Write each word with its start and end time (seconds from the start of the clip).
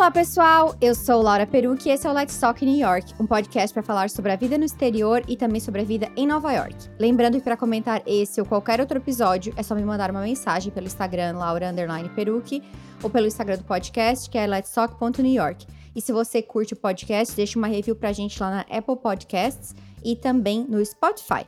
Olá, 0.00 0.10
pessoal! 0.10 0.74
Eu 0.80 0.94
sou 0.94 1.20
Laura 1.20 1.46
Perucci 1.46 1.90
e 1.90 1.92
esse 1.92 2.06
é 2.06 2.10
o 2.10 2.14
Let's 2.14 2.38
Talk 2.38 2.64
New 2.64 2.74
York, 2.74 3.12
um 3.20 3.26
podcast 3.26 3.70
para 3.74 3.82
falar 3.82 4.08
sobre 4.08 4.32
a 4.32 4.36
vida 4.36 4.56
no 4.56 4.64
exterior 4.64 5.22
e 5.28 5.36
também 5.36 5.60
sobre 5.60 5.82
a 5.82 5.84
vida 5.84 6.10
em 6.16 6.26
Nova 6.26 6.50
York. 6.50 6.74
Lembrando 6.98 7.36
que 7.36 7.44
para 7.44 7.54
comentar 7.54 8.02
esse 8.06 8.40
ou 8.40 8.46
qualquer 8.46 8.80
outro 8.80 8.96
episódio, 8.96 9.52
é 9.58 9.62
só 9.62 9.74
me 9.74 9.84
mandar 9.84 10.10
uma 10.10 10.22
mensagem 10.22 10.72
pelo 10.72 10.86
Instagram 10.86 11.36
Laura 11.36 11.70
Perucci 12.16 12.62
ou 13.02 13.10
pelo 13.10 13.26
Instagram 13.26 13.58
do 13.58 13.64
podcast, 13.64 14.30
que 14.30 14.38
é 14.38 14.46
letstalk.newyork. 14.46 15.66
E 15.94 16.00
se 16.00 16.12
você 16.12 16.40
curte 16.40 16.72
o 16.72 16.76
podcast, 16.76 17.36
deixa 17.36 17.58
uma 17.58 17.68
review 17.68 17.94
pra 17.94 18.10
gente 18.10 18.40
lá 18.42 18.50
na 18.50 18.60
Apple 18.74 18.96
Podcasts 18.96 19.74
e 20.02 20.16
também 20.16 20.64
no 20.66 20.82
Spotify. 20.82 21.44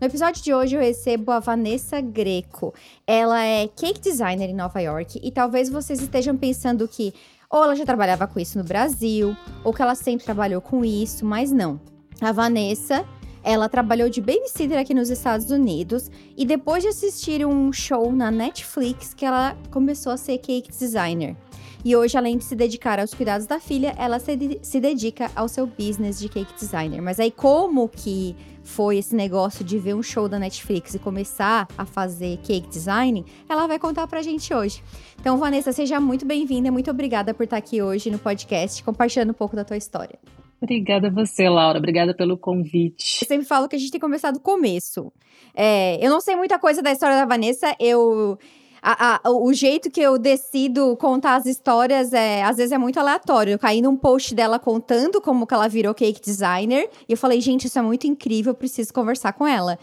No 0.00 0.06
episódio 0.06 0.40
de 0.40 0.54
hoje 0.54 0.76
eu 0.76 0.80
recebo 0.80 1.32
a 1.32 1.40
Vanessa 1.40 2.00
Greco. 2.00 2.72
Ela 3.04 3.44
é 3.44 3.66
cake 3.66 4.00
designer 4.00 4.48
em 4.48 4.54
Nova 4.54 4.80
York 4.80 5.18
e 5.20 5.32
talvez 5.32 5.68
vocês 5.68 6.00
estejam 6.00 6.36
pensando 6.36 6.86
que 6.86 7.12
ou 7.50 7.64
ela 7.64 7.74
já 7.74 7.84
trabalhava 7.84 8.26
com 8.26 8.38
isso 8.38 8.58
no 8.58 8.64
Brasil, 8.64 9.36
ou 9.64 9.72
que 9.72 9.80
ela 9.80 9.94
sempre 9.94 10.24
trabalhou 10.24 10.60
com 10.60 10.84
isso, 10.84 11.24
mas 11.24 11.50
não. 11.50 11.80
A 12.20 12.32
Vanessa, 12.32 13.04
ela 13.42 13.68
trabalhou 13.68 14.10
de 14.10 14.20
babysitter 14.20 14.78
aqui 14.78 14.92
nos 14.92 15.08
Estados 15.08 15.50
Unidos 15.50 16.10
e 16.36 16.44
depois 16.44 16.82
de 16.82 16.88
assistir 16.88 17.46
um 17.46 17.72
show 17.72 18.12
na 18.12 18.30
Netflix 18.30 19.14
que 19.14 19.24
ela 19.24 19.56
começou 19.70 20.12
a 20.12 20.16
ser 20.16 20.38
cake 20.38 20.70
designer. 20.70 21.36
E 21.84 21.94
hoje, 21.94 22.18
além 22.18 22.36
de 22.36 22.44
se 22.44 22.56
dedicar 22.56 22.98
aos 22.98 23.14
cuidados 23.14 23.46
da 23.46 23.60
filha, 23.60 23.94
ela 23.96 24.18
se, 24.18 24.58
se 24.60 24.80
dedica 24.80 25.30
ao 25.34 25.48
seu 25.48 25.66
business 25.66 26.18
de 26.18 26.28
cake 26.28 26.52
designer. 26.58 27.00
Mas 27.00 27.20
aí, 27.20 27.30
como 27.30 27.88
que 27.88 28.36
foi 28.68 28.98
esse 28.98 29.16
negócio 29.16 29.64
de 29.64 29.78
ver 29.78 29.94
um 29.94 30.02
show 30.02 30.28
da 30.28 30.38
Netflix 30.38 30.94
e 30.94 30.98
começar 30.98 31.66
a 31.76 31.86
fazer 31.86 32.36
cake 32.38 32.68
design, 32.68 33.24
ela 33.48 33.66
vai 33.66 33.78
contar 33.78 34.06
pra 34.06 34.20
gente 34.20 34.52
hoje. 34.52 34.82
Então, 35.18 35.38
Vanessa, 35.38 35.72
seja 35.72 35.98
muito 35.98 36.26
bem-vinda, 36.26 36.70
muito 36.70 36.90
obrigada 36.90 37.32
por 37.32 37.44
estar 37.44 37.56
aqui 37.56 37.80
hoje 37.82 38.10
no 38.10 38.18
podcast, 38.18 38.84
compartilhando 38.84 39.30
um 39.30 39.34
pouco 39.34 39.56
da 39.56 39.64
tua 39.64 39.76
história. 39.76 40.18
Obrigada 40.60 41.08
a 41.08 41.10
você, 41.10 41.48
Laura. 41.48 41.78
Obrigada 41.78 42.14
pelo 42.14 42.36
convite. 42.36 43.20
Eu 43.22 43.28
sempre 43.28 43.46
falo 43.46 43.68
que 43.68 43.76
a 43.76 43.78
gente 43.78 43.90
tem 43.90 43.98
que 43.98 44.06
começar 44.06 44.32
do 44.32 44.40
começo. 44.40 45.10
É, 45.54 46.04
eu 46.04 46.10
não 46.10 46.20
sei 46.20 46.36
muita 46.36 46.58
coisa 46.58 46.82
da 46.82 46.92
história 46.92 47.16
da 47.16 47.24
Vanessa. 47.24 47.74
Eu 47.80 48.38
a, 48.82 49.20
a, 49.26 49.30
o 49.30 49.52
jeito 49.52 49.90
que 49.90 50.00
eu 50.00 50.18
decido 50.18 50.96
contar 50.96 51.36
as 51.36 51.46
histórias 51.46 52.12
é, 52.12 52.42
às 52.42 52.56
vezes 52.56 52.72
é 52.72 52.78
muito 52.78 52.98
aleatório. 52.98 53.52
Eu 53.52 53.58
caí 53.58 53.82
num 53.82 53.96
post 53.96 54.34
dela 54.34 54.58
contando 54.58 55.20
como 55.20 55.46
que 55.46 55.54
ela 55.54 55.68
virou 55.68 55.94
cake 55.94 56.20
designer 56.20 56.88
e 57.08 57.12
eu 57.12 57.16
falei, 57.16 57.40
gente, 57.40 57.66
isso 57.66 57.78
é 57.78 57.82
muito 57.82 58.06
incrível, 58.06 58.52
eu 58.52 58.56
preciso 58.56 58.92
conversar 58.92 59.32
com 59.32 59.46
ela. 59.46 59.78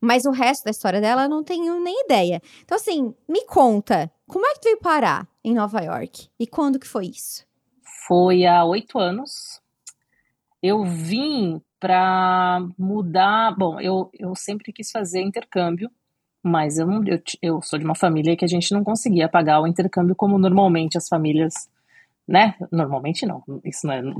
Mas 0.00 0.24
o 0.26 0.30
resto 0.30 0.64
da 0.64 0.70
história 0.70 1.00
dela 1.00 1.24
eu 1.24 1.28
não 1.28 1.42
tenho 1.42 1.80
nem 1.80 2.04
ideia. 2.04 2.42
Então, 2.62 2.76
assim, 2.76 3.14
me 3.28 3.44
conta, 3.46 4.10
como 4.26 4.46
é 4.46 4.52
que 4.54 4.60
tu 4.60 4.64
veio 4.64 4.78
parar 4.78 5.26
em 5.42 5.54
Nova 5.54 5.80
York? 5.80 6.28
E 6.38 6.46
quando 6.46 6.78
que 6.78 6.86
foi 6.86 7.06
isso? 7.06 7.46
Foi 8.06 8.44
há 8.44 8.64
oito 8.64 8.98
anos. 8.98 9.62
Eu 10.62 10.84
vim 10.84 11.60
para 11.80 12.66
mudar. 12.78 13.54
Bom, 13.56 13.80
eu, 13.80 14.10
eu 14.12 14.34
sempre 14.34 14.72
quis 14.72 14.90
fazer 14.90 15.22
intercâmbio 15.22 15.90
mas 16.44 16.78
eu, 16.78 16.86
não, 16.86 17.02
eu, 17.06 17.18
eu 17.40 17.62
sou 17.62 17.78
de 17.78 17.84
uma 17.86 17.94
família 17.94 18.36
que 18.36 18.44
a 18.44 18.48
gente 18.48 18.72
não 18.72 18.84
conseguia 18.84 19.28
pagar 19.28 19.62
o 19.62 19.66
intercâmbio 19.66 20.14
como 20.14 20.38
normalmente 20.38 20.98
as 20.98 21.08
famílias, 21.08 21.54
né? 22.28 22.54
Normalmente 22.70 23.24
não, 23.24 23.42
isso 23.64 23.86
não 23.86 23.94
é. 23.94 24.02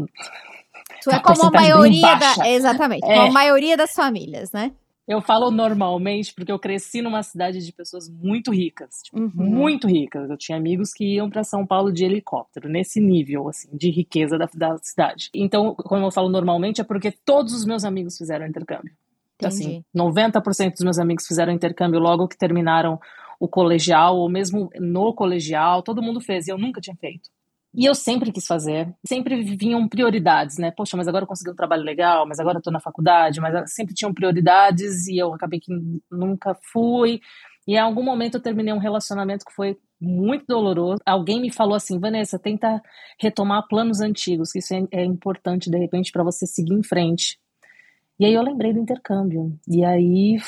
Tu 1.03 1.11
é 1.11 1.21
como 1.21 1.45
a 1.45 1.51
maioria 1.51 2.15
da. 2.15 2.49
Exatamente, 2.49 3.05
é. 3.05 3.15
como 3.15 3.29
a 3.29 3.31
maioria 3.31 3.77
das 3.77 3.95
famílias, 3.95 4.53
né? 4.53 4.73
Eu 5.07 5.21
falo 5.21 5.51
normalmente 5.51 6.33
porque 6.33 6.51
eu 6.51 6.59
cresci 6.59 7.03
numa 7.03 7.23
cidade 7.23 7.65
de 7.65 7.73
pessoas 7.73 8.09
muito 8.09 8.51
ricas, 8.51 9.03
tipo, 9.03 9.21
uhum. 9.21 9.31
muito 9.35 9.87
ricas. 9.87 10.31
Eu 10.31 10.37
tinha 10.39 10.57
amigos 10.57 10.95
que 10.95 11.17
iam 11.17 11.29
para 11.29 11.45
São 11.45 11.67
Paulo 11.67 11.93
de 11.93 12.05
helicóptero, 12.05 12.71
nesse 12.71 13.01
nível 13.01 13.47
assim 13.49 13.69
de 13.71 13.91
riqueza 13.91 14.39
da, 14.39 14.49
da 14.55 14.79
cidade. 14.79 15.29
Então, 15.35 15.75
como 15.75 16.07
eu 16.07 16.11
falo 16.11 16.31
normalmente, 16.31 16.81
é 16.81 16.85
porque 16.85 17.11
todos 17.11 17.53
os 17.53 17.67
meus 17.67 17.85
amigos 17.85 18.17
fizeram 18.17 18.47
intercâmbio. 18.47 18.95
Assim, 19.43 19.83
90% 19.97 20.73
dos 20.73 20.85
meus 20.85 20.99
amigos 20.99 21.27
fizeram 21.27 21.53
intercâmbio 21.53 22.01
logo 22.01 22.29
que 22.29 22.39
terminaram 22.39 22.99
o 23.41 23.49
colegial, 23.49 24.17
ou 24.17 24.29
mesmo 24.29 24.71
no 24.79 25.15
colegial, 25.15 25.83
todo 25.83 26.03
mundo 26.03 26.21
fez, 26.21 26.47
e 26.47 26.51
eu 26.51 26.59
nunca 26.59 26.81
tinha 26.81 26.97
feito. 26.97 27.29
E 27.77 27.85
eu 27.85 27.95
sempre 27.95 28.31
quis 28.31 28.47
fazer, 28.47 28.95
sempre 29.05 29.43
vinham 29.57 29.89
prioridades, 29.89 30.59
né? 30.59 30.71
Poxa, 30.71 30.97
mas 30.97 31.09
agora 31.09 31.25
eu 31.25 31.29
consegui 31.29 31.51
um 31.51 31.57
trabalho 31.57 31.83
legal, 31.83 32.25
mas 32.27 32.39
agora 32.39 32.59
eu 32.59 32.63
tô 32.63 32.71
na 32.71 32.79
faculdade, 32.79 33.41
mas 33.41 33.73
sempre 33.75 33.93
tinham 33.95 34.15
prioridades 34.15 35.09
e 35.09 35.19
eu 35.19 35.35
acabei 35.35 35.59
que 35.59 35.73
nunca 36.09 36.57
fui. 36.73 37.21
E 37.67 37.75
em 37.75 37.79
algum 37.79 38.05
momento 38.05 38.37
eu 38.37 38.43
terminei 38.43 38.73
um 38.73 38.79
relacionamento 38.79 39.45
que 39.45 39.53
foi 39.53 39.77
muito 40.01 40.45
doloroso. 40.47 41.01
Alguém 41.05 41.41
me 41.41 41.51
falou 41.51 41.75
assim, 41.75 41.99
Vanessa, 41.99 42.39
tenta 42.39 42.81
retomar 43.21 43.67
planos 43.67 44.01
antigos, 44.01 44.53
que 44.53 44.61
isso 44.61 44.73
é, 44.73 44.85
é 44.93 45.05
importante 45.05 45.69
de 45.69 45.77
repente 45.77 46.13
para 46.13 46.23
você 46.23 46.47
seguir 46.47 46.75
em 46.75 46.83
frente. 46.85 47.41
E 48.19 48.25
aí 48.25 48.35
eu 48.35 48.43
lembrei 48.43 48.73
do 48.73 48.81
intercâmbio. 48.81 49.59
E 49.69 49.85
aí 49.85 50.39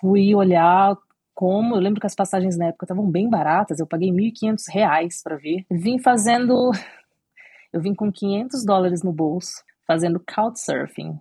fui 0.00 0.34
olhar 0.34 0.96
como. 1.34 1.74
Eu 1.74 1.80
lembro 1.80 2.00
que 2.00 2.06
as 2.06 2.14
passagens 2.14 2.56
na 2.56 2.66
época 2.66 2.84
estavam 2.84 3.10
bem 3.10 3.28
baratas, 3.28 3.80
eu 3.80 3.86
paguei 3.86 4.10
1.500 4.10 4.64
reais 4.70 5.22
para 5.22 5.36
ver. 5.36 5.64
Vim 5.70 5.98
fazendo. 5.98 6.70
Eu 7.72 7.80
vim 7.80 7.94
com 7.94 8.12
500 8.12 8.64
dólares 8.64 9.02
no 9.02 9.12
bolso, 9.12 9.62
fazendo 9.86 10.20
couchsurfing. 10.20 11.18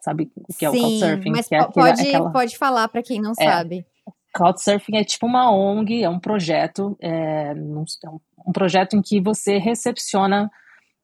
Sabe 0.00 0.30
o 0.34 0.52
que 0.54 0.66
é 0.66 0.70
Sim, 0.70 0.78
o 0.78 0.82
couchsurfing? 0.82 1.30
Mas 1.30 1.52
é 1.52 1.64
pode, 1.64 2.02
aquela... 2.02 2.30
pode 2.30 2.58
falar 2.58 2.88
para 2.88 3.02
quem 3.02 3.20
não 3.20 3.32
é, 3.38 3.44
sabe. 3.44 3.86
Couchsurfing 4.34 4.96
é 4.96 5.04
tipo 5.04 5.26
uma 5.26 5.52
ONG, 5.52 6.02
é 6.02 6.08
um 6.08 6.18
projeto, 6.18 6.96
é, 7.00 7.52
é 7.52 8.08
um 8.44 8.52
projeto 8.52 8.96
em 8.96 9.02
que 9.02 9.20
você 9.20 9.58
recepciona 9.58 10.50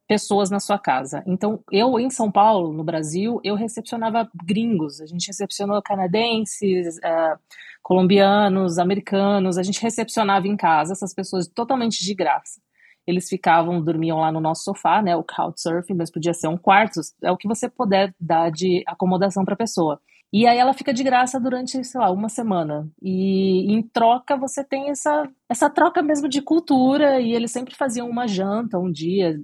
pessoas 0.09 0.49
na 0.49 0.59
sua 0.59 0.79
casa. 0.79 1.23
Então, 1.27 1.63
eu 1.71 1.99
em 1.99 2.09
São 2.09 2.31
Paulo, 2.31 2.73
no 2.73 2.83
Brasil, 2.83 3.39
eu 3.43 3.53
recepcionava 3.53 4.27
gringos, 4.43 4.99
a 4.99 5.05
gente 5.05 5.27
recepcionou 5.27 5.79
canadenses, 5.83 6.97
uh, 6.97 7.37
colombianos, 7.83 8.79
americanos, 8.79 9.55
a 9.55 9.61
gente 9.61 9.79
recepcionava 9.79 10.47
em 10.47 10.57
casa 10.57 10.93
essas 10.93 11.13
pessoas 11.13 11.47
totalmente 11.47 12.03
de 12.03 12.15
graça. 12.15 12.59
Eles 13.05 13.29
ficavam, 13.29 13.79
dormiam 13.83 14.17
lá 14.17 14.31
no 14.31 14.41
nosso 14.41 14.63
sofá, 14.63 14.99
né, 14.99 15.15
o 15.15 15.23
couchsurfing, 15.23 15.93
mas 15.93 16.09
podia 16.09 16.33
ser 16.33 16.47
um 16.47 16.57
quarto, 16.57 17.01
é 17.21 17.31
o 17.31 17.37
que 17.37 17.47
você 17.47 17.69
puder 17.69 18.11
dar 18.19 18.49
de 18.49 18.83
acomodação 18.87 19.45
para 19.45 19.53
a 19.53 19.57
pessoa. 19.57 20.01
E 20.33 20.47
aí 20.47 20.57
ela 20.57 20.73
fica 20.73 20.91
de 20.91 21.03
graça 21.03 21.39
durante, 21.39 21.83
sei 21.83 22.01
lá, 22.01 22.09
uma 22.09 22.29
semana. 22.29 22.89
E 22.99 23.71
em 23.71 23.83
troca 23.83 24.35
você 24.35 24.63
tem 24.63 24.89
essa, 24.89 25.29
essa 25.47 25.69
troca 25.69 26.01
mesmo 26.01 26.27
de 26.27 26.41
cultura, 26.41 27.19
e 27.19 27.31
eles 27.31 27.51
sempre 27.51 27.75
faziam 27.75 28.09
uma 28.09 28.27
janta 28.27 28.79
um 28.79 28.91
dia, 28.91 29.39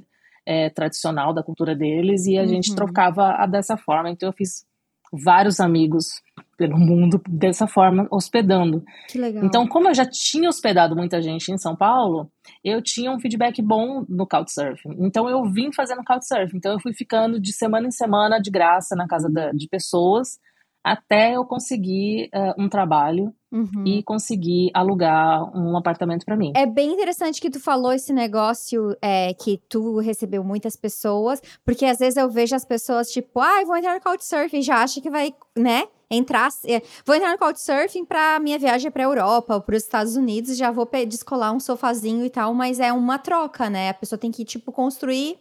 é, 0.45 0.69
tradicional 0.69 1.33
da 1.33 1.44
cultura 1.44 1.75
deles 1.75 2.25
e 2.25 2.38
a 2.38 2.41
uhum. 2.41 2.47
gente 2.47 2.75
trocava 2.75 3.45
dessa 3.47 3.75
forma. 3.75 4.09
Então 4.09 4.29
eu 4.29 4.33
fiz 4.33 4.66
vários 5.11 5.59
amigos 5.59 6.22
pelo 6.57 6.78
mundo 6.78 7.22
dessa 7.28 7.67
forma, 7.67 8.07
hospedando. 8.09 8.83
Que 9.09 9.17
legal. 9.17 9.44
Então, 9.44 9.67
como 9.67 9.89
eu 9.89 9.94
já 9.94 10.06
tinha 10.06 10.47
hospedado 10.47 10.95
muita 10.95 11.22
gente 11.22 11.51
em 11.51 11.57
São 11.57 11.75
Paulo, 11.75 12.31
eu 12.63 12.81
tinha 12.81 13.11
um 13.11 13.19
feedback 13.19 13.61
bom 13.61 14.06
no 14.07 14.25
Couchsurfing. 14.25 14.95
Então, 15.00 15.29
eu 15.29 15.44
vim 15.45 15.72
fazendo 15.73 16.03
Couchsurfing. 16.03 16.57
Então, 16.57 16.72
eu 16.72 16.79
fui 16.79 16.94
ficando 16.94 17.39
de 17.39 17.51
semana 17.53 17.88
em 17.88 17.91
semana 17.91 18.39
de 18.39 18.50
graça 18.50 18.95
na 18.95 19.07
casa 19.07 19.29
de 19.53 19.67
pessoas 19.67 20.39
até 20.85 21.35
eu 21.35 21.44
conseguir 21.44 22.29
uh, 22.31 22.62
um 22.62 22.69
trabalho 22.69 23.34
uhum. 23.51 23.84
e 23.84 24.03
conseguir 24.03 24.69
alugar 24.72 25.44
um 25.57 25.75
apartamento 25.75 26.24
para 26.24 26.38
mim. 26.38 26.54
É 26.56 26.68
bem 26.68 26.94
interessante 26.94 27.42
que 27.42 27.50
tu 27.50 27.59
falou 27.59 27.92
esse 27.92 28.13
negócio 28.13 28.95
é, 29.01 29.33
que 29.33 29.59
tu 29.68 29.98
recebeu 29.98 30.44
muitas 30.44 30.75
pessoas, 30.75 31.42
porque 31.65 31.86
às 31.86 31.98
vezes 31.98 32.18
eu 32.18 32.30
vejo 32.30 32.56
as 32.56 32.63
pessoas 32.63 33.09
tipo, 33.09 33.39
ah, 33.39 33.63
vou 33.65 33.75
entrar 33.75 33.95
no 33.95 34.01
Couchsurfing, 34.01 34.62
já 34.62 34.83
acha 34.83 35.01
que 35.01 35.09
vai, 35.09 35.33
né? 35.57 35.88
Entrar, 36.07 36.50
é, 36.68 36.83
vou 37.04 37.15
entrar 37.15 37.31
no 37.31 37.39
Couchsurfing 37.39 38.06
para 38.06 38.39
minha 38.39 38.59
viagem 38.59 38.92
para 38.92 39.01
Europa 39.01 39.56
ou 39.56 39.62
para 39.62 39.75
os 39.75 39.81
Estados 39.81 40.15
Unidos, 40.15 40.56
já 40.56 40.69
vou 40.69 40.88
descolar 41.07 41.51
um 41.51 41.59
sofazinho 41.59 42.24
e 42.24 42.30
tal, 42.30 42.54
mas 42.54 42.80
é 42.80 42.94
uma 42.94 43.18
troca, 43.18 43.71
né? 43.71 43.89
A 43.89 43.94
pessoa 43.95 44.19
tem 44.19 44.30
que 44.30 44.45
tipo 44.45 44.71
construir 44.71 45.39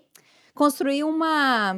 construir 0.55 1.05
uma 1.05 1.77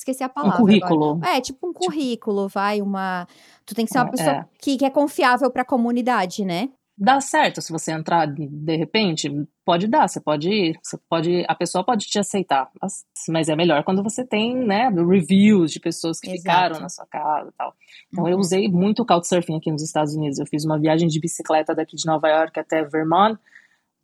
Esqueci 0.00 0.24
a 0.24 0.30
palavra. 0.30 0.56
Um 0.56 0.60
currículo. 0.60 1.10
Agora. 1.10 1.36
É, 1.36 1.40
tipo 1.42 1.68
um 1.68 1.72
tipo 1.72 1.84
currículo, 1.84 2.48
vai, 2.48 2.80
uma. 2.80 3.28
Tu 3.66 3.74
tem 3.74 3.84
que 3.84 3.92
ser 3.92 3.98
uma 3.98 4.08
é, 4.08 4.10
pessoa 4.10 4.36
é. 4.36 4.44
que, 4.58 4.78
que 4.78 4.84
é 4.86 4.90
confiável 4.90 5.50
para 5.50 5.60
a 5.60 5.64
comunidade, 5.64 6.42
né? 6.42 6.70
Dá 6.96 7.20
certo 7.20 7.60
se 7.60 7.70
você 7.70 7.92
entrar 7.92 8.26
de 8.26 8.76
repente, 8.76 9.30
pode 9.64 9.86
dar, 9.86 10.06
você 10.06 10.20
pode 10.20 10.50
ir, 10.50 10.78
você 10.82 10.98
pode, 11.08 11.44
a 11.48 11.54
pessoa 11.54 11.82
pode 11.82 12.06
te 12.06 12.18
aceitar, 12.18 12.68
mas, 12.80 13.06
mas 13.26 13.48
é 13.48 13.56
melhor 13.56 13.84
quando 13.84 14.02
você 14.02 14.22
tem, 14.22 14.54
né, 14.54 14.90
reviews 14.90 15.72
de 15.72 15.80
pessoas 15.80 16.20
que 16.20 16.30
Exato. 16.30 16.42
ficaram 16.42 16.80
na 16.80 16.90
sua 16.90 17.06
casa 17.06 17.48
e 17.48 17.52
tal. 17.56 17.74
Então 18.12 18.24
uhum. 18.24 18.30
eu 18.30 18.36
usei 18.36 18.68
muito 18.68 19.00
o 19.00 19.06
Couchsurfing 19.06 19.56
aqui 19.56 19.72
nos 19.72 19.82
Estados 19.82 20.14
Unidos. 20.14 20.38
Eu 20.38 20.46
fiz 20.46 20.62
uma 20.66 20.78
viagem 20.78 21.08
de 21.08 21.18
bicicleta 21.18 21.74
daqui 21.74 21.96
de 21.96 22.04
Nova 22.04 22.28
York 22.28 22.60
até 22.60 22.84
Vermont 22.84 23.38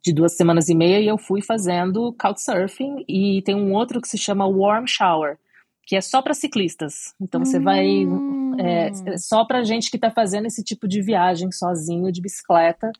de 0.03 0.11
duas 0.11 0.35
semanas 0.35 0.67
e 0.67 0.73
meia 0.73 0.99
e 0.99 1.07
eu 1.07 1.19
fui 1.19 1.43
fazendo 1.43 2.15
Couchsurfing 2.19 3.05
e 3.07 3.43
tem 3.43 3.53
um 3.53 3.73
outro 3.73 4.01
que 4.01 4.07
se 4.07 4.17
chama 4.17 4.47
Warm 4.47 4.85
Shower 4.87 5.37
que 5.87 5.95
é 5.95 6.01
só 6.01 6.21
para 6.21 6.33
ciclistas. 6.33 7.15
Então 7.19 7.43
você 7.43 7.57
hum. 7.57 7.63
vai 7.63 7.87
é, 8.59 8.91
é, 9.05 9.17
só 9.17 9.45
para 9.45 9.63
gente 9.63 9.89
que 9.89 9.95
está 9.95 10.11
fazendo 10.11 10.45
esse 10.45 10.61
tipo 10.61 10.85
de 10.85 11.01
viagem 11.01 11.49
sozinho 11.49 12.11
de 12.11 12.21
bicicleta. 12.21 12.91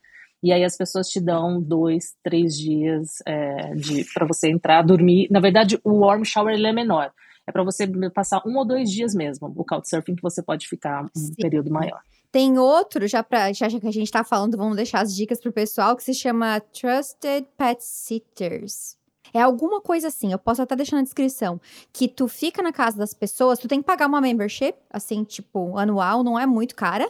E 0.41 0.53
aí 0.53 0.63
as 0.63 0.77
pessoas 0.77 1.09
te 1.09 1.19
dão 1.19 1.61
dois, 1.61 2.15
três 2.23 2.57
dias 2.57 3.17
é, 3.25 3.73
de 3.75 4.05
para 4.13 4.25
você 4.25 4.49
entrar, 4.49 4.83
dormir. 4.83 5.27
Na 5.29 5.41
verdade, 5.41 5.77
o 5.83 5.99
warm 5.99 6.23
shower 6.23 6.55
ele 6.55 6.67
é 6.67 6.71
menor. 6.71 7.11
É 7.45 7.51
para 7.51 7.63
você 7.63 7.85
passar 8.09 8.41
um 8.45 8.55
ou 8.57 8.65
dois 8.65 8.89
dias 8.89 9.13
mesmo. 9.13 9.51
O 9.55 9.65
couchsurfing 9.65 10.15
que 10.15 10.21
você 10.21 10.41
pode 10.41 10.67
ficar 10.67 11.03
um 11.03 11.09
Sim. 11.13 11.33
período 11.35 11.69
maior. 11.69 11.99
Tem 12.31 12.57
outro, 12.57 13.07
já, 13.07 13.23
pra, 13.23 13.51
já 13.51 13.67
que 13.67 13.87
a 13.87 13.91
gente 13.91 14.03
está 14.03 14.23
falando, 14.23 14.57
vamos 14.57 14.75
deixar 14.75 15.01
as 15.01 15.15
dicas 15.15 15.39
pro 15.39 15.51
pessoal, 15.51 15.95
que 15.95 16.03
se 16.03 16.13
chama 16.13 16.59
Trusted 16.59 17.47
Pet 17.57 17.83
Sitters. 17.83 18.96
É 19.33 19.41
alguma 19.41 19.81
coisa 19.81 20.07
assim, 20.07 20.31
eu 20.31 20.39
posso 20.39 20.61
até 20.61 20.75
deixar 20.75 20.97
na 20.97 21.03
descrição, 21.03 21.59
que 21.91 22.07
tu 22.07 22.27
fica 22.27 22.61
na 22.61 22.71
casa 22.71 22.97
das 22.97 23.13
pessoas, 23.13 23.59
tu 23.59 23.67
tem 23.67 23.79
que 23.79 23.85
pagar 23.85 24.07
uma 24.07 24.21
membership, 24.21 24.75
assim, 24.89 25.23
tipo, 25.23 25.77
anual, 25.77 26.23
não 26.23 26.39
é 26.39 26.45
muito 26.45 26.75
cara, 26.75 27.07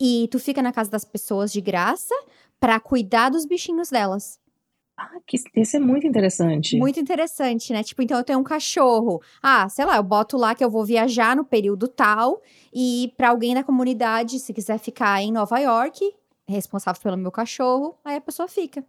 e 0.00 0.28
tu 0.30 0.38
fica 0.38 0.62
na 0.62 0.72
casa 0.72 0.90
das 0.90 1.04
pessoas 1.04 1.52
de 1.52 1.60
graça 1.60 2.14
para 2.60 2.78
cuidar 2.80 3.30
dos 3.30 3.44
bichinhos 3.44 3.90
delas. 3.90 4.40
Ah, 4.96 5.20
que, 5.24 5.36
isso 5.54 5.76
é 5.76 5.78
muito 5.78 6.08
interessante. 6.08 6.76
Muito 6.76 6.98
interessante, 6.98 7.72
né? 7.72 7.84
Tipo, 7.84 8.02
então 8.02 8.18
eu 8.18 8.24
tenho 8.24 8.40
um 8.40 8.44
cachorro. 8.44 9.22
Ah, 9.40 9.68
sei 9.68 9.84
lá, 9.84 9.96
eu 9.96 10.02
boto 10.02 10.36
lá 10.36 10.56
que 10.56 10.64
eu 10.64 10.68
vou 10.68 10.84
viajar 10.84 11.36
no 11.36 11.44
período 11.44 11.86
tal 11.86 12.42
e 12.74 13.14
para 13.16 13.28
alguém 13.28 13.54
da 13.54 13.62
comunidade, 13.62 14.40
se 14.40 14.52
quiser 14.52 14.76
ficar 14.78 15.22
em 15.22 15.30
Nova 15.30 15.56
York, 15.60 16.12
responsável 16.48 17.00
pelo 17.00 17.16
meu 17.16 17.30
cachorro, 17.30 17.96
aí 18.04 18.16
a 18.16 18.20
pessoa 18.20 18.48
fica. 18.48 18.84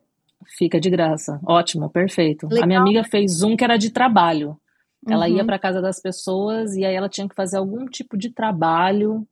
Fica 0.47 0.80
de 0.80 0.89
graça. 0.89 1.39
Ótimo, 1.45 1.89
perfeito. 1.89 2.47
Legal. 2.47 2.63
A 2.63 2.68
minha 2.68 2.80
amiga 2.80 3.03
fez 3.03 3.44
um 3.44 3.56
que 3.56 3.63
era 3.63 3.77
de 3.77 3.91
trabalho. 3.91 4.57
Ela 5.07 5.27
uhum. 5.27 5.38
ia 5.38 5.45
para 5.45 5.59
casa 5.59 5.81
das 5.81 6.01
pessoas 6.01 6.75
e 6.75 6.86
aí 6.86 6.94
ela 6.94 7.09
tinha 7.09 7.27
que 7.27 7.36
fazer 7.36 7.57
algum 7.57 7.86
tipo 7.86 8.18
de 8.18 8.31
trabalho. 8.31 9.25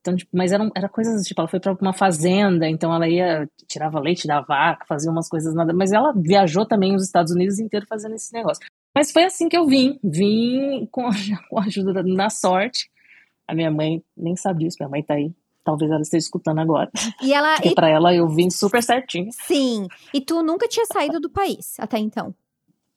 Então, 0.00 0.16
tipo, 0.16 0.30
mas 0.34 0.50
eram 0.50 0.70
era 0.74 0.88
coisas, 0.88 1.24
tipo, 1.24 1.40
ela 1.40 1.48
foi 1.48 1.60
para 1.60 1.76
uma 1.80 1.92
fazenda, 1.92 2.68
então 2.68 2.92
ela 2.92 3.08
ia, 3.08 3.48
tirava 3.68 4.00
leite 4.00 4.26
da 4.26 4.40
vaca, 4.40 4.84
fazia 4.86 5.10
umas 5.10 5.28
coisas 5.28 5.54
nada. 5.54 5.72
Mas 5.72 5.92
ela 5.92 6.12
viajou 6.12 6.66
também 6.66 6.94
os 6.94 7.04
Estados 7.04 7.32
Unidos 7.32 7.60
inteiro 7.60 7.86
fazendo 7.88 8.14
esse 8.14 8.32
negócio. 8.32 8.64
Mas 8.94 9.12
foi 9.12 9.24
assim 9.24 9.48
que 9.48 9.56
eu 9.56 9.66
vim. 9.66 9.98
Vim 10.02 10.86
com 10.90 11.06
a, 11.06 11.12
com 11.48 11.58
a 11.60 11.64
ajuda, 11.64 12.02
na 12.02 12.28
sorte. 12.28 12.90
A 13.46 13.54
minha 13.54 13.70
mãe 13.70 14.02
nem 14.16 14.34
sabe 14.34 14.64
disso, 14.64 14.76
minha 14.80 14.88
mãe 14.88 15.02
tá 15.02 15.14
aí 15.14 15.32
Talvez 15.64 15.90
ela 15.90 16.02
esteja 16.02 16.24
escutando 16.24 16.60
agora. 16.60 16.90
E 17.22 17.32
ela. 17.32 17.54
Porque 17.54 17.70
e... 17.70 17.74
pra 17.74 17.88
ela 17.88 18.14
eu 18.14 18.28
vim 18.28 18.50
super 18.50 18.82
certinho. 18.82 19.30
Sim. 19.32 19.86
E 20.12 20.20
tu 20.20 20.42
nunca 20.42 20.66
tinha 20.66 20.86
saído 20.86 21.20
do 21.20 21.30
país 21.30 21.78
até 21.78 21.98
então? 21.98 22.34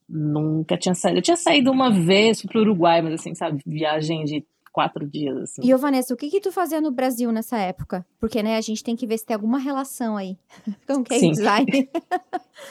Nunca 0.08 0.78
tinha 0.78 0.96
saído. 0.96 1.20
Eu 1.20 1.24
tinha 1.24 1.38
saído 1.38 1.72
uma 1.72 1.92
vez 1.92 2.42
pro 2.44 2.62
Uruguai, 2.62 3.02
mas 3.02 3.14
assim, 3.14 3.34
sabe, 3.36 3.62
viagem 3.66 4.24
de 4.24 4.46
quatro 4.76 5.08
dias, 5.08 5.38
assim. 5.38 5.62
E, 5.64 5.74
ô 5.74 5.78
Vanessa, 5.78 6.14
o 6.14 6.18
que 6.18 6.30
que 6.30 6.42
tu 6.42 6.52
fazia 6.52 6.82
no 6.82 6.92
Brasil 6.92 7.32
nessa 7.32 7.58
época? 7.58 8.06
Porque, 8.20 8.44
né, 8.44 8.58
a 8.58 8.62
gente 8.62 8.84
tem 8.84 8.96
que 8.96 9.08
ver 9.08 9.18
se 9.18 9.26
tem 9.26 9.34
alguma 9.34 9.58
relação 9.58 10.18
aí 10.18 10.38
com 10.86 11.04
que 11.04 11.18
Sim. 11.18 11.32
design. 11.32 11.90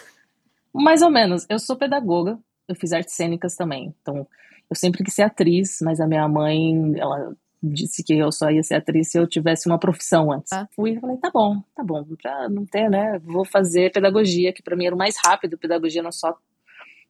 Mais 0.75 1.03
ou 1.03 1.11
menos. 1.11 1.47
Eu 1.49 1.59
sou 1.59 1.77
pedagoga, 1.77 2.39
eu 2.69 2.75
fiz 2.75 2.93
artes 2.93 3.15
cênicas 3.15 3.57
também. 3.57 3.95
Então, 4.03 4.27
eu 4.69 4.77
sempre 4.77 5.03
quis 5.03 5.15
ser 5.15 5.23
atriz, 5.23 5.79
mas 5.81 6.01
a 6.01 6.07
minha 6.07 6.29
mãe, 6.29 6.93
ela 6.99 7.35
disse 7.65 8.03
que 8.03 8.15
eu 8.15 8.31
só 8.31 8.51
ia 8.51 8.63
ser 8.63 8.75
atriz 8.75 9.11
se 9.11 9.19
eu 9.19 9.27
tivesse 9.27 9.69
uma 9.69 9.79
profissão 9.79 10.33
antes. 10.33 10.53
Ah. 10.53 10.69
Fui 10.75 10.93
e 10.93 11.01
falei, 11.01 11.17
tá 11.17 11.31
bom, 11.33 11.63
tá 11.75 11.83
bom, 11.83 12.05
pra 12.21 12.49
não 12.49 12.65
ter, 12.67 12.89
né, 12.89 13.19
vou 13.25 13.45
fazer 13.45 13.93
pedagogia, 13.93 14.53
que 14.53 14.63
para 14.63 14.77
mim 14.77 14.87
era 14.87 14.95
o 14.95 14.99
mais 14.99 15.17
rápido, 15.25 15.59
pedagogia 15.59 16.03
não 16.03 16.13
só 16.13 16.37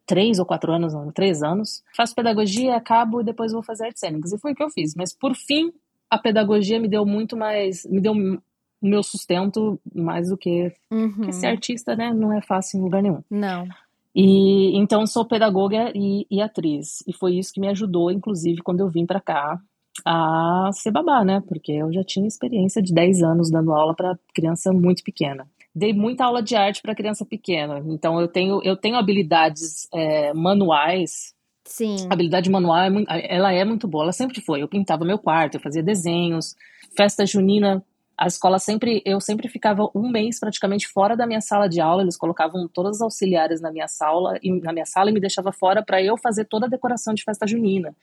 três 0.07 0.39
ou 0.39 0.47
quatro 0.47 0.73
anos, 0.73 0.93
não, 0.93 1.11
três 1.11 1.43
anos. 1.43 1.83
Faço 1.97 2.15
pedagogia, 2.15 2.77
acabo 2.77 3.21
e 3.21 3.25
depois 3.25 3.53
vou 3.53 3.63
fazer 3.63 3.87
artes 3.87 4.01
cênicas. 4.01 4.33
E 4.33 4.39
foi 4.39 4.53
o 4.53 4.55
que 4.55 4.63
eu 4.63 4.71
fiz. 4.71 4.95
Mas 4.95 5.17
por 5.17 5.35
fim, 5.35 5.73
a 6.11 6.19
pedagogia 6.19 6.79
me 6.79 6.89
deu 6.89 7.07
muito 7.07 7.37
mais, 7.37 7.85
me 7.87 8.01
deu 8.01 8.13
o 8.13 8.39
meu 8.83 9.03
sustento 9.03 9.81
mais 9.95 10.29
do 10.29 10.37
que, 10.37 10.71
uhum. 10.91 11.13
porque 11.13 11.33
ser 11.33 11.47
artista, 11.47 11.97
né, 11.97 12.13
não 12.13 12.37
é 12.37 12.43
fácil 12.43 12.79
em 12.79 12.83
lugar 12.83 13.03
nenhum. 13.03 13.23
Não. 13.31 13.67
E 14.15 14.79
então 14.79 15.07
sou 15.07 15.27
pedagoga 15.27 15.91
e, 15.95 16.27
e 16.31 16.41
atriz. 16.41 17.03
E 17.07 17.13
foi 17.13 17.35
isso 17.37 17.53
que 17.53 17.61
me 17.61 17.69
ajudou, 17.69 18.11
inclusive, 18.11 18.63
quando 18.63 18.81
eu 18.81 18.89
vim 18.89 19.07
para 19.07 19.21
cá, 19.21 19.59
a 20.05 20.71
ser 20.73 20.91
babá, 20.91 21.25
né? 21.25 21.43
Porque 21.47 21.73
eu 21.73 21.93
já 21.93 22.03
tinha 22.03 22.27
experiência 22.27 22.83
de 22.83 22.93
10 22.93 23.23
anos 23.23 23.51
dando 23.51 23.73
aula 23.73 23.95
para 23.95 24.19
criança 24.35 24.73
muito 24.73 25.03
pequena. 25.03 25.47
Dei 25.75 25.93
muita 25.93 26.25
aula 26.25 26.43
de 26.43 26.55
arte 26.55 26.81
para 26.81 26.95
criança 26.95 27.27
pequena, 27.27 27.83
então 27.87 28.21
eu 28.21 28.29
tenho, 28.29 28.63
eu 28.63 28.77
tenho 28.77 28.97
habilidades 28.97 29.89
é, 29.93 30.33
manuais. 30.33 31.35
Sim. 31.65 31.97
A 32.09 32.15
habilidade 32.15 32.49
manual, 32.49 32.79
é 33.09 33.35
ela 33.35 33.53
é 33.53 33.65
muito 33.65 33.89
boa, 33.89 34.05
ela 34.05 34.13
sempre 34.13 34.41
foi. 34.41 34.63
Eu 34.63 34.69
pintava 34.69 35.05
meu 35.05 35.19
quarto, 35.19 35.57
eu 35.57 35.61
fazia 35.61 35.83
desenhos, 35.83 36.55
festa 36.97 37.27
junina, 37.27 37.83
a 38.17 38.29
escola 38.29 38.61
sempre, 38.61 39.03
eu 39.05 39.21
sempre 39.21 39.49
ficava 39.49 39.91
um 39.95 40.09
mês 40.09 40.39
praticamente 40.39 40.87
fora 40.87 41.17
da 41.17 41.27
minha 41.27 41.41
sala 41.41 41.69
de 41.69 41.81
aula. 41.81 42.03
Eles 42.03 42.17
colocavam 42.17 42.69
todas 42.69 42.97
as 42.97 43.03
auxiliares 43.03 43.61
na 43.61 43.73
minha 43.73 43.89
sala 43.89 44.39
e 44.41 44.53
na 44.61 44.73
minha 44.73 44.87
sala 44.87 45.11
e 45.11 45.13
me 45.13 45.21
deixava 45.21 45.51
fora 45.51 45.83
para 45.83 46.01
eu 46.01 46.17
fazer 46.17 46.45
toda 46.45 46.67
a 46.67 46.69
decoração 46.69 47.13
de 47.13 47.25
festa 47.25 47.47
junina. 47.47 47.95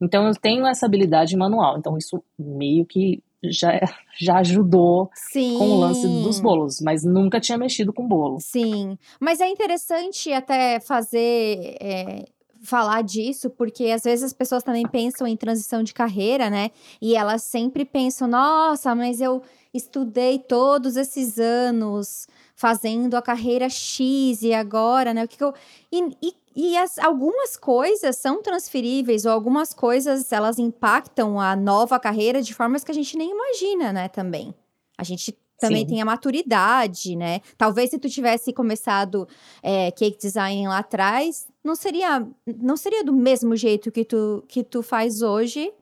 Então 0.00 0.26
eu 0.26 0.34
tenho 0.34 0.66
essa 0.66 0.86
habilidade 0.86 1.36
manual. 1.36 1.78
Então 1.78 1.96
isso 1.96 2.22
meio 2.38 2.84
que 2.84 3.22
já, 3.42 3.80
já 4.18 4.38
ajudou 4.38 5.10
Sim. 5.14 5.58
com 5.58 5.70
o 5.70 5.80
lance 5.80 6.06
dos 6.06 6.40
bolos, 6.40 6.80
mas 6.80 7.04
nunca 7.04 7.40
tinha 7.40 7.58
mexido 7.58 7.92
com 7.92 8.06
bolo. 8.06 8.38
Sim, 8.40 8.98
mas 9.20 9.40
é 9.40 9.48
interessante 9.48 10.32
até 10.32 10.80
fazer. 10.80 11.76
É, 11.80 12.24
falar 12.64 13.02
disso, 13.02 13.50
porque 13.50 13.90
às 13.90 14.04
vezes 14.04 14.24
as 14.24 14.32
pessoas 14.32 14.62
também 14.62 14.88
pensam 14.88 15.26
em 15.26 15.36
transição 15.36 15.82
de 15.82 15.92
carreira, 15.92 16.48
né? 16.48 16.70
E 17.00 17.14
elas 17.14 17.42
sempre 17.42 17.84
pensam, 17.84 18.26
nossa, 18.26 18.94
mas 18.94 19.20
eu 19.20 19.42
estudei 19.72 20.38
todos 20.38 20.96
esses 20.96 21.38
anos 21.38 22.26
fazendo 22.56 23.14
a 23.16 23.22
carreira 23.22 23.68
X 23.68 24.42
e 24.42 24.54
agora, 24.54 25.12
né? 25.12 25.24
O 25.24 25.28
que, 25.28 25.36
que 25.36 25.44
eu. 25.44 25.52
E, 25.92 26.16
e 26.22 26.32
e 26.54 26.76
as, 26.76 26.98
algumas 26.98 27.56
coisas 27.56 28.16
são 28.16 28.42
transferíveis, 28.42 29.24
ou 29.24 29.32
algumas 29.32 29.74
coisas 29.74 30.30
elas 30.30 30.58
impactam 30.58 31.40
a 31.40 31.56
nova 31.56 31.98
carreira 31.98 32.40
de 32.42 32.54
formas 32.54 32.84
que 32.84 32.90
a 32.90 32.94
gente 32.94 33.16
nem 33.16 33.30
imagina, 33.30 33.92
né, 33.92 34.08
também. 34.08 34.54
A 34.96 35.02
gente 35.02 35.36
também 35.58 35.82
Sim. 35.82 35.86
tem 35.86 36.02
a 36.02 36.04
maturidade, 36.04 37.16
né? 37.16 37.40
Talvez 37.56 37.90
se 37.90 37.98
tu 37.98 38.08
tivesse 38.08 38.52
começado 38.52 39.26
é, 39.62 39.90
cake 39.90 40.18
design 40.18 40.68
lá 40.68 40.78
atrás, 40.78 41.46
não 41.62 41.74
seria, 41.74 42.26
não 42.60 42.76
seria 42.76 43.04
do 43.04 43.12
mesmo 43.12 43.56
jeito 43.56 43.90
que 43.90 44.04
tu, 44.04 44.44
que 44.48 44.62
tu 44.62 44.82
faz 44.82 45.22
hoje, 45.22 45.72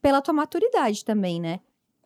pela 0.00 0.20
tua 0.20 0.34
maturidade 0.34 1.04
também, 1.04 1.40
né? 1.40 1.60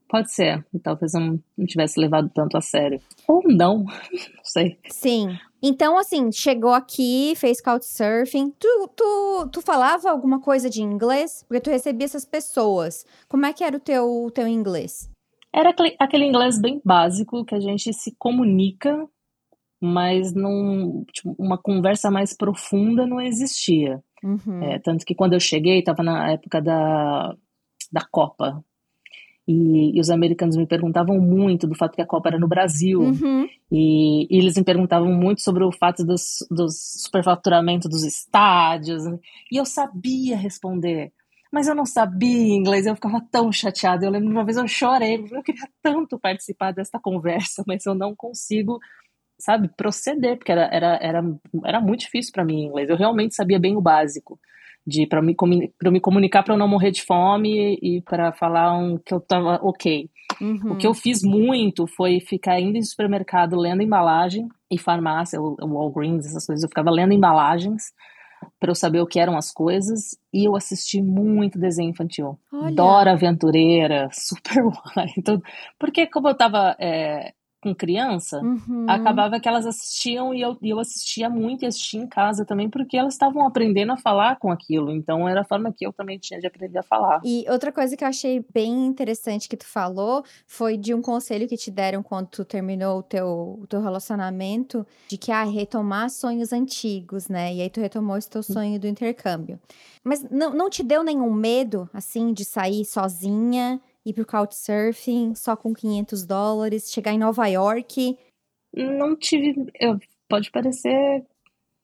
Pode 0.09 0.33
ser. 0.33 0.65
Talvez 0.83 1.15
eu 1.15 1.21
não 1.21 1.67
tivesse 1.67 1.99
levado 1.99 2.31
tanto 2.33 2.57
a 2.57 2.61
sério. 2.61 3.01
Ou 3.27 3.43
não, 3.45 3.85
não 3.85 4.45
sei. 4.45 4.79
Sim. 4.89 5.37
Então, 5.63 5.99
assim, 5.99 6.31
chegou 6.31 6.73
aqui, 6.73 7.35
fez 7.37 7.61
couchsurfing. 7.61 8.51
Tu, 8.59 8.91
tu, 8.95 9.49
tu 9.53 9.63
falava 9.63 10.11
alguma 10.11 10.41
coisa 10.41 10.71
de 10.71 10.83
inglês? 10.83 11.45
Porque 11.49 11.61
tu 11.61 11.71
recebia 11.71 12.05
essas 12.05 12.25
pessoas. 12.25 13.05
Como 13.29 13.47
é 13.47 13.53
que 13.53 13.65
era 13.65 13.77
o 13.77 13.81
teu, 13.81 14.31
teu 14.33 14.47
inglês? 14.47 15.11
Era 15.53 15.75
aquele 15.99 16.27
inglês 16.27 16.61
bem 16.61 16.81
básico, 16.85 17.45
que 17.45 17.55
a 17.55 17.61
gente 17.61 17.93
se 17.93 18.15
comunica, 18.19 19.09
mas 19.81 20.35
não, 20.35 21.05
tipo, 21.13 21.35
uma 21.39 21.57
conversa 21.57 22.11
mais 22.11 22.37
profunda 22.37 23.07
não 23.07 23.21
existia. 23.21 24.03
Uhum. 24.23 24.63
É, 24.63 24.79
tanto 24.79 25.05
que 25.05 25.15
quando 25.15 25.33
eu 25.33 25.41
cheguei, 25.41 25.79
estava 25.79 26.03
na 26.03 26.31
época 26.31 26.61
da, 26.61 27.35
da 27.91 28.05
Copa 28.11 28.63
e, 29.47 29.97
e, 29.97 30.01
os 30.01 30.11
americanos 30.11 30.57
me 30.57 30.67
perguntavam 30.67 31.21
muito 31.21 31.69
do 31.69 31.75
fato 31.77 31.95
que 31.95 32.03
a 32.03 32.07
Copa 32.07 32.31
era 32.31 32.39
no 32.39 32.49
Brasil. 32.49 33.01
Uhum. 33.01 33.49
E, 33.71 34.27
e, 34.29 34.39
eles 34.39 34.57
me 34.57 34.65
perguntavam 34.65 35.13
muito 35.13 35.41
sobre 35.41 35.63
o 35.63 35.71
fato 35.71 36.05
dos, 36.05 36.45
dos 36.51 36.75
superfaturamento 37.01 37.89
dos 37.89 38.03
estádios. 38.03 39.05
E 39.53 39.57
eu 39.57 39.65
sabia 39.65 40.37
responder. 40.37 41.13
Mas 41.53 41.69
eu 41.69 41.77
não 41.77 41.87
sabia 41.87 42.55
inglês, 42.55 42.87
eu 42.87 42.97
ficava 42.97 43.21
tão 43.31 43.53
chateada. 43.53 44.05
Eu 44.05 44.11
lembro 44.11 44.31
uma 44.31 44.45
vez 44.45 44.57
eu 44.57 44.67
chorei, 44.67 45.25
eu 45.31 45.43
queria 45.45 45.69
tanto 45.81 46.19
participar 46.19 46.73
dessa 46.73 46.99
conversa, 46.99 47.63
mas 47.69 47.87
eu 47.87 47.95
não 47.95 48.17
consigo, 48.17 48.81
sabe, 49.39 49.71
proceder, 49.77 50.39
porque 50.39 50.51
era, 50.51 50.69
era, 50.73 50.99
era, 51.01 51.23
era 51.65 51.81
muito 51.81 52.01
difícil 52.01 52.33
para 52.33 52.45
mim 52.45 52.65
inglês. 52.65 52.91
Eu 52.91 52.97
realmente 52.97 53.37
sabia 53.37 53.61
bem 53.61 53.77
o 53.77 53.81
básico 53.81 54.41
de 54.87 55.07
para 55.07 55.21
me, 55.21 55.35
pra 55.79 55.91
me 55.91 56.01
comunicar 56.01 56.43
para 56.43 56.55
eu 56.55 56.59
não 56.59 56.69
morrer 56.69 56.91
de 56.91 57.03
fome 57.03 57.79
e 57.83 58.01
para 58.03 58.33
falar 58.33 58.77
um, 58.79 58.97
que 58.99 59.13
eu 59.13 59.21
tava 59.21 59.59
ok. 59.63 60.09
Uhum. 60.41 60.73
O 60.73 60.77
que 60.77 60.87
eu 60.87 60.95
fiz 60.95 61.23
muito 61.23 61.87
foi 61.87 62.21
ficar 62.21 62.61
indo 62.61 62.77
em 62.77 62.83
supermercado 62.83 63.57
lendo 63.57 63.83
embalagem 63.83 64.49
e 64.71 64.79
farmácia, 64.79 65.41
o, 65.41 65.57
o 65.61 65.75
Walgreens, 65.75 66.27
essas 66.27 66.47
coisas. 66.47 66.63
Eu 66.63 66.69
ficava 66.69 66.91
lendo 66.91 67.13
embalagens 67.13 67.93
para 68.61 68.71
eu 68.71 68.75
saber 68.75 69.01
o 69.01 69.07
que 69.07 69.19
eram 69.19 69.37
as 69.37 69.51
coisas 69.51 70.17
e 70.33 70.47
eu 70.47 70.55
assisti 70.55 71.03
muito 71.03 71.59
desenho 71.59 71.91
infantil. 71.91 72.39
Olha. 72.53 72.75
Dora 72.75 73.13
Aventureira, 73.13 74.09
Super 74.13 74.65
Why, 74.65 75.13
então, 75.19 75.41
porque 75.79 76.07
como 76.07 76.29
eu 76.29 76.37
tava 76.37 76.77
é, 76.79 77.33
com 77.67 77.75
criança, 77.75 78.41
uhum. 78.41 78.87
acabava 78.89 79.41
que 79.41 79.49
elas 79.49 79.67
assistiam 79.67 80.33
e 80.33 80.41
eu, 80.41 80.57
eu 80.63 80.79
assistia 80.79 81.29
muito 81.29 81.65
e 81.65 81.67
assistia 81.67 82.01
em 82.01 82.07
casa 82.07 82.45
também, 82.45 82.71
porque 82.71 82.97
elas 82.97 83.15
estavam 83.15 83.45
aprendendo 83.45 83.91
a 83.91 83.97
falar 83.97 84.37
com 84.37 84.53
aquilo. 84.53 84.93
Então 84.93 85.29
era 85.29 85.41
a 85.41 85.45
forma 85.45 85.73
que 85.73 85.85
eu 85.85 85.93
também 85.93 86.17
tinha 86.17 86.39
de 86.39 86.47
aprender 86.47 86.79
a 86.79 86.83
falar. 86.85 87.21
E 87.25 87.45
outra 87.49 87.73
coisa 87.73 87.97
que 87.97 88.05
eu 88.05 88.09
achei 88.09 88.45
bem 88.55 88.87
interessante 88.87 89.49
que 89.49 89.57
tu 89.57 89.67
falou 89.67 90.23
foi 90.47 90.77
de 90.77 90.95
um 90.95 91.03
conselho 91.03 91.49
que 91.49 91.57
te 91.57 91.73
deram 91.73 92.05
quando 92.05 92.29
tu 92.29 92.45
terminou 92.45 93.01
o 93.01 93.03
teu, 93.03 93.59
o 93.61 93.67
teu 93.67 93.83
relacionamento, 93.83 94.87
de 95.09 95.19
que, 95.19 95.33
ah, 95.33 95.43
retomar 95.43 96.09
sonhos 96.11 96.53
antigos, 96.53 97.29
né? 97.29 97.53
E 97.53 97.63
aí 97.63 97.71
tu 97.71 97.81
retomou 97.81 98.17
esse 98.17 98.31
teu 98.31 98.45
sonho 98.45 98.79
do 98.79 98.87
intercâmbio. 98.87 99.59
Mas 100.05 100.23
não, 100.31 100.55
não 100.55 100.71
te 100.71 100.85
deu 100.85 101.03
nenhum 101.03 101.33
medo, 101.33 101.91
assim, 101.93 102.33
de 102.33 102.45
sair 102.45 102.85
sozinha 102.85 103.81
ir 104.07 104.15
pro 104.15 104.25
Couchsurfing 104.25 105.35
só 105.35 105.57
com 105.57 105.75
500 105.75 106.25
dólares, 106.25 106.91
chegar 106.91 107.13
em 107.13 107.19
Nova 107.19 107.47
York? 107.49 108.17
Não 108.73 109.17
tive. 109.17 109.55
Eu, 109.79 109.99
pode 110.29 110.51
parecer. 110.51 111.25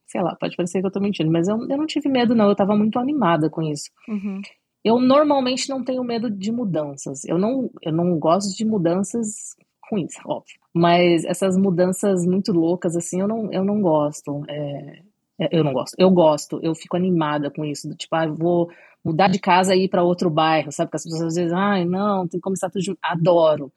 Sei 0.06 0.22
lá, 0.22 0.36
pode 0.36 0.56
parecer 0.56 0.80
que 0.80 0.86
eu 0.86 0.92
tô 0.92 1.00
mentindo, 1.00 1.30
mas 1.30 1.48
eu, 1.48 1.56
eu 1.56 1.76
não 1.76 1.86
tive 1.86 2.08
medo, 2.08 2.34
não. 2.34 2.48
Eu 2.48 2.54
tava 2.54 2.76
muito 2.76 2.98
animada 2.98 3.50
com 3.50 3.62
isso. 3.62 3.90
Uhum. 4.08 4.40
Eu 4.84 5.00
normalmente 5.00 5.68
não 5.68 5.82
tenho 5.82 6.04
medo 6.04 6.30
de 6.30 6.52
mudanças. 6.52 7.24
Eu 7.24 7.38
não, 7.38 7.70
eu 7.82 7.92
não 7.92 8.18
gosto 8.18 8.56
de 8.56 8.64
mudanças 8.64 9.56
ruins, 9.90 10.12
óbvio. 10.24 10.60
Mas 10.74 11.24
essas 11.24 11.56
mudanças 11.56 12.24
muito 12.26 12.52
loucas, 12.52 12.96
assim, 12.96 13.20
eu 13.20 13.28
não, 13.28 13.52
eu 13.52 13.64
não 13.64 13.80
gosto. 13.80 14.42
É, 14.48 14.54
é 14.54 15.02
eu 15.50 15.64
não 15.64 15.72
gosto. 15.72 15.94
Eu 15.98 16.10
gosto, 16.10 16.60
eu 16.62 16.74
fico 16.74 16.96
animada 16.96 17.50
com 17.50 17.64
isso. 17.64 17.88
Tipo, 17.96 18.16
ah, 18.16 18.26
vou 18.26 18.70
mudar 19.04 19.28
de 19.28 19.38
casa 19.38 19.74
e 19.74 19.84
ir 19.84 19.88
para 19.88 20.04
outro 20.04 20.30
bairro, 20.30 20.70
sabe? 20.70 20.88
Porque 20.88 20.96
as 20.96 21.04
pessoas 21.04 21.22
às 21.22 21.34
vezes, 21.34 21.52
ai, 21.52 21.84
não, 21.84 22.28
tem 22.28 22.38
que 22.38 22.44
começar 22.44 22.70
tudo 22.70 22.82
junto. 22.82 22.98
Adoro. 23.02 23.72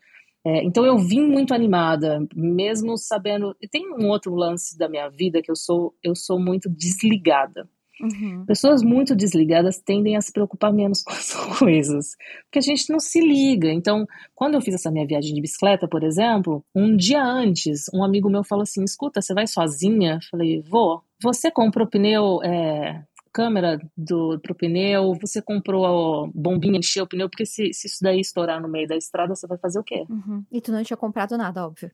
É, 0.45 0.63
então 0.63 0.86
eu 0.86 0.98
vim 0.98 1.22
muito 1.22 1.53
animada, 1.53 2.19
mesmo 2.36 2.98
sabendo. 2.98 3.55
E 3.60 3.67
tem 3.67 3.91
um 3.93 4.07
outro 4.10 4.36
lance 4.36 4.77
da 4.77 4.88
minha 4.88 5.10
vida 5.10 5.41
que 5.41 5.50
eu 5.50 5.55
sou, 5.55 5.95
eu 6.03 6.15
sou 6.15 6.39
muito 6.39 6.69
desligada. 6.69 7.67
Uhum. 8.01 8.45
Pessoas 8.45 8.81
muito 8.81 9.15
desligadas 9.15 9.79
tendem 9.79 10.17
a 10.17 10.21
se 10.21 10.31
preocupar 10.31 10.73
menos 10.73 11.01
com 11.03 11.13
as 11.13 11.33
coisas, 11.57 12.15
porque 12.45 12.59
a 12.59 12.61
gente 12.61 12.89
não 12.89 12.99
se 12.99 13.19
liga. 13.19 13.71
Então, 13.71 14.05
quando 14.33 14.55
eu 14.55 14.61
fiz 14.61 14.75
essa 14.75 14.91
minha 14.91 15.07
viagem 15.07 15.33
de 15.33 15.41
bicicleta, 15.41 15.87
por 15.87 16.03
exemplo, 16.03 16.63
um 16.73 16.95
dia 16.95 17.23
antes, 17.23 17.85
um 17.93 18.03
amigo 18.03 18.29
meu 18.29 18.43
falou 18.43 18.63
assim: 18.63 18.83
Escuta, 18.83 19.21
você 19.21 19.33
vai 19.33 19.47
sozinha? 19.47 20.15
Eu 20.15 20.29
falei: 20.29 20.61
Vou. 20.61 21.03
Você 21.21 21.49
comprou 21.49 21.87
pneu 21.87 22.43
é, 22.43 23.03
câmera 23.35 23.77
do, 23.97 24.39
pro 24.39 24.55
pneu, 24.55 25.13
você 25.21 25.41
comprou 25.41 25.85
a 25.85 26.29
bombinha, 26.33 26.79
encheu 26.79 27.03
o 27.03 27.07
pneu, 27.07 27.29
porque 27.29 27.45
se, 27.45 27.73
se 27.73 27.87
isso 27.87 27.97
daí 28.01 28.21
estourar 28.21 28.61
no 28.61 28.69
meio 28.69 28.87
da 28.87 28.95
estrada, 28.95 29.35
você 29.35 29.45
vai 29.45 29.57
fazer 29.57 29.77
o 29.77 29.83
quê? 29.83 30.05
Uhum. 30.09 30.45
E 30.49 30.61
tu 30.61 30.71
não 30.71 30.81
tinha 30.83 30.95
comprado 30.95 31.37
nada, 31.37 31.65
óbvio. 31.65 31.91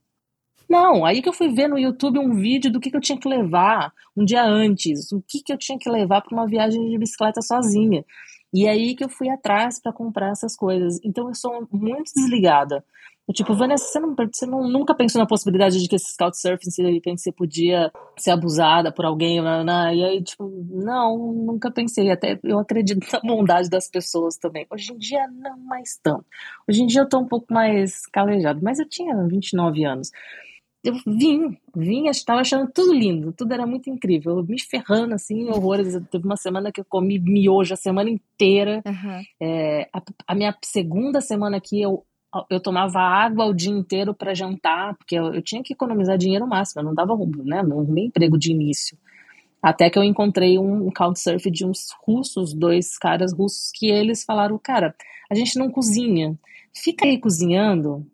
Não, 0.69 1.03
aí 1.03 1.21
que 1.21 1.27
eu 1.27 1.33
fui 1.33 1.49
ver 1.49 1.67
no 1.67 1.77
YouTube 1.77 2.17
um 2.17 2.33
vídeo 2.33 2.71
do 2.71 2.79
que, 2.79 2.89
que 2.89 2.95
eu 2.95 3.01
tinha 3.01 3.19
que 3.19 3.27
levar 3.27 3.91
um 4.15 4.23
dia 4.23 4.43
antes, 4.43 5.11
o 5.11 5.21
que, 5.21 5.41
que 5.43 5.51
eu 5.51 5.57
tinha 5.57 5.77
que 5.77 5.89
levar 5.89 6.21
para 6.21 6.33
uma 6.33 6.47
viagem 6.47 6.89
de 6.89 6.97
bicicleta 6.97 7.41
sozinha. 7.41 8.05
E 8.53 8.67
aí 8.67 8.95
que 8.95 9.03
eu 9.03 9.09
fui 9.09 9.29
atrás 9.29 9.81
para 9.81 9.93
comprar 9.93 10.31
essas 10.31 10.55
coisas. 10.55 10.99
Então 11.03 11.27
eu 11.27 11.35
sou 11.35 11.67
muito 11.71 12.11
desligada. 12.15 12.83
Tipo, 13.33 13.53
Vanessa, 13.53 13.85
você, 13.85 13.99
não, 13.99 14.15
você 14.15 14.45
não, 14.45 14.67
nunca 14.67 14.95
pensou 14.95 15.19
na 15.19 15.27
possibilidade 15.27 15.81
de 15.81 15.87
que 15.87 15.95
esse 15.95 16.15
Couchsurfing, 16.17 16.71
se 16.71 16.83
de 16.83 16.91
repente 16.91 17.21
você 17.21 17.31
podia 17.31 17.91
ser 18.17 18.31
abusada 18.31 18.91
por 18.91 19.05
alguém, 19.05 19.39
e 19.39 20.03
aí, 20.03 20.23
tipo, 20.23 20.49
não, 20.69 21.33
nunca 21.33 21.71
pensei. 21.71 22.09
Até 22.11 22.39
eu 22.43 22.59
acredito 22.59 23.05
na 23.11 23.19
bondade 23.19 23.69
das 23.69 23.89
pessoas 23.89 24.37
também. 24.37 24.65
Hoje 24.71 24.93
em 24.93 24.97
dia, 24.97 25.27
não 25.27 25.57
mais 25.59 25.99
tanto. 26.01 26.25
Hoje 26.67 26.83
em 26.83 26.87
dia 26.87 27.01
eu 27.01 27.09
tô 27.09 27.19
um 27.19 27.27
pouco 27.27 27.53
mais 27.53 28.05
calejado, 28.07 28.59
mas 28.63 28.79
eu 28.79 28.87
tinha 28.87 29.15
29 29.27 29.85
anos. 29.85 30.11
Eu 30.83 30.95
vim, 31.05 31.55
vim, 31.75 32.07
estava 32.07 32.41
achando 32.41 32.71
tudo 32.71 32.91
lindo, 32.91 33.31
tudo 33.31 33.53
era 33.53 33.67
muito 33.67 33.87
incrível. 33.87 34.37
Eu 34.37 34.43
me 34.43 34.59
ferrando 34.59 35.13
assim, 35.13 35.47
horrores. 35.47 35.93
Teve 36.09 36.25
uma 36.25 36.37
semana 36.37 36.71
que 36.71 36.81
eu 36.81 36.85
comi 36.85 37.19
miojo 37.19 37.73
a 37.73 37.77
semana 37.77 38.09
inteira. 38.09 38.81
Uhum. 38.83 39.21
É, 39.39 39.89
a, 39.93 40.01
a 40.27 40.35
minha 40.35 40.57
segunda 40.63 41.21
semana 41.21 41.57
aqui, 41.57 41.79
eu 41.79 42.03
eu 42.49 42.59
tomava 42.59 42.99
água 42.99 43.45
o 43.45 43.53
dia 43.53 43.71
inteiro 43.71 44.13
para 44.13 44.33
jantar, 44.33 44.95
porque 44.97 45.15
eu, 45.15 45.33
eu, 45.33 45.41
tinha 45.41 45.61
que 45.63 45.73
economizar 45.73 46.17
dinheiro 46.17 46.47
máximo, 46.47 46.81
eu 46.81 46.85
não 46.85 46.93
dava 46.93 47.15
né, 47.43 47.61
não 47.63 47.79
arrumei 47.79 48.05
emprego 48.05 48.37
de 48.37 48.51
início. 48.51 48.97
Até 49.61 49.89
que 49.89 49.99
eu 49.99 50.03
encontrei 50.03 50.57
um, 50.57 50.87
um 50.87 50.91
couchsurf 50.91 51.49
de 51.51 51.65
uns 51.65 51.89
russos, 52.03 52.53
dois 52.53 52.97
caras 52.97 53.33
russos, 53.33 53.71
que 53.73 53.87
eles 53.87 54.23
falaram, 54.23 54.57
cara, 54.57 54.95
a 55.29 55.35
gente 55.35 55.57
não 55.59 55.69
cozinha, 55.69 56.37
fica 56.73 57.05
aí 57.05 57.19
cozinhando, 57.19 58.05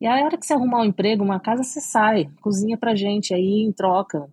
e 0.00 0.06
aí 0.06 0.20
a 0.20 0.26
hora 0.26 0.36
que 0.36 0.44
você 0.44 0.52
arrumar 0.52 0.80
um 0.82 0.84
emprego, 0.84 1.24
uma 1.24 1.40
casa, 1.40 1.62
você 1.62 1.80
sai, 1.80 2.28
cozinha 2.42 2.76
pra 2.76 2.94
gente 2.94 3.32
aí 3.32 3.62
em 3.62 3.72
troca. 3.72 4.28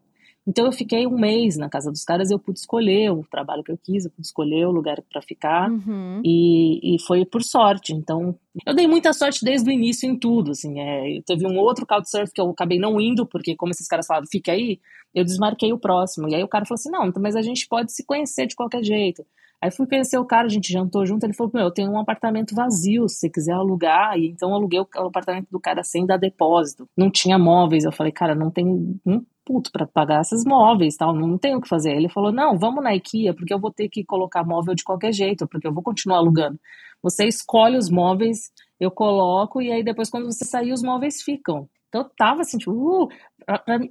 Então 0.47 0.65
eu 0.65 0.71
fiquei 0.71 1.05
um 1.05 1.19
mês 1.19 1.55
na 1.55 1.69
casa 1.69 1.91
dos 1.91 2.03
caras, 2.03 2.31
eu 2.31 2.39
pude 2.39 2.59
escolher 2.59 3.11
o 3.11 3.23
trabalho 3.29 3.63
que 3.63 3.71
eu 3.71 3.77
quis, 3.77 4.05
eu 4.05 4.11
pude 4.11 4.25
escolher 4.25 4.65
o 4.65 4.71
lugar 4.71 4.99
para 5.11 5.21
ficar 5.21 5.69
uhum. 5.69 6.21
e, 6.25 6.95
e 6.95 6.99
foi 7.01 7.23
por 7.25 7.43
sorte. 7.43 7.93
Então 7.93 8.35
eu 8.65 8.73
dei 8.73 8.87
muita 8.87 9.13
sorte 9.13 9.45
desde 9.45 9.69
o 9.69 9.71
início 9.71 10.09
em 10.09 10.17
tudo. 10.17 10.51
Assim, 10.51 10.79
é, 10.79 11.21
teve 11.25 11.45
um 11.45 11.59
outro 11.59 11.85
couchsurf 11.85 12.33
que 12.33 12.41
eu 12.41 12.49
acabei 12.49 12.79
não 12.79 12.99
indo 12.99 13.25
porque 13.25 13.55
como 13.55 13.71
esses 13.71 13.87
caras 13.87 14.07
falaram, 14.07 14.25
fica 14.31 14.51
aí, 14.51 14.79
eu 15.13 15.23
desmarquei 15.23 15.71
o 15.71 15.79
próximo. 15.79 16.27
E 16.27 16.33
aí 16.33 16.43
o 16.43 16.47
cara 16.47 16.65
falou 16.65 16.79
assim, 16.79 16.89
não, 16.89 17.11
mas 17.21 17.35
a 17.35 17.41
gente 17.41 17.67
pode 17.67 17.93
se 17.93 18.03
conhecer 18.03 18.47
de 18.47 18.55
qualquer 18.55 18.83
jeito. 18.83 19.23
Aí 19.61 19.69
fui 19.69 19.87
conhecer 19.87 20.17
o 20.17 20.25
cara, 20.25 20.47
a 20.47 20.49
gente 20.49 20.71
jantou 20.73 21.05
junto, 21.05 21.23
ele 21.23 21.33
falou, 21.33 21.51
meu, 21.53 21.65
eu 21.65 21.71
tenho 21.71 21.91
um 21.91 21.99
apartamento 21.99 22.55
vazio, 22.55 23.07
se 23.07 23.19
você 23.19 23.29
quiser 23.29 23.53
alugar, 23.53 24.17
e 24.17 24.27
então 24.27 24.53
aluguei 24.53 24.79
o 24.79 24.87
apartamento 25.05 25.49
do 25.51 25.59
cara 25.59 25.83
sem 25.83 26.05
dar 26.05 26.17
depósito. 26.17 26.89
Não 26.97 27.11
tinha 27.11 27.37
móveis, 27.37 27.83
eu 27.83 27.91
falei, 27.91 28.11
cara, 28.11 28.33
não 28.33 28.49
tem 28.49 28.65
um 29.05 29.23
puto 29.45 29.71
para 29.71 29.85
pagar 29.85 30.21
esses 30.21 30.45
móveis, 30.45 30.95
tal, 30.95 31.13
não 31.13 31.37
tenho 31.37 31.57
o 31.57 31.61
que 31.61 31.67
fazer. 31.67 31.91
Ele 31.95 32.09
falou: 32.09 32.31
"Não, 32.31 32.57
vamos 32.57 32.83
na 32.83 32.95
IKEA, 32.95 33.33
porque 33.33 33.53
eu 33.53 33.59
vou 33.59 33.71
ter 33.71 33.89
que 33.89 34.03
colocar 34.03 34.43
móvel 34.45 34.75
de 34.75 34.83
qualquer 34.83 35.11
jeito, 35.13 35.47
porque 35.47 35.67
eu 35.67 35.73
vou 35.73 35.83
continuar 35.83 36.17
alugando. 36.17 36.59
Você 37.03 37.25
escolhe 37.25 37.77
os 37.77 37.89
móveis, 37.89 38.51
eu 38.79 38.91
coloco 38.91 39.61
e 39.61 39.71
aí 39.71 39.83
depois 39.83 40.09
quando 40.09 40.25
você 40.25 40.45
sair 40.45 40.71
os 40.71 40.83
móveis 40.83 41.21
ficam". 41.21 41.67
Então 41.89 42.01
eu 42.01 42.09
tava 42.15 42.41
assim, 42.41 42.57
tipo, 42.57 43.05
uh, 43.05 43.09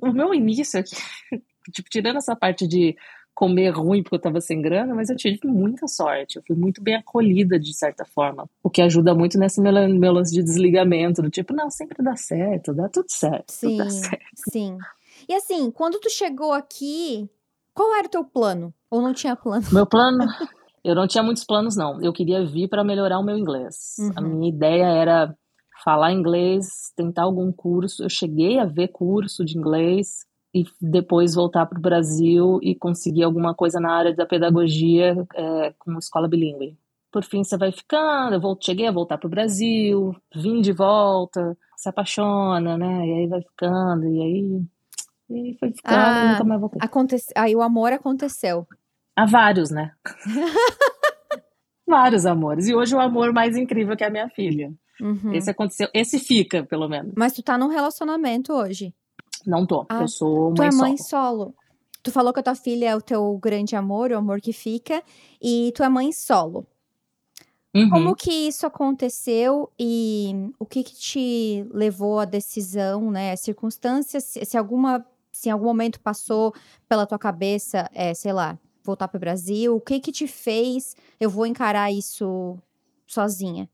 o 0.02 0.12
meu 0.12 0.32
início 0.34 0.80
aqui, 0.80 0.96
tipo, 1.72 1.88
tirando 1.90 2.16
essa 2.16 2.34
parte 2.34 2.66
de 2.66 2.96
comer 3.40 3.70
ruim 3.70 4.02
porque 4.02 4.16
eu 4.16 4.20
tava 4.20 4.38
sem 4.38 4.60
grana, 4.60 4.94
mas 4.94 5.08
eu 5.08 5.16
tive 5.16 5.38
muita 5.46 5.88
sorte. 5.88 6.36
Eu 6.36 6.42
fui 6.46 6.54
muito 6.54 6.82
bem 6.82 6.96
acolhida 6.96 7.58
de 7.58 7.74
certa 7.74 8.04
forma. 8.04 8.46
O 8.62 8.68
que 8.68 8.82
ajuda 8.82 9.14
muito 9.14 9.38
nesse 9.38 9.62
meu, 9.62 9.72
meu 9.88 10.12
lance 10.12 10.30
de 10.30 10.42
desligamento, 10.42 11.22
do 11.22 11.30
tipo, 11.30 11.54
não, 11.54 11.70
sempre 11.70 12.04
dá 12.04 12.14
certo, 12.16 12.74
dá 12.74 12.86
tudo 12.90 13.06
certo. 13.08 13.50
Sim, 13.50 13.78
tudo 13.78 13.90
certo. 13.90 14.26
sim. 14.52 14.76
E 15.26 15.32
assim, 15.32 15.70
quando 15.70 15.98
tu 15.98 16.10
chegou 16.10 16.52
aqui, 16.52 17.30
qual 17.72 17.96
era 17.96 18.06
o 18.06 18.10
teu 18.10 18.22
plano? 18.22 18.74
Ou 18.90 19.00
não 19.00 19.14
tinha 19.14 19.34
plano? 19.34 19.64
Meu 19.72 19.86
plano. 19.86 20.26
eu 20.84 20.94
não 20.94 21.06
tinha 21.06 21.24
muitos 21.24 21.44
planos, 21.44 21.74
não. 21.74 21.98
Eu 22.02 22.12
queria 22.12 22.44
vir 22.44 22.68
para 22.68 22.84
melhorar 22.84 23.18
o 23.18 23.24
meu 23.24 23.38
inglês. 23.38 23.96
Uhum. 23.98 24.12
A 24.16 24.20
minha 24.20 24.50
ideia 24.50 24.84
era 24.84 25.34
falar 25.82 26.12
inglês, 26.12 26.92
tentar 26.94 27.22
algum 27.22 27.50
curso. 27.50 28.02
Eu 28.02 28.10
cheguei 28.10 28.58
a 28.58 28.66
ver 28.66 28.88
curso 28.88 29.46
de 29.46 29.56
inglês 29.56 30.28
e 30.54 30.64
depois 30.80 31.34
voltar 31.34 31.66
para 31.66 31.78
o 31.78 31.82
Brasil 31.82 32.58
e 32.62 32.74
conseguir 32.74 33.22
alguma 33.22 33.54
coisa 33.54 33.78
na 33.78 33.92
área 33.92 34.14
da 34.14 34.26
pedagogia 34.26 35.16
é, 35.34 35.74
com 35.78 35.98
escola 35.98 36.28
bilíngue. 36.28 36.76
Por 37.12 37.24
fim, 37.24 37.42
você 37.42 37.56
vai 37.56 37.72
ficando. 37.72 38.34
Eu 38.34 38.58
cheguei 38.60 38.86
a 38.86 38.92
voltar 38.92 39.18
para 39.18 39.26
o 39.26 39.30
Brasil, 39.30 40.14
vim 40.34 40.60
de 40.60 40.72
volta, 40.72 41.56
se 41.76 41.88
apaixona, 41.88 42.76
né? 42.76 43.06
E 43.06 43.12
aí 43.12 43.26
vai 43.26 43.42
ficando, 43.42 44.06
e 44.06 44.22
aí 44.22 44.62
e 45.30 45.56
foi 45.58 45.70
ficando 45.70 45.96
ah, 45.96 46.24
e 46.24 46.32
nunca 46.32 46.44
mais 46.44 46.60
voltei. 46.60 46.80
Acontece... 46.82 47.32
Aí 47.36 47.54
o 47.54 47.62
amor 47.62 47.92
aconteceu. 47.92 48.66
Há 49.14 49.26
vários, 49.26 49.70
né? 49.70 49.92
vários 51.86 52.26
amores. 52.26 52.66
E 52.66 52.74
hoje 52.74 52.94
o 52.94 53.00
amor 53.00 53.32
mais 53.32 53.56
incrível 53.56 53.96
que 53.96 54.02
é 54.02 54.08
a 54.08 54.10
minha 54.10 54.28
filha. 54.28 54.72
Uhum. 55.00 55.32
Esse 55.32 55.50
aconteceu, 55.50 55.88
esse 55.94 56.18
fica, 56.18 56.64
pelo 56.64 56.88
menos. 56.88 57.12
Mas 57.16 57.32
tu 57.32 57.42
tá 57.42 57.56
num 57.56 57.68
relacionamento 57.68 58.52
hoje? 58.52 58.92
Não 59.46 59.66
tô. 59.66 59.86
Ah, 59.88 60.02
eu 60.02 60.08
sou 60.08 60.50
mãe 60.50 60.54
tu 60.54 60.62
é 60.62 60.70
mãe 60.70 60.96
solo. 60.96 61.38
solo. 61.38 61.54
Tu 62.02 62.10
falou 62.10 62.32
que 62.32 62.40
a 62.40 62.42
tua 62.42 62.54
filha 62.54 62.90
é 62.90 62.96
o 62.96 63.00
teu 63.00 63.38
grande 63.38 63.76
amor, 63.76 64.10
o 64.10 64.16
amor 64.16 64.40
que 64.40 64.52
fica, 64.52 65.02
e 65.40 65.72
tu 65.74 65.82
é 65.82 65.88
mãe 65.88 66.12
solo. 66.12 66.66
Uhum. 67.74 67.88
Como 67.88 68.16
que 68.16 68.32
isso 68.32 68.66
aconteceu 68.66 69.70
e 69.78 70.50
o 70.58 70.66
que, 70.66 70.82
que 70.82 70.94
te 70.94 71.66
levou 71.70 72.18
à 72.18 72.24
decisão, 72.24 73.10
né? 73.10 73.36
Circunstâncias, 73.36 74.24
se, 74.24 74.44
se 74.44 74.56
alguma 74.56 75.04
se 75.32 75.48
em 75.48 75.52
algum 75.52 75.66
momento 75.66 76.00
passou 76.00 76.52
pela 76.88 77.06
tua 77.06 77.18
cabeça, 77.18 77.88
é, 77.94 78.12
sei 78.12 78.32
lá, 78.32 78.58
voltar 78.82 79.06
para 79.06 79.16
o 79.16 79.20
Brasil, 79.20 79.76
o 79.76 79.80
que 79.80 80.00
que 80.00 80.10
te 80.10 80.26
fez 80.26 80.96
eu 81.20 81.30
vou 81.30 81.46
encarar 81.46 81.92
isso 81.92 82.58
sozinha? 83.06 83.68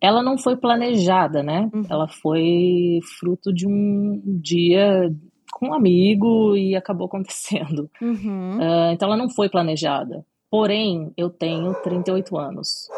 Ela 0.00 0.22
não 0.22 0.36
foi 0.36 0.56
planejada, 0.56 1.42
né? 1.42 1.70
Uhum. 1.72 1.82
Ela 1.88 2.08
foi 2.08 3.00
fruto 3.18 3.52
de 3.52 3.66
um 3.66 4.20
dia 4.40 5.10
com 5.52 5.68
um 5.68 5.74
amigo 5.74 6.56
e 6.56 6.76
acabou 6.76 7.06
acontecendo. 7.08 7.90
Uhum. 8.00 8.58
Uh, 8.58 8.92
então 8.92 9.08
ela 9.08 9.16
não 9.16 9.30
foi 9.30 9.48
planejada. 9.48 10.24
Porém, 10.50 11.12
eu 11.16 11.30
tenho 11.30 11.74
38 11.82 12.36
anos. 12.36 12.88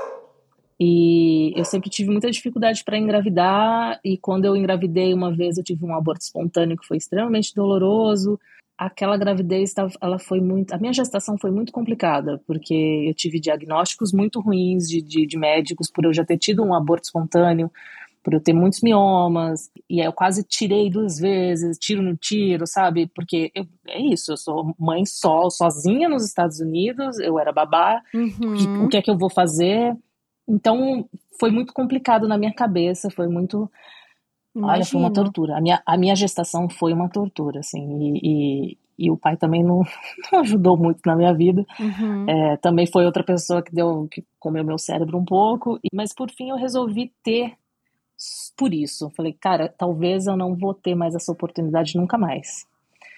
E 0.78 1.58
eu 1.58 1.64
sempre 1.64 1.88
tive 1.88 2.10
muita 2.10 2.30
dificuldade 2.30 2.84
para 2.84 2.98
engravidar, 2.98 3.98
e 4.04 4.18
quando 4.18 4.44
eu 4.44 4.54
engravidei 4.54 5.14
uma 5.14 5.34
vez, 5.34 5.56
eu 5.56 5.64
tive 5.64 5.82
um 5.86 5.94
aborto 5.94 6.20
espontâneo 6.20 6.76
que 6.76 6.86
foi 6.86 6.98
extremamente 6.98 7.54
doloroso. 7.54 8.38
Aquela 8.78 9.16
gravidez, 9.16 9.74
ela 10.00 10.18
foi 10.18 10.40
muito. 10.40 10.72
A 10.72 10.78
minha 10.78 10.92
gestação 10.92 11.38
foi 11.38 11.50
muito 11.50 11.72
complicada, 11.72 12.40
porque 12.46 13.04
eu 13.08 13.14
tive 13.14 13.40
diagnósticos 13.40 14.12
muito 14.12 14.40
ruins 14.40 14.86
de, 14.86 15.00
de, 15.00 15.26
de 15.26 15.38
médicos 15.38 15.90
por 15.90 16.04
eu 16.04 16.12
já 16.12 16.24
ter 16.24 16.36
tido 16.36 16.62
um 16.62 16.74
aborto 16.74 17.06
espontâneo 17.06 17.70
por 18.26 18.34
eu 18.34 18.40
ter 18.40 18.52
muitos 18.52 18.80
miomas, 18.82 19.70
e 19.88 20.00
aí 20.00 20.06
eu 20.08 20.12
quase 20.12 20.42
tirei 20.42 20.90
duas 20.90 21.16
vezes, 21.16 21.78
tiro 21.78 22.02
no 22.02 22.16
tiro, 22.16 22.66
sabe? 22.66 23.08
Porque 23.14 23.52
eu, 23.54 23.64
é 23.86 24.00
isso, 24.00 24.32
eu 24.32 24.36
sou 24.36 24.74
mãe 24.76 25.06
só, 25.06 25.48
sozinha 25.48 26.08
nos 26.08 26.24
Estados 26.24 26.58
Unidos, 26.58 27.20
eu 27.20 27.38
era 27.38 27.52
babá, 27.52 28.02
uhum. 28.12 28.84
o 28.84 28.88
que 28.88 28.96
é 28.96 29.02
que 29.02 29.08
eu 29.08 29.16
vou 29.16 29.30
fazer? 29.30 29.96
Então, 30.48 31.08
foi 31.38 31.52
muito 31.52 31.72
complicado 31.72 32.26
na 32.26 32.36
minha 32.36 32.52
cabeça, 32.52 33.08
foi 33.10 33.28
muito... 33.28 33.70
Olha, 34.64 34.84
foi 34.84 35.00
uma 35.00 35.12
tortura. 35.12 35.56
A 35.56 35.60
minha, 35.60 35.82
a 35.84 35.96
minha 35.96 36.16
gestação 36.16 36.68
foi 36.68 36.92
uma 36.92 37.08
tortura, 37.08 37.60
assim, 37.60 37.84
e, 38.00 38.20
e, 38.22 38.78
e 38.98 39.10
o 39.10 39.16
pai 39.16 39.36
também 39.36 39.62
não, 39.62 39.82
não, 40.32 40.40
ajudou 40.40 40.76
muito 40.76 41.00
na 41.04 41.14
minha 41.14 41.34
vida. 41.34 41.64
Uhum. 41.78 42.26
É, 42.28 42.56
também 42.56 42.86
foi 42.86 43.04
outra 43.04 43.22
pessoa 43.22 43.62
que 43.62 43.74
deu, 43.74 44.08
que 44.10 44.24
comeu 44.38 44.64
meu 44.64 44.78
cérebro 44.78 45.18
um 45.18 45.24
pouco, 45.24 45.78
mas 45.92 46.14
por 46.14 46.30
fim 46.30 46.50
eu 46.50 46.56
resolvi 46.56 47.12
ter 47.22 47.54
por 48.56 48.72
isso. 48.72 49.10
Falei, 49.10 49.32
cara, 49.32 49.68
talvez 49.68 50.26
eu 50.26 50.36
não 50.36 50.54
vou 50.56 50.72
ter 50.72 50.94
mais 50.94 51.14
essa 51.14 51.30
oportunidade 51.30 51.96
nunca 51.96 52.16
mais. 52.16 52.66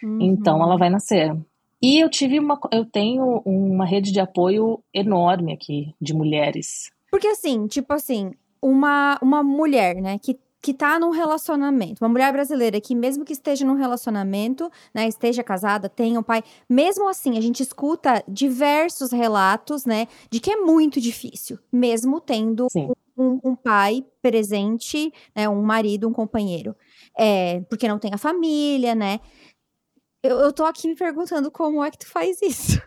Uhum. 0.02 0.18
Então 0.20 0.62
ela 0.62 0.76
vai 0.76 0.90
nascer. 0.90 1.36
E 1.80 2.02
eu 2.02 2.10
tive 2.10 2.40
uma, 2.40 2.58
eu 2.72 2.84
tenho 2.84 3.40
uma 3.44 3.86
rede 3.86 4.10
de 4.10 4.18
apoio 4.18 4.82
enorme 4.92 5.52
aqui 5.52 5.94
de 6.00 6.12
mulheres. 6.12 6.90
Porque 7.10 7.28
assim, 7.28 7.66
tipo 7.68 7.92
assim, 7.92 8.32
uma, 8.60 9.16
uma 9.22 9.42
mulher, 9.42 9.94
né, 9.96 10.18
que 10.18 10.36
que 10.60 10.74
tá 10.74 10.98
num 10.98 11.10
relacionamento, 11.10 12.04
uma 12.04 12.08
mulher 12.08 12.32
brasileira 12.32 12.80
que 12.80 12.94
mesmo 12.94 13.24
que 13.24 13.32
esteja 13.32 13.64
num 13.64 13.74
relacionamento, 13.74 14.70
né, 14.92 15.06
esteja 15.06 15.42
casada, 15.42 15.88
tenha 15.88 16.18
um 16.18 16.22
pai, 16.22 16.42
mesmo 16.68 17.08
assim 17.08 17.38
a 17.38 17.40
gente 17.40 17.62
escuta 17.62 18.22
diversos 18.26 19.12
relatos, 19.12 19.84
né, 19.84 20.08
de 20.30 20.40
que 20.40 20.50
é 20.50 20.56
muito 20.56 21.00
difícil, 21.00 21.58
mesmo 21.72 22.20
tendo 22.20 22.66
um, 23.16 23.40
um 23.44 23.54
pai 23.54 24.04
presente, 24.20 25.12
né, 25.34 25.48
um 25.48 25.62
marido, 25.62 26.08
um 26.08 26.12
companheiro. 26.12 26.74
É, 27.16 27.60
porque 27.68 27.88
não 27.88 27.98
tem 27.98 28.12
a 28.14 28.18
família, 28.18 28.94
né? 28.94 29.18
Eu, 30.22 30.38
eu 30.38 30.52
tô 30.52 30.64
aqui 30.64 30.86
me 30.88 30.94
perguntando 30.94 31.50
como 31.50 31.82
é 31.82 31.90
que 31.90 31.98
tu 31.98 32.08
faz 32.08 32.40
isso. 32.42 32.80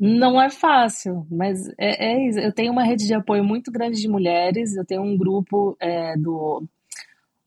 Não 0.00 0.40
é 0.40 0.48
fácil, 0.48 1.26
mas 1.28 1.68
é, 1.76 2.12
é 2.12 2.28
isso. 2.28 2.38
Eu 2.38 2.52
tenho 2.52 2.72
uma 2.72 2.84
rede 2.84 3.06
de 3.06 3.14
apoio 3.14 3.42
muito 3.42 3.70
grande 3.70 4.00
de 4.00 4.08
mulheres. 4.08 4.76
Eu 4.76 4.84
tenho 4.84 5.02
um 5.02 5.16
grupo 5.16 5.76
é, 5.80 6.16
do, 6.16 6.64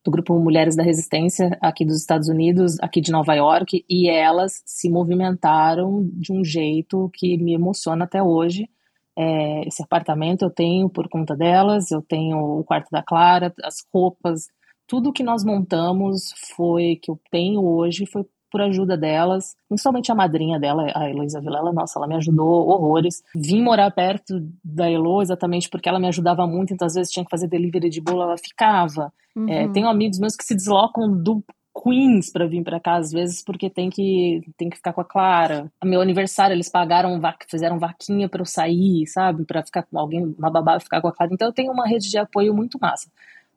do 0.04 0.12
grupo 0.12 0.38
Mulheres 0.40 0.76
da 0.76 0.84
Resistência 0.84 1.58
aqui 1.62 1.86
dos 1.86 1.98
Estados 1.98 2.28
Unidos, 2.28 2.78
aqui 2.82 3.00
de 3.02 3.12
Nova 3.12 3.34
York, 3.34 3.86
e 3.90 4.10
elas 4.10 4.62
se 4.66 4.90
movimentaram 4.90 6.10
de 6.14 6.34
um 6.34 6.44
jeito 6.44 7.10
que 7.14 7.38
me 7.38 7.54
emociona 7.54 8.06
até 8.06 8.22
hoje. 8.22 8.70
É, 9.16 9.68
esse 9.68 9.84
apartamento 9.84 10.44
eu 10.44 10.50
tenho 10.50 10.90
por 10.90 11.08
conta 11.10 11.36
delas, 11.36 11.92
eu 11.92 12.02
tenho 12.02 12.38
o 12.60 12.64
quarto 12.64 12.90
da 12.92 13.04
Clara, 13.04 13.54
as 13.64 13.86
roupas, 13.94 14.48
tudo 14.92 15.14
que 15.14 15.24
nós 15.24 15.44
montamos 15.44 16.34
foi 16.56 16.98
que 17.02 17.10
eu 17.10 17.18
tenho 17.32 17.64
hoje 17.64 18.06
foi 18.06 18.26
por 18.52 18.62
ajuda 18.62 18.98
delas, 18.98 19.56
principalmente 19.70 20.12
a 20.12 20.16
madrinha 20.16 20.60
dela, 20.60 20.92
a 20.94 21.10
Heloísa 21.10 21.40
Vilela, 21.40 21.72
nossa, 21.72 21.98
ela 21.98 22.08
me 22.08 22.16
ajudou 22.16 22.68
horrores. 22.68 23.24
Vim 23.34 23.64
morar 23.64 23.90
perto 23.92 24.46
da 24.64 24.90
Elo 24.90 25.22
exatamente 25.22 25.70
porque 25.70 25.88
ela 25.88 26.00
me 26.00 26.08
ajudava 26.08 26.46
muito, 26.46 26.74
então 26.74 26.86
às 26.86 26.94
vezes 26.94 27.12
tinha 27.12 27.24
que 27.24 27.32
fazer 27.32 27.48
delivery 27.48 27.90
de 27.90 28.02
bolo, 28.02 28.24
ela 28.24 28.38
ficava. 28.38 29.12
Uhum. 29.36 29.48
É, 29.48 29.68
tenho 29.70 29.88
amigos 29.88 30.20
meus 30.20 30.36
que 30.36 30.44
se 30.44 30.54
deslocam 30.54 31.10
do 31.12 31.44
Queens 31.74 32.30
para 32.30 32.46
vir 32.46 32.64
para 32.64 32.82
cá 32.82 32.98
às 32.98 33.12
vezes 33.12 33.42
porque 33.42 33.70
tem 33.70 33.90
que 33.90 34.42
tem 34.58 34.70
que 34.70 34.76
ficar 34.76 34.92
com 34.92 35.02
a 35.02 35.06
Clara. 35.06 35.72
A 35.80 35.86
meu 35.86 36.02
aniversário 36.02 36.54
eles 36.54 36.70
pagaram 36.70 37.20
fizeram 37.50 37.80
vaquinha 37.80 38.28
para 38.28 38.42
eu 38.42 38.46
sair, 38.46 39.08
sabe, 39.08 39.46
para 39.46 39.64
ficar 39.64 39.84
com 39.84 39.98
alguém, 39.98 40.36
uma 40.38 40.50
babá 40.50 40.80
ficar 40.80 41.02
com 41.02 41.08
a 41.08 41.14
Clara. 41.14 41.34
Então 41.34 41.48
eu 41.48 41.54
tenho 41.54 41.72
uma 41.72 41.88
rede 41.88 42.10
de 42.10 42.18
apoio 42.18 42.54
muito 42.54 42.78
massa. 42.80 43.10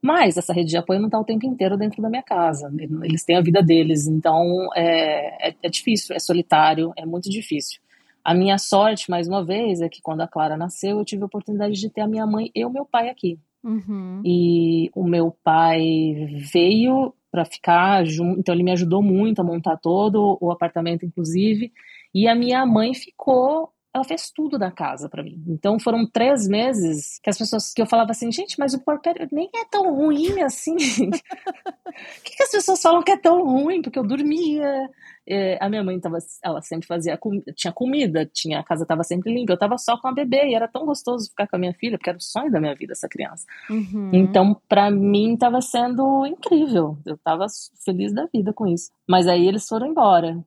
Mas 0.04 0.36
essa 0.36 0.52
rede 0.52 0.68
de 0.68 0.76
apoio 0.76 1.00
não 1.00 1.06
está 1.06 1.18
o 1.18 1.24
tempo 1.24 1.46
inteiro 1.46 1.78
dentro 1.78 2.02
da 2.02 2.10
minha 2.10 2.22
casa. 2.22 2.70
Eles 3.02 3.24
têm 3.24 3.36
a 3.36 3.40
vida 3.40 3.62
deles, 3.62 4.06
então 4.06 4.68
é, 4.76 5.48
é, 5.48 5.54
é 5.62 5.68
difícil, 5.70 6.14
é 6.14 6.18
solitário, 6.18 6.92
é 6.94 7.06
muito 7.06 7.30
difícil. 7.30 7.80
A 8.22 8.34
minha 8.34 8.58
sorte, 8.58 9.10
mais 9.10 9.26
uma 9.26 9.42
vez, 9.42 9.80
é 9.80 9.88
que 9.88 10.02
quando 10.02 10.20
a 10.20 10.28
Clara 10.28 10.58
nasceu, 10.58 10.98
eu 10.98 11.06
tive 11.06 11.22
a 11.22 11.26
oportunidade 11.26 11.80
de 11.80 11.88
ter 11.88 12.02
a 12.02 12.06
minha 12.06 12.26
mãe 12.26 12.50
e 12.54 12.66
o 12.66 12.70
meu 12.70 12.84
pai 12.84 13.08
aqui. 13.08 13.38
Uhum. 13.62 14.20
E 14.22 14.90
o 14.94 15.04
meu 15.04 15.34
pai 15.42 16.36
veio 16.52 17.14
para 17.32 17.46
ficar 17.46 18.04
junto. 18.04 18.38
Então 18.40 18.54
ele 18.54 18.62
me 18.62 18.72
ajudou 18.72 19.02
muito 19.02 19.40
a 19.40 19.44
montar 19.44 19.78
todo 19.78 20.36
o 20.38 20.50
apartamento, 20.50 21.06
inclusive. 21.06 21.72
E 22.14 22.28
a 22.28 22.34
minha 22.34 22.66
mãe 22.66 22.92
ficou 22.92 23.72
ela 23.94 24.02
fez 24.02 24.28
tudo 24.30 24.58
da 24.58 24.72
casa 24.72 25.08
para 25.08 25.22
mim. 25.22 25.40
Então 25.46 25.78
foram 25.78 26.04
três 26.04 26.48
meses 26.48 27.20
que 27.22 27.30
as 27.30 27.38
pessoas 27.38 27.72
que 27.72 27.80
eu 27.80 27.86
falava 27.86 28.10
assim, 28.10 28.30
gente, 28.32 28.58
mas 28.58 28.74
o 28.74 28.84
porpério 28.84 29.28
nem 29.30 29.48
é 29.54 29.64
tão 29.70 29.94
ruim 29.94 30.42
assim. 30.42 30.74
O 30.74 31.10
que, 32.24 32.36
que, 32.36 32.42
as 32.42 32.50
pessoas 32.50 32.82
falam 32.82 33.04
que 33.04 33.12
é 33.12 33.16
tão 33.16 33.44
ruim? 33.44 33.80
Porque 33.80 33.98
eu 33.98 34.02
dormia. 34.02 34.90
É, 35.26 35.56
a 35.60 35.70
minha 35.70 35.82
mãe 35.82 35.98
tava, 36.00 36.18
ela 36.42 36.60
sempre 36.60 36.86
fazia 36.86 37.18
tinha 37.54 37.72
comida, 37.72 38.26
tinha 38.26 38.58
a 38.58 38.64
casa 38.64 38.82
estava 38.82 39.04
sempre 39.04 39.32
limpa. 39.32 39.52
Eu 39.52 39.54
estava 39.54 39.78
só 39.78 39.96
com 39.96 40.08
a 40.08 40.12
bebê 40.12 40.48
e 40.48 40.54
era 40.54 40.66
tão 40.66 40.84
gostoso 40.84 41.30
ficar 41.30 41.46
com 41.46 41.54
a 41.54 41.58
minha 41.58 41.72
filha, 41.74 41.96
porque 41.96 42.10
era 42.10 42.18
o 42.18 42.22
sonho 42.22 42.50
da 42.50 42.60
minha 42.60 42.74
vida 42.74 42.92
essa 42.92 43.08
criança. 43.08 43.46
Uhum. 43.70 44.10
Então 44.12 44.60
para 44.68 44.90
mim 44.90 45.34
estava 45.34 45.60
sendo 45.60 46.26
incrível. 46.26 46.98
Eu 47.06 47.14
estava 47.14 47.46
feliz 47.84 48.12
da 48.12 48.26
vida 48.26 48.52
com 48.52 48.66
isso. 48.66 48.90
Mas 49.08 49.28
aí 49.28 49.46
eles 49.46 49.68
foram 49.68 49.86
embora. 49.86 50.44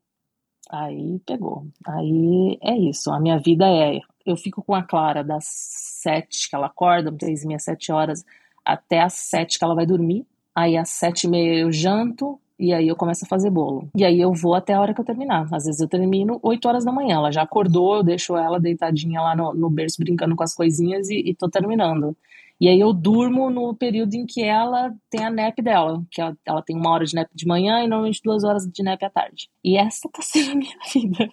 Aí 0.70 1.20
pegou. 1.26 1.66
Aí 1.86 2.58
é 2.62 2.78
isso. 2.78 3.12
A 3.12 3.20
minha 3.20 3.40
vida 3.40 3.66
é. 3.68 4.00
Eu 4.26 4.36
fico 4.36 4.62
com 4.62 4.76
a 4.76 4.84
Clara 4.84 5.24
das 5.24 5.46
sete 5.46 6.50
que 6.50 6.56
ela 6.56 6.68
acorda, 6.68 7.16
seis 7.22 7.44
e 7.44 7.48
meia, 7.48 7.60
sete 7.60 7.92
horas, 7.92 8.26
até 8.66 9.02
as 9.02 9.14
sete 9.14 9.58
que 9.58 9.64
ela 9.64 9.76
vai 9.76 9.86
dormir. 9.86 10.26
Aí 10.54 10.78
às 10.78 10.90
sete 10.90 11.24
e 11.26 11.30
meia 11.30 11.62
eu 11.62 11.72
janto, 11.72 12.40
e 12.60 12.74
aí 12.74 12.88
eu 12.88 12.96
começo 12.96 13.24
a 13.24 13.28
fazer 13.28 13.52
bolo. 13.52 13.88
E 13.96 14.04
aí 14.04 14.20
eu 14.20 14.34
vou 14.34 14.56
até 14.56 14.74
a 14.74 14.82
hora 14.82 14.94
que 14.94 15.00
eu 15.00 15.06
terminar. 15.06 15.48
Às 15.52 15.66
vezes 15.66 15.80
eu 15.80 15.88
termino 15.88 16.40
8 16.42 16.68
horas 16.68 16.84
da 16.84 16.92
manhã. 16.92 17.18
Ela 17.18 17.32
já 17.32 17.44
acordou, 17.44 17.98
eu 17.98 18.04
deixo 18.04 18.36
ela 18.36 18.60
deitadinha 18.60 19.22
lá 19.22 19.36
no, 19.36 19.54
no 19.54 19.70
berço 19.70 19.98
brincando 20.00 20.36
com 20.36 20.44
as 20.44 20.56
coisinhas 20.56 21.08
e, 21.10 21.30
e 21.30 21.36
tô 21.36 21.48
terminando. 21.48 22.18
E 22.60 22.68
aí 22.68 22.80
eu 22.80 22.92
durmo 22.92 23.50
no 23.50 23.76
período 23.76 24.16
em 24.16 24.26
que 24.26 24.42
ela 24.42 24.92
tem 25.10 25.24
a 25.24 25.30
nap 25.30 25.62
dela, 25.62 26.04
que 26.10 26.20
ela, 26.20 26.36
ela 26.44 26.62
tem 26.62 26.76
uma 26.76 26.90
hora 26.92 27.06
de 27.06 27.14
nap 27.14 27.30
de 27.34 27.46
manhã 27.46 27.84
e 27.84 27.88
normalmente 27.88 28.22
duas 28.24 28.44
horas 28.44 28.64
de 28.66 28.84
nap 28.84 29.02
à 29.04 29.10
tarde. 29.10 29.50
E 29.64 29.78
essa 29.78 30.10
tá 30.10 30.22
sendo 30.24 30.52
a 30.52 30.56
minha 30.56 30.78
vida. 30.92 31.30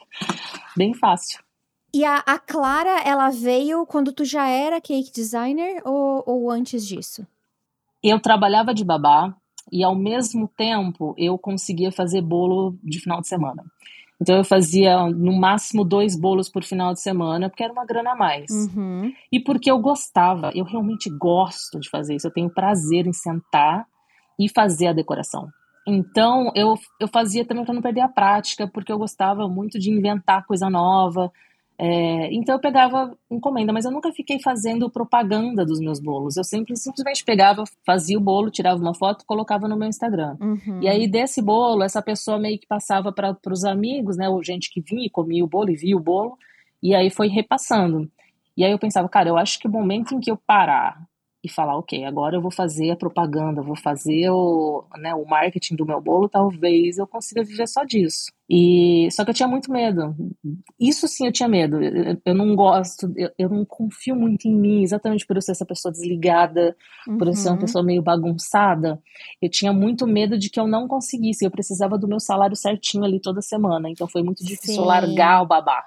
Bem 0.76 0.92
fácil. 0.92 1.42
E 1.94 2.04
a, 2.04 2.16
a 2.18 2.38
Clara, 2.38 3.02
ela 3.04 3.30
veio 3.30 3.86
quando 3.86 4.12
tu 4.12 4.24
já 4.24 4.48
era 4.48 4.80
cake 4.80 5.12
designer 5.12 5.80
ou, 5.84 6.24
ou 6.26 6.50
antes 6.50 6.86
disso? 6.86 7.26
Eu 8.02 8.20
trabalhava 8.20 8.74
de 8.74 8.84
babá 8.84 9.34
e 9.72 9.82
ao 9.82 9.94
mesmo 9.94 10.48
tempo 10.48 11.14
eu 11.16 11.38
conseguia 11.38 11.90
fazer 11.90 12.20
bolo 12.20 12.76
de 12.82 13.00
final 13.00 13.20
de 13.20 13.28
semana. 13.28 13.64
Então 14.20 14.36
eu 14.36 14.44
fazia 14.44 15.06
no 15.08 15.32
máximo 15.32 15.84
dois 15.84 16.18
bolos 16.18 16.48
por 16.48 16.62
final 16.62 16.92
de 16.92 17.00
semana, 17.00 17.48
porque 17.48 17.64
era 17.64 17.72
uma 17.72 17.84
grana 17.84 18.12
a 18.12 18.16
mais. 18.16 18.50
Uhum. 18.50 19.12
E 19.30 19.40
porque 19.40 19.70
eu 19.70 19.78
gostava, 19.78 20.52
eu 20.54 20.64
realmente 20.64 21.10
gosto 21.10 21.80
de 21.80 21.90
fazer 21.90 22.14
isso. 22.14 22.26
Eu 22.26 22.32
tenho 22.32 22.48
prazer 22.48 23.06
em 23.06 23.12
sentar 23.12 23.86
e 24.38 24.48
fazer 24.48 24.88
a 24.88 24.92
decoração. 24.92 25.48
Então 25.86 26.50
eu, 26.54 26.78
eu 27.00 27.08
fazia 27.08 27.44
também 27.44 27.64
para 27.64 27.74
não 27.74 27.82
perder 27.82 28.00
a 28.00 28.08
prática, 28.08 28.66
porque 28.66 28.90
eu 28.90 28.98
gostava 28.98 29.48
muito 29.48 29.78
de 29.78 29.90
inventar 29.90 30.46
coisa 30.46 30.70
nova, 30.70 31.30
é, 31.76 32.32
então 32.32 32.54
eu 32.54 32.60
pegava 32.60 33.16
encomenda, 33.30 33.72
mas 33.72 33.84
eu 33.84 33.90
nunca 33.90 34.12
fiquei 34.12 34.40
fazendo 34.40 34.88
propaganda 34.88 35.64
dos 35.64 35.80
meus 35.80 35.98
bolos. 35.98 36.36
Eu 36.36 36.44
sempre 36.44 36.76
simplesmente 36.76 37.24
pegava, 37.24 37.64
fazia 37.84 38.16
o 38.16 38.20
bolo, 38.20 38.50
tirava 38.50 38.80
uma 38.80 38.94
foto, 38.94 39.24
colocava 39.26 39.66
no 39.66 39.76
meu 39.76 39.88
Instagram. 39.88 40.36
Uhum. 40.40 40.80
E 40.80 40.88
aí 40.88 41.08
desse 41.08 41.42
bolo, 41.42 41.82
essa 41.82 42.00
pessoa 42.00 42.38
meio 42.38 42.58
que 42.58 42.66
passava 42.66 43.12
para 43.12 43.36
os 43.50 43.64
amigos, 43.64 44.16
né, 44.16 44.28
ou 44.28 44.42
gente 44.42 44.70
que 44.72 44.80
vinha 44.80 45.06
e 45.06 45.10
comia 45.10 45.44
o 45.44 45.48
bolo 45.48 45.70
e 45.70 45.76
via 45.76 45.96
o 45.96 46.00
bolo, 46.00 46.38
e 46.82 46.94
aí 46.94 47.10
foi 47.10 47.28
repassando. 47.28 48.10
E 48.56 48.64
aí 48.64 48.70
eu 48.70 48.78
pensava, 48.78 49.08
cara, 49.08 49.28
eu 49.28 49.36
acho 49.36 49.58
que 49.58 49.66
o 49.66 49.70
momento 49.70 50.14
em 50.14 50.20
que 50.20 50.30
eu 50.30 50.36
parar 50.36 51.02
e 51.44 51.48
falar, 51.48 51.76
ok, 51.76 52.02
agora 52.06 52.36
eu 52.36 52.40
vou 52.40 52.50
fazer 52.50 52.90
a 52.90 52.96
propaganda, 52.96 53.60
vou 53.60 53.76
fazer 53.76 54.30
o, 54.30 54.82
né, 54.96 55.14
o 55.14 55.26
marketing 55.26 55.76
do 55.76 55.84
meu 55.84 56.00
bolo, 56.00 56.26
talvez 56.26 56.96
eu 56.96 57.06
consiga 57.06 57.44
viver 57.44 57.68
só 57.68 57.84
disso. 57.84 58.32
E 58.48 59.08
só 59.10 59.24
que 59.24 59.30
eu 59.30 59.34
tinha 59.34 59.48
muito 59.48 59.70
medo. 59.70 60.14
Isso 60.80 61.06
sim 61.06 61.26
eu 61.26 61.32
tinha 61.32 61.48
medo. 61.48 61.82
Eu, 61.82 62.20
eu 62.24 62.34
não 62.34 62.56
gosto, 62.56 63.12
eu, 63.14 63.30
eu, 63.38 63.48
não 63.50 63.64
confio 63.64 64.16
muito 64.16 64.48
em 64.48 64.54
mim, 64.54 64.82
exatamente 64.82 65.26
por 65.26 65.36
eu 65.36 65.42
ser 65.42 65.52
essa 65.52 65.66
pessoa 65.66 65.92
desligada, 65.92 66.74
uhum. 67.06 67.18
por 67.18 67.26
eu 67.26 67.34
ser 67.34 67.48
uma 67.48 67.54
uhum. 67.54 67.60
pessoa 67.60 67.84
meio 67.84 68.02
bagunçada. 68.02 68.98
Eu 69.40 69.50
tinha 69.50 69.72
muito 69.72 70.06
medo 70.06 70.38
de 70.38 70.48
que 70.48 70.58
eu 70.58 70.66
não 70.66 70.88
conseguisse. 70.88 71.44
Eu 71.44 71.50
precisava 71.50 71.98
do 71.98 72.08
meu 72.08 72.20
salário 72.20 72.56
certinho 72.56 73.04
ali 73.04 73.20
toda 73.20 73.42
semana. 73.42 73.90
Então 73.90 74.08
foi 74.08 74.22
muito 74.22 74.42
difícil 74.44 74.82
sim. 74.82 74.88
largar 74.88 75.42
o 75.42 75.46
babá. 75.46 75.84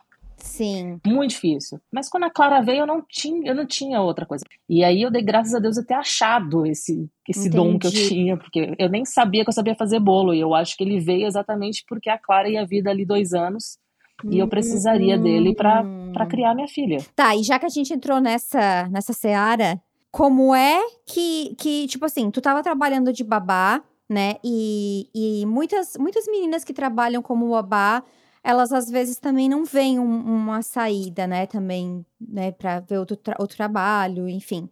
Sim. 0.47 0.99
Muito 1.05 1.31
difícil. 1.31 1.79
Mas 1.91 2.09
quando 2.09 2.23
a 2.23 2.29
Clara 2.29 2.61
veio, 2.61 2.79
eu 2.79 2.87
não 2.87 3.03
tinha, 3.07 3.51
eu 3.51 3.53
não 3.53 3.65
tinha 3.65 4.01
outra 4.01 4.25
coisa. 4.25 4.43
E 4.67 4.83
aí 4.83 5.01
eu 5.01 5.11
dei 5.11 5.21
graças 5.21 5.53
a 5.53 5.59
Deus 5.59 5.77
eu 5.77 5.85
ter 5.85 5.93
achado 5.93 6.65
esse, 6.65 7.09
esse 7.27 7.49
dom 7.49 7.77
que 7.77 7.87
eu 7.87 7.91
tinha, 7.91 8.37
porque 8.37 8.73
eu 8.79 8.89
nem 8.89 9.05
sabia 9.05 9.43
que 9.43 9.49
eu 9.49 9.53
sabia 9.53 9.75
fazer 9.75 9.99
bolo. 9.99 10.33
E 10.33 10.39
eu 10.39 10.55
acho 10.55 10.75
que 10.77 10.83
ele 10.83 10.99
veio 10.99 11.27
exatamente 11.27 11.83
porque 11.87 12.09
a 12.09 12.17
Clara 12.17 12.49
ia 12.49 12.65
vir 12.65 12.81
dali 12.81 13.05
dois 13.05 13.33
anos. 13.33 13.77
E 14.25 14.39
eu 14.39 14.47
precisaria 14.47 15.15
hum. 15.15 15.21
dele 15.21 15.53
para 15.53 16.25
criar 16.27 16.55
minha 16.55 16.67
filha. 16.67 17.05
Tá, 17.15 17.35
e 17.35 17.43
já 17.43 17.59
que 17.59 17.67
a 17.67 17.69
gente 17.69 17.93
entrou 17.93 18.19
nessa, 18.19 18.87
nessa 18.89 19.13
seara, 19.13 19.79
como 20.09 20.55
é 20.55 20.81
que, 21.05 21.55
que, 21.59 21.85
tipo 21.87 22.05
assim, 22.05 22.31
tu 22.31 22.41
tava 22.41 22.63
trabalhando 22.63 23.13
de 23.13 23.23
babá, 23.23 23.83
né? 24.09 24.37
E, 24.43 25.07
e 25.13 25.45
muitas, 25.45 25.95
muitas 25.99 26.25
meninas 26.25 26.63
que 26.63 26.73
trabalham 26.73 27.21
como 27.21 27.51
babá, 27.51 28.03
elas 28.47 28.71
às 28.71 28.89
vezes 28.89 29.19
também 29.19 29.49
não 29.49 29.65
veem 29.65 29.99
um, 29.99 30.21
uma 30.21 30.61
saída, 30.61 31.27
né? 31.27 31.45
Também, 31.45 32.05
né? 32.17 32.53
Pra 32.53 32.79
ver 32.79 32.97
outro, 32.97 33.17
tra 33.17 33.35
outro 33.37 33.57
trabalho, 33.57 34.29
enfim. 34.29 34.69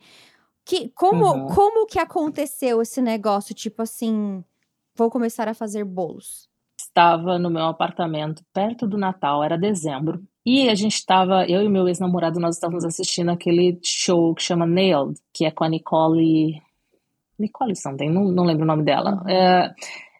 Que, 0.63 0.87
como, 0.95 1.25
uhum. 1.25 1.47
como 1.47 1.85
que 1.85 1.99
aconteceu 1.99 2.81
esse 2.81 3.01
negócio, 3.01 3.53
tipo 3.53 3.81
assim, 3.81 4.41
vou 4.95 5.11
começar 5.11 5.49
a 5.49 5.53
fazer 5.53 5.83
bolos? 5.83 6.47
Estava 6.79 7.37
no 7.37 7.49
meu 7.49 7.65
apartamento 7.65 8.45
perto 8.53 8.87
do 8.87 8.97
Natal, 8.97 9.43
era 9.43 9.57
dezembro. 9.57 10.23
E 10.45 10.69
a 10.69 10.75
gente 10.75 10.95
estava, 10.95 11.45
eu 11.45 11.61
e 11.61 11.67
meu 11.67 11.85
ex-namorado, 11.89 12.39
nós 12.39 12.55
estávamos 12.55 12.85
assistindo 12.85 13.29
aquele 13.29 13.77
show 13.83 14.33
que 14.33 14.41
chama 14.41 14.65
Nailed, 14.65 15.19
que 15.33 15.43
é 15.43 15.51
com 15.51 15.65
a 15.65 15.69
Nicole. 15.69 16.61
Nicole 17.37 17.75
something, 17.75 18.09
não, 18.09 18.23
não 18.31 18.45
lembro 18.45 18.63
o 18.63 18.67
nome 18.67 18.85
dela. 18.85 19.21
Uhum. 19.21 19.29
É, 19.29 19.75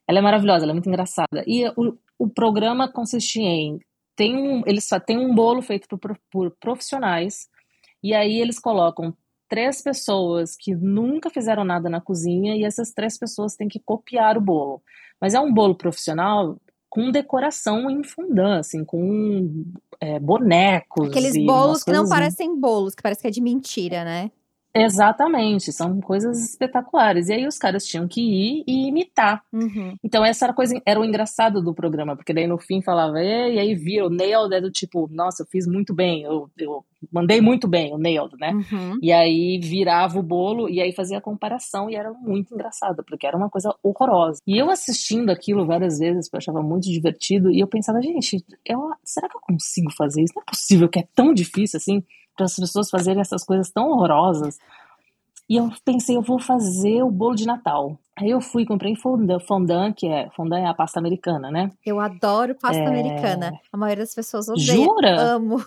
ela 0.06 0.20
é 0.20 0.22
maravilhosa, 0.22 0.66
ela 0.66 0.74
é 0.74 0.74
muito 0.74 0.90
engraçada. 0.90 1.42
E 1.48 1.66
o, 1.70 1.98
o 2.18 2.28
programa 2.28 2.92
consistia 2.92 3.50
em. 3.50 3.80
Tem 4.16 4.36
um, 4.36 4.64
eles 4.66 4.88
só 4.88 5.00
tem 5.00 5.18
um 5.18 5.34
bolo 5.36 5.62
feito 5.62 5.98
por, 5.98 6.18
por 6.32 6.52
profissionais, 6.60 7.48
e 8.02 8.14
aí 8.14 8.40
eles 8.40 8.60
colocam 8.60 9.14
três 9.50 9.82
pessoas 9.82 10.56
que 10.56 10.74
nunca 10.74 11.30
fizeram 11.30 11.64
nada 11.64 11.90
na 11.90 12.02
cozinha, 12.02 12.56
e 12.56 12.64
essas 12.64 12.92
três 12.92 13.18
pessoas 13.18 13.56
têm 13.56 13.68
que 13.68 13.80
copiar 13.80 14.38
o 14.38 14.42
bolo. 14.42 14.82
Mas 15.20 15.34
é 15.34 15.40
um 15.40 15.54
bolo 15.54 15.76
profissional 15.76 16.58
com 16.90 17.12
decoração 17.12 17.90
em 17.90 18.04
fondant, 18.04 18.60
assim, 18.60 18.86
com 18.86 19.66
é, 20.00 20.18
bonecos. 20.18 21.10
Aqueles 21.10 21.36
bolos 21.46 21.84
que 21.84 21.92
não 21.92 22.08
parecem 22.08 22.58
bolos, 22.58 22.96
que 22.96 23.04
parece 23.04 23.22
que 23.22 23.28
é 23.28 23.32
de 23.32 23.42
mentira, 23.42 24.06
né? 24.06 24.32
Exatamente, 24.76 25.72
são 25.72 26.02
coisas 26.02 26.44
espetaculares. 26.44 27.30
E 27.30 27.34
aí 27.34 27.48
os 27.48 27.58
caras 27.58 27.86
tinham 27.86 28.08
que 28.08 28.20
ir 28.20 28.64
e 28.68 28.88
imitar. 28.88 29.42
Uhum. 29.54 29.96
Então 30.04 30.24
essa 30.26 30.46
era, 30.46 30.54
coisa, 30.54 30.80
era 30.86 31.00
o 31.00 31.06
engraçado 31.06 31.62
do 31.62 31.74
programa, 31.74 32.16
porque 32.16 32.34
daí 32.34 32.46
no 32.46 32.58
fim 32.58 32.82
falava, 32.82 33.24
e, 33.24 33.58
aí 33.58 33.74
vira 33.74 34.06
o 34.06 34.10
nailed, 34.10 34.54
é 34.54 34.60
do 34.60 34.70
tipo, 34.70 35.10
nossa, 35.12 35.44
eu 35.44 35.48
fiz 35.48 35.66
muito 35.66 35.94
bem, 35.94 36.24
eu, 36.24 36.50
eu 36.58 36.84
mandei 37.12 37.40
muito 37.40 37.68
bem 37.68 37.94
o 37.94 37.98
nailed, 37.98 38.36
né? 38.38 38.52
Uhum. 38.52 39.00
E 39.02 39.14
aí 39.14 39.60
virava 39.60 40.20
o 40.20 40.24
bolo 40.24 40.70
e 40.70 40.82
aí 40.82 40.92
fazia 40.94 41.20
a 41.20 41.22
comparação 41.22 41.90
e 41.90 41.96
era 41.96 42.12
muito 42.12 42.54
engraçado, 42.54 43.02
porque 43.06 43.26
era 43.26 43.38
uma 43.38 43.50
coisa 43.50 43.74
horrorosa. 43.82 44.42
E 44.46 44.58
eu 44.58 44.70
assistindo 44.70 45.30
aquilo 45.30 45.66
várias 45.66 46.00
vezes, 46.00 46.30
eu 46.32 46.38
achava 46.38 46.62
muito 46.62 46.90
divertido, 46.92 47.50
e 47.50 47.62
eu 47.62 47.68
pensava, 47.68 48.02
gente, 48.02 48.44
eu, 48.66 48.90
será 49.04 49.30
que 49.30 49.38
eu 49.38 49.42
consigo 49.42 49.92
fazer 49.94 50.22
isso? 50.22 50.34
Não 50.36 50.44
é 50.44 50.46
possível 50.46 50.90
que 50.90 51.00
é 51.00 51.08
tão 51.16 51.34
difícil 51.34 51.78
assim 51.78 52.04
para 52.36 52.46
as 52.46 52.56
pessoas 52.56 52.90
fazerem 52.90 53.22
essas 53.22 53.44
coisas 53.44 53.70
tão 53.70 53.90
horrorosas. 53.90 54.58
E 55.48 55.58
eu 55.58 55.72
pensei, 55.84 56.18
eu 56.18 56.22
vou 56.22 56.40
fazer 56.40 57.04
o 57.04 57.12
bolo 57.12 57.36
de 57.36 57.46
Natal. 57.46 57.98
Aí 58.18 58.30
eu 58.30 58.42
fui, 58.42 58.66
comprei 58.66 58.96
fondant, 58.96 59.40
fondant 59.42 59.94
que 59.94 60.08
é 60.08 60.30
fondant 60.32 60.64
é 60.64 60.68
a 60.68 60.74
pasta 60.74 61.00
americana, 61.00 61.52
né? 61.52 61.72
Eu 61.86 62.00
adoro 62.00 62.56
pasta 62.56 62.82
é... 62.82 62.88
americana. 62.88 63.60
A 63.72 63.78
maioria 63.78 64.04
das 64.04 64.16
pessoas 64.16 64.48
odeia. 64.48 64.66
Jura? 64.66 65.20
Amo. 65.20 65.64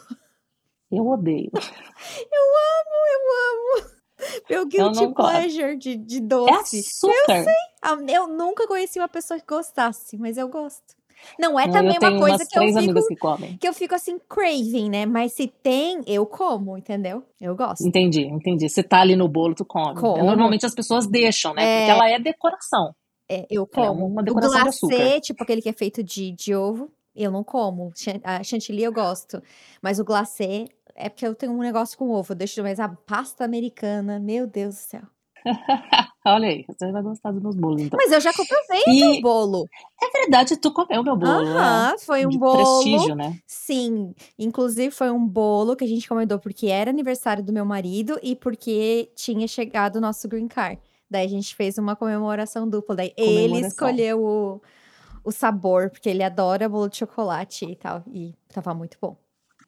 Eu 0.91 1.07
odeio. 1.07 1.51
eu 1.55 2.45
amo, 2.79 2.97
eu 3.13 3.83
amo. 3.85 3.99
Meu 4.51 4.67
guilty 4.67 5.15
pleasure 5.15 5.77
de, 5.77 5.97
de 5.97 6.21
doce. 6.21 6.79
É 6.79 6.81
açúcar. 6.81 7.39
Eu 7.39 7.45
sei. 7.45 7.55
Ah, 7.83 7.97
eu 8.09 8.27
nunca 8.27 8.67
conheci 8.67 8.99
uma 8.99 9.09
pessoa 9.09 9.39
que 9.39 9.47
gostasse, 9.47 10.17
mas 10.17 10.37
eu 10.37 10.49
gosto. 10.49 10.98
Não 11.39 11.59
é 11.59 11.69
também 11.69 11.97
uma 11.99 12.19
coisa 12.19 12.45
que 12.45 12.59
eu 12.59 12.63
fico 12.63 13.37
que, 13.37 13.59
que, 13.59 13.69
eu 13.69 13.73
fico 13.73 13.95
assim 13.95 14.19
craving, 14.29 14.91
né? 14.91 15.07
Mas 15.07 15.33
se 15.35 15.47
tem, 15.47 16.01
eu 16.07 16.27
como, 16.27 16.77
entendeu? 16.77 17.23
Eu 17.41 17.55
gosto. 17.55 17.87
Entendi, 17.87 18.23
entendi. 18.23 18.69
Se 18.69 18.83
tá 18.83 19.01
ali 19.01 19.15
no 19.15 19.29
bolo, 19.29 19.55
tu 19.55 19.65
come. 19.65 20.01
Como? 20.01 20.25
Normalmente 20.25 20.67
as 20.67 20.75
pessoas 20.75 21.07
deixam, 21.07 21.55
né? 21.55 21.63
É... 21.63 21.79
Porque 21.79 21.91
ela 21.91 22.11
é 22.11 22.19
decoração. 22.19 22.95
É, 23.29 23.47
eu 23.51 23.67
como. 23.67 24.03
É 24.03 24.07
uma 24.07 24.23
decoração 24.23 24.61
o 24.61 24.89
glacê, 24.89 25.21
tipo 25.21 25.43
aquele 25.43 25.61
que 25.61 25.69
é 25.69 25.73
feito 25.73 26.03
de, 26.03 26.33
de 26.33 26.55
ovo, 26.55 26.91
eu 27.15 27.31
não 27.31 27.45
como. 27.45 27.93
A 28.25 28.43
chantilly 28.43 28.83
eu 28.83 28.93
gosto. 28.93 29.43
Mas 29.83 29.99
o 30.01 30.05
glacê 30.05 30.67
é 30.95 31.09
porque 31.09 31.27
eu 31.27 31.35
tenho 31.35 31.53
um 31.53 31.59
negócio 31.59 31.97
com 31.99 32.11
ovo. 32.11 32.33
Eu 32.33 32.37
deixo 32.37 32.63
mais 32.63 32.81
a 32.81 32.89
pasta 32.89 33.45
americana. 33.45 34.19
Meu 34.19 34.47
Deus 34.47 34.75
do 34.75 34.79
céu. 34.79 35.03
Olha 36.35 36.49
aí, 36.49 36.65
você 36.67 36.91
vai 36.91 37.03
gostar 37.03 37.33
dos 37.33 37.43
meus 37.43 37.57
bolos, 37.57 37.83
então. 37.83 37.99
Mas 38.01 38.13
eu 38.13 38.21
já 38.21 38.33
comprovei 38.33 38.83
e... 38.87 39.19
o 39.19 39.21
bolo. 39.21 39.69
É 40.01 40.11
verdade, 40.21 40.57
tu 40.57 40.73
comeu 40.73 41.03
meu 41.03 41.17
bolo. 41.17 41.47
Aham, 41.47 41.95
é, 41.95 41.99
foi 41.99 42.27
um 42.27 42.31
de 42.31 42.39
bolo. 42.39 42.57
prestígio, 42.57 43.15
né? 43.15 43.39
Sim, 43.47 44.15
inclusive 44.39 44.91
foi 44.91 45.11
um 45.11 45.27
bolo 45.27 45.77
que 45.77 45.85
a 45.85 45.87
gente 45.89 46.05
encomendou 46.05 46.39
porque 46.39 46.67
era 46.69 46.91
aniversário 46.91 47.43
do 47.43 47.53
meu 47.53 47.65
marido 47.65 48.19
e 48.23 48.35
porque 48.37 49.11
tinha 49.15 49.47
chegado 49.47 49.97
o 49.97 50.01
nosso 50.01 50.29
green 50.29 50.49
card. 50.49 50.81
Daí 51.11 51.25
a 51.25 51.29
gente 51.29 51.55
fez 51.55 51.79
uma 51.79 51.97
comemoração 51.97 52.69
dupla. 52.69 52.97
Daí 52.97 53.13
ele 53.17 53.61
escolheu 53.61 54.23
o, 54.23 54.63
o 55.25 55.33
sabor, 55.33 55.91
porque 55.91 56.09
ele 56.09 56.23
adora 56.23 56.69
bolo 56.69 56.89
de 56.89 56.99
chocolate 56.99 57.65
e 57.65 57.77
tal. 57.77 58.03
E 58.13 58.35
tava 58.53 58.75
muito 58.75 58.99
bom. 59.01 59.17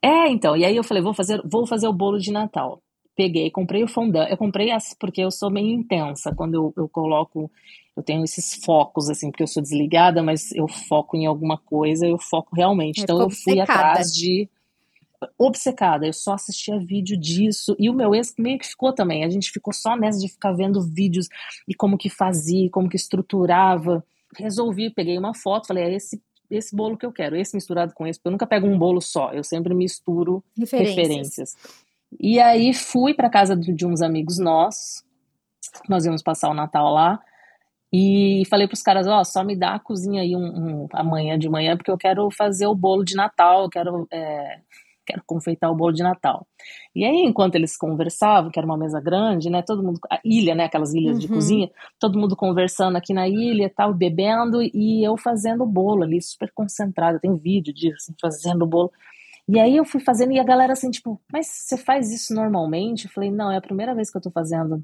É, 0.02 0.28
então. 0.28 0.56
E 0.56 0.64
aí 0.64 0.76
eu 0.76 0.84
falei, 0.84 1.02
vou 1.02 1.14
fazer, 1.14 1.40
vou 1.44 1.66
fazer 1.66 1.88
o 1.88 1.92
bolo 1.92 2.18
de 2.18 2.30
Natal 2.30 2.82
peguei, 3.20 3.50
comprei 3.50 3.84
o 3.84 3.88
fondant. 3.88 4.30
Eu 4.30 4.36
comprei 4.38 4.70
as 4.70 4.94
porque 4.94 5.20
eu 5.20 5.30
sou 5.30 5.50
meio 5.50 5.68
intensa. 5.68 6.34
Quando 6.34 6.54
eu, 6.54 6.72
eu 6.74 6.88
coloco, 6.88 7.50
eu 7.94 8.02
tenho 8.02 8.24
esses 8.24 8.54
focos, 8.64 9.10
assim, 9.10 9.30
porque 9.30 9.42
eu 9.42 9.46
sou 9.46 9.62
desligada, 9.62 10.22
mas 10.22 10.52
eu 10.52 10.66
foco 10.66 11.18
em 11.18 11.26
alguma 11.26 11.58
coisa, 11.58 12.06
eu 12.06 12.18
foco 12.18 12.56
realmente. 12.56 13.00
É, 13.00 13.02
então 13.02 13.20
eu 13.20 13.28
fui 13.28 13.60
atrás 13.60 14.14
de. 14.14 14.48
Obcecada, 15.36 16.06
eu 16.06 16.14
só 16.14 16.32
assistia 16.32 16.78
vídeo 16.78 17.14
disso. 17.14 17.76
E 17.78 17.90
o 17.90 17.94
meu 17.94 18.14
ex 18.14 18.34
meio 18.38 18.58
que 18.58 18.66
ficou 18.66 18.90
também. 18.90 19.22
A 19.22 19.28
gente 19.28 19.50
ficou 19.50 19.74
só 19.74 19.94
nessa 19.94 20.18
de 20.18 20.28
ficar 20.28 20.52
vendo 20.52 20.80
vídeos 20.80 21.28
e 21.68 21.74
como 21.74 21.98
que 21.98 22.08
fazia, 22.08 22.70
como 22.70 22.88
que 22.88 22.96
estruturava. 22.96 24.02
Resolvi, 24.34 24.88
peguei 24.88 25.18
uma 25.18 25.34
foto, 25.34 25.66
falei, 25.66 25.84
é 25.84 25.94
esse 25.94 26.22
esse 26.50 26.74
bolo 26.74 26.96
que 26.96 27.06
eu 27.06 27.12
quero, 27.12 27.36
esse 27.36 27.54
misturado 27.54 27.94
com 27.94 28.04
esse, 28.04 28.18
porque 28.18 28.26
eu 28.26 28.32
nunca 28.32 28.44
pego 28.44 28.66
um 28.66 28.76
bolo 28.76 29.00
só, 29.00 29.32
eu 29.32 29.44
sempre 29.44 29.72
misturo 29.72 30.42
referências. 30.58 30.96
referências. 30.96 31.56
E 32.18 32.40
aí 32.40 32.74
fui 32.74 33.14
para 33.14 33.30
casa 33.30 33.56
de 33.56 33.86
uns 33.86 34.02
amigos 34.02 34.38
nossos, 34.38 35.04
nós 35.88 36.04
íamos 36.04 36.22
passar 36.22 36.50
o 36.50 36.54
Natal 36.54 36.92
lá, 36.92 37.20
e 37.92 38.42
falei 38.48 38.68
para 38.68 38.74
os 38.74 38.82
caras, 38.82 39.06
ó, 39.06 39.20
oh, 39.20 39.24
só 39.24 39.42
me 39.42 39.56
dá 39.56 39.74
a 39.74 39.80
cozinha 39.80 40.22
aí 40.22 40.36
um, 40.36 40.44
um, 40.84 40.88
amanhã 40.92 41.38
de 41.38 41.48
manhã, 41.48 41.76
porque 41.76 41.90
eu 41.90 41.98
quero 41.98 42.30
fazer 42.30 42.66
o 42.66 42.74
bolo 42.74 43.04
de 43.04 43.16
Natal, 43.16 43.64
eu 43.64 43.68
quero, 43.68 44.06
é, 44.12 44.60
quero 45.04 45.22
confeitar 45.26 45.70
o 45.72 45.74
bolo 45.74 45.92
de 45.92 46.02
Natal. 46.02 46.46
E 46.94 47.04
aí, 47.04 47.16
enquanto 47.26 47.56
eles 47.56 47.76
conversavam, 47.76 48.48
que 48.48 48.60
era 48.60 48.66
uma 48.66 48.78
mesa 48.78 49.00
grande, 49.00 49.50
né, 49.50 49.60
todo 49.62 49.82
mundo, 49.82 49.98
a 50.08 50.20
ilha, 50.24 50.54
né, 50.54 50.64
aquelas 50.64 50.94
ilhas 50.94 51.14
uhum. 51.14 51.20
de 51.20 51.28
cozinha, 51.28 51.70
todo 51.98 52.18
mundo 52.18 52.36
conversando 52.36 52.96
aqui 52.96 53.12
na 53.12 53.28
ilha, 53.28 53.68
tal, 53.74 53.92
bebendo, 53.92 54.62
e 54.62 55.04
eu 55.04 55.16
fazendo 55.16 55.64
o 55.64 55.66
bolo 55.66 56.04
ali, 56.04 56.22
super 56.22 56.52
concentrado, 56.54 57.18
tem 57.18 57.36
vídeo 57.36 57.74
disso, 57.74 57.96
assim, 57.96 58.14
fazendo 58.20 58.62
o 58.62 58.68
bolo. 58.68 58.92
E 59.52 59.58
aí 59.58 59.76
eu 59.76 59.84
fui 59.84 60.00
fazendo 60.00 60.30
e 60.30 60.38
a 60.38 60.44
galera 60.44 60.74
assim, 60.74 60.92
tipo, 60.92 61.20
mas 61.32 61.48
você 61.48 61.76
faz 61.76 62.12
isso 62.12 62.32
normalmente? 62.32 63.06
Eu 63.06 63.10
falei, 63.10 63.32
não, 63.32 63.50
é 63.50 63.56
a 63.56 63.60
primeira 63.60 63.92
vez 63.96 64.08
que 64.08 64.16
eu 64.16 64.20
tô 64.20 64.30
fazendo. 64.30 64.80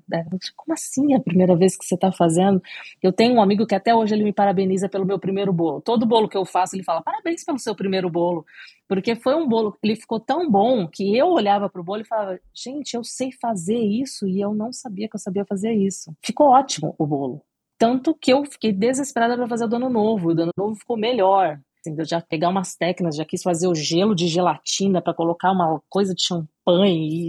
Como 0.56 0.74
assim 0.74 1.12
é 1.12 1.18
a 1.18 1.20
primeira 1.20 1.54
vez 1.54 1.76
que 1.76 1.84
você 1.84 1.96
tá 1.96 2.10
fazendo? 2.10 2.60
Eu 3.00 3.12
tenho 3.12 3.34
um 3.36 3.40
amigo 3.40 3.64
que 3.64 3.76
até 3.76 3.94
hoje 3.94 4.12
ele 4.12 4.24
me 4.24 4.32
parabeniza 4.32 4.88
pelo 4.88 5.06
meu 5.06 5.20
primeiro 5.20 5.52
bolo. 5.52 5.80
Todo 5.80 6.04
bolo 6.04 6.28
que 6.28 6.36
eu 6.36 6.44
faço, 6.44 6.74
ele 6.74 6.82
fala, 6.82 7.00
parabéns 7.00 7.44
pelo 7.44 7.60
seu 7.60 7.76
primeiro 7.76 8.10
bolo. 8.10 8.44
Porque 8.88 9.14
foi 9.14 9.36
um 9.36 9.46
bolo, 9.48 9.78
ele 9.80 9.94
ficou 9.94 10.18
tão 10.18 10.50
bom 10.50 10.88
que 10.88 11.16
eu 11.16 11.28
olhava 11.28 11.70
pro 11.70 11.84
bolo 11.84 12.02
e 12.02 12.04
falava, 12.04 12.36
gente, 12.52 12.94
eu 12.94 13.04
sei 13.04 13.30
fazer 13.40 13.78
isso 13.78 14.26
e 14.26 14.40
eu 14.40 14.52
não 14.52 14.72
sabia 14.72 15.08
que 15.08 15.14
eu 15.14 15.20
sabia 15.20 15.44
fazer 15.44 15.74
isso. 15.74 16.12
Ficou 16.20 16.48
ótimo 16.48 16.92
o 16.98 17.06
bolo. 17.06 17.40
Tanto 17.78 18.12
que 18.16 18.32
eu 18.32 18.44
fiquei 18.44 18.72
desesperada 18.72 19.36
para 19.36 19.46
fazer 19.46 19.66
o 19.66 19.68
dano 19.68 19.88
novo. 19.88 20.30
O 20.30 20.34
dano 20.34 20.50
novo 20.58 20.74
ficou 20.74 20.96
melhor 20.96 21.60
eu 21.86 22.04
já 22.04 22.20
pegar 22.20 22.48
umas 22.48 22.74
técnicas, 22.74 23.16
já 23.16 23.24
quis 23.24 23.42
fazer 23.42 23.68
o 23.68 23.74
gelo 23.74 24.14
de 24.14 24.26
gelatina 24.26 25.00
para 25.02 25.14
colocar 25.14 25.52
uma 25.52 25.80
coisa 25.88 26.14
de 26.14 26.22
champanhe, 26.22 27.28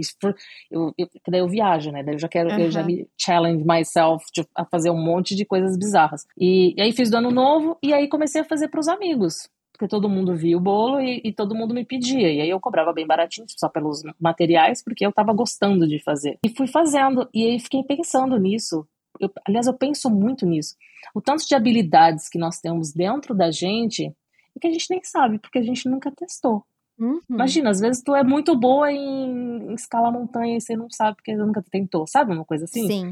eu, 0.70 0.92
eu, 0.98 1.08
daí 1.28 1.40
eu 1.40 1.48
viajo, 1.48 1.90
né? 1.90 2.02
Daí 2.02 2.14
eu 2.14 2.18
já 2.18 2.28
quero, 2.28 2.50
uhum. 2.50 2.58
eu 2.58 2.70
já 2.70 2.82
me 2.82 3.08
challenge 3.16 3.64
myself 3.64 4.24
de, 4.34 4.46
a 4.54 4.64
fazer 4.64 4.90
um 4.90 5.02
monte 5.02 5.34
de 5.34 5.44
coisas 5.44 5.76
bizarras. 5.76 6.26
E, 6.36 6.74
e 6.76 6.82
aí 6.82 6.92
fiz 6.92 7.10
do 7.10 7.16
ano 7.16 7.30
novo, 7.30 7.78
e 7.82 7.92
aí 7.92 8.08
comecei 8.08 8.40
a 8.40 8.44
fazer 8.44 8.68
para 8.68 8.80
os 8.80 8.88
amigos 8.88 9.48
porque 9.78 9.86
todo 9.86 10.08
mundo 10.08 10.34
via 10.34 10.56
o 10.56 10.60
bolo 10.60 11.00
e, 11.00 11.20
e, 11.24 11.32
todo 11.32 11.54
mundo 11.54 11.72
me 11.72 11.84
pedia. 11.84 12.28
E 12.32 12.40
aí 12.40 12.50
eu 12.50 12.58
cobrava 12.58 12.92
bem 12.92 13.06
baratinho, 13.06 13.46
só 13.48 13.68
pelos 13.68 14.02
materiais, 14.20 14.82
porque 14.82 15.06
eu 15.06 15.12
tava 15.12 15.32
gostando 15.32 15.86
de 15.86 16.02
fazer. 16.02 16.36
E 16.44 16.48
fui 16.48 16.66
fazendo, 16.66 17.28
e 17.32 17.46
aí 17.46 17.60
fiquei 17.60 17.84
pensando 17.84 18.36
nisso. 18.40 18.84
Eu, 19.20 19.30
aliás, 19.46 19.68
eu 19.68 19.74
penso 19.74 20.10
muito 20.10 20.44
nisso. 20.44 20.74
O 21.14 21.20
tanto 21.20 21.46
de 21.46 21.54
habilidades 21.54 22.28
que 22.28 22.38
nós 22.38 22.58
temos 22.58 22.92
dentro 22.92 23.34
da 23.34 23.52
gente 23.52 24.12
que 24.58 24.66
a 24.66 24.72
gente 24.72 24.90
nem 24.90 25.02
sabe, 25.02 25.38
porque 25.38 25.58
a 25.58 25.62
gente 25.62 25.88
nunca 25.88 26.10
testou. 26.10 26.64
Uhum. 26.98 27.20
Imagina, 27.30 27.70
às 27.70 27.80
vezes 27.80 28.02
tu 28.02 28.14
é 28.14 28.24
muito 28.24 28.56
boa 28.56 28.90
em, 28.90 29.70
em 29.70 29.74
escalar 29.74 30.12
montanha 30.12 30.56
e 30.56 30.60
você 30.60 30.76
não 30.76 30.90
sabe 30.90 31.16
porque 31.16 31.34
nunca 31.36 31.62
tentou, 31.70 32.06
sabe? 32.06 32.32
Uma 32.32 32.44
coisa 32.44 32.64
assim? 32.64 32.86
Sim. 32.86 33.10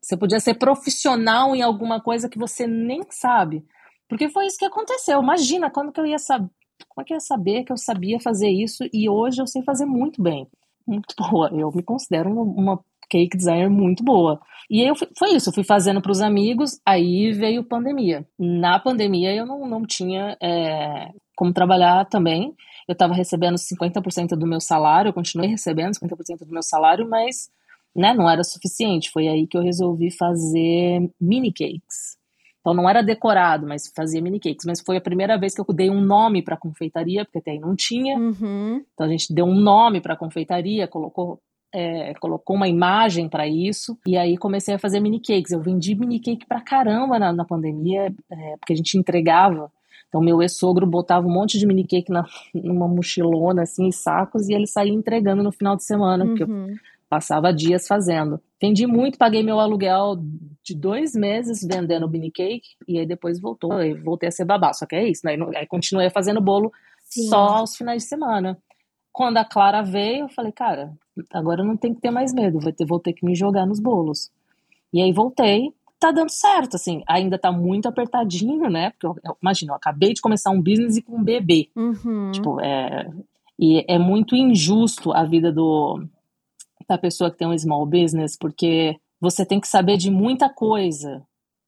Você 0.00 0.16
podia 0.16 0.40
ser 0.40 0.54
profissional 0.54 1.54
em 1.54 1.62
alguma 1.62 2.00
coisa 2.00 2.28
que 2.28 2.38
você 2.38 2.66
nem 2.66 3.02
sabe. 3.10 3.64
Porque 4.08 4.28
foi 4.28 4.46
isso 4.46 4.58
que 4.58 4.64
aconteceu. 4.64 5.22
Imagina 5.22 5.70
quando 5.70 5.92
que 5.92 6.00
eu 6.00 6.06
ia 6.06 6.18
saber. 6.18 6.50
Como 6.88 7.02
é 7.02 7.04
que 7.04 7.12
eu 7.12 7.16
ia 7.16 7.20
saber 7.20 7.64
que 7.64 7.72
eu 7.72 7.76
sabia 7.76 8.20
fazer 8.20 8.48
isso 8.48 8.84
e 8.92 9.08
hoje 9.08 9.40
eu 9.40 9.46
sei 9.46 9.62
fazer 9.62 9.86
muito 9.86 10.22
bem. 10.22 10.46
Muito 10.86 11.14
boa. 11.30 11.50
Eu 11.52 11.70
me 11.72 11.82
considero 11.82 12.30
uma 12.30 12.82
cake 13.12 13.36
designer 13.36 13.68
muito 13.68 14.02
boa. 14.02 14.40
E 14.70 14.80
aí 14.80 14.88
eu 14.88 14.96
fui, 14.96 15.08
foi 15.18 15.34
isso, 15.34 15.50
eu 15.50 15.52
fui 15.52 15.64
fazendo 15.64 16.00
para 16.00 16.12
os 16.12 16.22
amigos, 16.22 16.80
aí 16.86 17.32
veio 17.32 17.62
pandemia. 17.62 18.26
Na 18.38 18.78
pandemia 18.78 19.34
eu 19.34 19.44
não, 19.44 19.68
não 19.68 19.82
tinha 19.84 20.36
é, 20.42 21.10
como 21.36 21.52
trabalhar 21.52 22.06
também. 22.06 22.54
Eu 22.88 22.94
estava 22.94 23.14
recebendo 23.14 23.56
50% 23.56 24.30
do 24.30 24.46
meu 24.46 24.60
salário, 24.60 25.10
eu 25.10 25.12
continuei 25.12 25.48
recebendo 25.48 25.92
50% 25.92 26.46
do 26.46 26.52
meu 26.52 26.62
salário, 26.62 27.08
mas 27.08 27.50
né, 27.94 28.14
não 28.14 28.28
era 28.28 28.42
suficiente. 28.42 29.10
Foi 29.10 29.28
aí 29.28 29.46
que 29.46 29.56
eu 29.56 29.62
resolvi 29.62 30.10
fazer 30.10 31.10
mini 31.20 31.52
cakes. 31.52 32.16
Então 32.60 32.72
não 32.72 32.88
era 32.88 33.02
decorado, 33.02 33.66
mas 33.66 33.92
fazia 33.94 34.22
mini 34.22 34.40
cakes. 34.40 34.64
Mas 34.64 34.80
foi 34.80 34.96
a 34.96 35.00
primeira 35.00 35.38
vez 35.38 35.54
que 35.54 35.60
eu 35.60 35.66
dei 35.74 35.90
um 35.90 36.00
nome 36.00 36.42
para 36.42 36.56
confeitaria, 36.56 37.24
porque 37.24 37.38
até 37.38 37.50
aí 37.50 37.58
não 37.58 37.76
tinha. 37.76 38.16
Uhum. 38.16 38.82
Então 38.94 39.06
a 39.06 39.10
gente 39.10 39.34
deu 39.34 39.44
um 39.44 39.54
nome 39.54 40.00
para 40.00 40.16
confeitaria, 40.16 40.88
colocou 40.88 41.40
é, 41.72 42.12
colocou 42.14 42.54
uma 42.54 42.68
imagem 42.68 43.28
para 43.28 43.46
isso, 43.46 43.98
e 44.06 44.16
aí 44.16 44.36
comecei 44.36 44.74
a 44.74 44.78
fazer 44.78 45.00
mini 45.00 45.18
cakes. 45.18 45.52
Eu 45.52 45.60
vendi 45.60 45.94
mini 45.94 46.20
cake 46.20 46.46
pra 46.46 46.60
caramba 46.60 47.18
na, 47.18 47.32
na 47.32 47.44
pandemia, 47.44 48.14
é, 48.30 48.56
porque 48.58 48.72
a 48.72 48.76
gente 48.76 48.98
entregava. 48.98 49.70
Então, 50.08 50.20
meu 50.20 50.42
ex-sogro 50.42 50.86
botava 50.86 51.26
um 51.26 51.32
monte 51.32 51.58
de 51.58 51.66
mini 51.66 51.84
cake 51.84 52.12
na, 52.12 52.26
numa 52.54 52.86
mochilona, 52.86 53.62
assim, 53.62 53.86
em 53.86 53.92
sacos, 53.92 54.48
e 54.48 54.52
ele 54.52 54.66
saía 54.66 54.92
entregando 54.92 55.42
no 55.42 55.50
final 55.50 55.74
de 55.74 55.84
semana, 55.84 56.24
uhum. 56.24 56.30
porque 56.30 56.42
eu 56.42 56.48
uhum. 56.48 56.74
passava 57.08 57.52
dias 57.52 57.86
fazendo. 57.86 58.38
Vendi 58.60 58.86
muito, 58.86 59.16
paguei 59.16 59.42
meu 59.42 59.58
aluguel 59.58 60.16
de 60.62 60.76
dois 60.76 61.14
meses 61.14 61.66
vendendo 61.66 62.08
mini 62.08 62.30
cake, 62.30 62.68
e 62.86 62.98
aí 62.98 63.06
depois 63.06 63.40
voltou, 63.40 63.72
aí 63.72 63.94
voltei 63.94 64.28
a 64.28 64.32
ser 64.32 64.44
babá. 64.44 64.74
Só 64.74 64.84
que 64.84 64.94
é 64.94 65.08
isso, 65.08 65.22
né? 65.24 65.36
Aí 65.56 65.66
continuei 65.66 66.10
fazendo 66.10 66.40
bolo 66.40 66.70
Sim. 67.04 67.28
só 67.28 67.38
aos 67.38 67.74
finais 67.74 68.02
de 68.02 68.08
semana. 68.10 68.58
Quando 69.12 69.36
a 69.36 69.44
Clara 69.44 69.82
veio, 69.82 70.24
eu 70.24 70.28
falei, 70.28 70.52
cara, 70.52 70.92
agora 71.32 71.62
não 71.62 71.76
tenho 71.76 71.94
que 71.94 72.00
ter 72.00 72.10
mais 72.10 72.32
medo, 72.32 72.58
vou 72.58 72.72
ter, 72.72 72.86
vou 72.86 72.98
ter 72.98 73.12
que 73.12 73.24
me 73.24 73.34
jogar 73.34 73.66
nos 73.66 73.78
bolos. 73.78 74.30
E 74.92 75.00
aí 75.02 75.12
voltei, 75.12 75.72
tá 75.98 76.10
dando 76.10 76.30
certo, 76.30 76.74
assim, 76.74 77.02
ainda 77.06 77.38
tá 77.38 77.52
muito 77.52 77.86
apertadinho, 77.86 78.68
né? 78.68 78.90
Porque 78.90 79.06
eu, 79.06 79.16
eu 79.24 79.36
imagina, 79.40 79.72
eu 79.72 79.76
acabei 79.76 80.12
de 80.12 80.20
começar 80.20 80.50
um 80.50 80.60
business 80.60 80.96
e 80.96 81.02
com 81.02 81.16
um 81.16 81.24
bebê. 81.24 81.68
Uhum. 81.76 82.32
Tipo, 82.32 82.60
é. 82.60 83.08
E 83.58 83.84
é 83.86 83.98
muito 83.98 84.34
injusto 84.34 85.12
a 85.12 85.24
vida 85.24 85.52
do 85.52 86.02
da 86.88 86.98
pessoa 86.98 87.30
que 87.30 87.38
tem 87.38 87.46
um 87.46 87.56
small 87.56 87.86
business, 87.86 88.36
porque 88.36 88.96
você 89.20 89.46
tem 89.46 89.60
que 89.60 89.68
saber 89.68 89.96
de 89.96 90.10
muita 90.10 90.48
coisa 90.48 91.22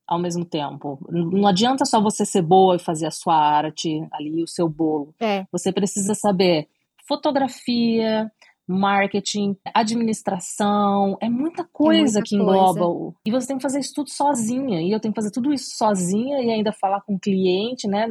ao 0.07 0.19
mesmo 0.19 0.45
tempo. 0.45 0.99
Não 1.09 1.47
adianta 1.47 1.85
só 1.85 2.01
você 2.01 2.27
ser 2.27 2.43
boa 2.43 2.77
e 2.77 2.81
fazer 2.81 3.07
a 3.07 3.11
sua 3.11 3.37
arte 3.37 4.07
ali, 4.13 4.43
o 4.43 4.49
seu 4.49 4.69
bolo. 4.69 5.15
É. 5.21 5.47
Você 5.53 5.73
precisa 5.73 6.15
saber 6.15 6.69
fotografia, 7.07 8.31
marketing, 8.67 9.57
administração, 9.75 11.17
é 11.21 11.29
muita 11.29 11.65
coisa 11.65 12.19
é 12.19 12.21
muita 12.21 12.23
que 12.23 12.37
engloba. 12.37 12.81
Coisa. 12.81 13.17
E 13.27 13.31
você 13.31 13.47
tem 13.47 13.57
que 13.57 13.63
fazer 13.63 13.81
isso 13.81 13.95
tudo 13.95 14.11
sozinha. 14.11 14.81
E 14.81 14.91
eu 14.91 15.01
tenho 15.01 15.13
que 15.13 15.21
fazer 15.21 15.31
tudo 15.31 15.53
isso 15.53 15.77
sozinha 15.77 16.41
e 16.43 16.51
ainda 16.51 16.73
falar 16.73 17.03
com 17.03 17.15
o 17.15 17.21
cliente, 17.21 17.87
né? 17.87 18.07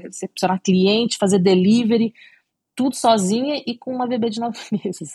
Recepcionar 0.00 0.60
cliente, 0.62 1.18
fazer 1.18 1.38
delivery, 1.38 2.12
tudo 2.74 2.94
sozinha 2.94 3.62
e 3.66 3.76
com 3.76 3.94
uma 3.94 4.06
bebê 4.06 4.30
de 4.30 4.40
nove 4.40 4.58
meses. 4.84 5.12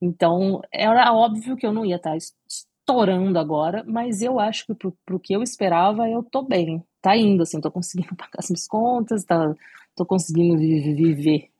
Então, 0.00 0.60
era 0.72 1.12
óbvio 1.12 1.56
que 1.56 1.66
eu 1.66 1.72
não 1.72 1.84
ia 1.84 1.96
estar 1.96 2.16
estourando 2.16 3.38
agora, 3.38 3.84
mas 3.86 4.22
eu 4.22 4.40
acho 4.40 4.66
que 4.66 4.74
pro, 4.74 4.96
pro 5.06 5.20
que 5.20 5.34
eu 5.34 5.42
esperava, 5.42 6.08
eu 6.08 6.22
tô 6.22 6.42
bem. 6.42 6.82
Tá 7.00 7.16
indo, 7.16 7.42
assim, 7.42 7.60
tô 7.60 7.70
conseguindo 7.70 8.14
pagar 8.16 8.38
as 8.38 8.48
minhas 8.50 8.66
contas, 8.66 9.24
tá, 9.24 9.54
tô 9.94 10.04
conseguindo 10.04 10.58
viver 10.58 11.51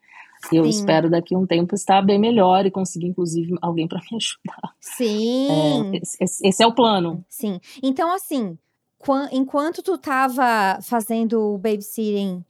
eu 0.50 0.64
Sim. 0.64 0.70
espero 0.70 1.10
daqui 1.10 1.34
a 1.34 1.38
um 1.38 1.46
tempo 1.46 1.74
estar 1.74 2.02
bem 2.02 2.18
melhor 2.18 2.66
e 2.66 2.70
conseguir, 2.70 3.06
inclusive, 3.06 3.54
alguém 3.60 3.86
para 3.86 4.00
me 4.00 4.16
ajudar. 4.16 4.74
Sim. 4.80 5.48
É, 5.94 5.98
esse, 5.98 6.46
esse, 6.46 6.62
é 6.62 6.66
o 6.66 6.74
plano. 6.74 7.24
Sim. 7.28 7.60
Então, 7.82 8.12
assim, 8.12 8.58
enquanto 9.30 9.82
tu 9.82 9.96
tava 9.98 10.80
fazendo 10.82 11.54
o 11.54 11.58
babysitting, 11.58 12.44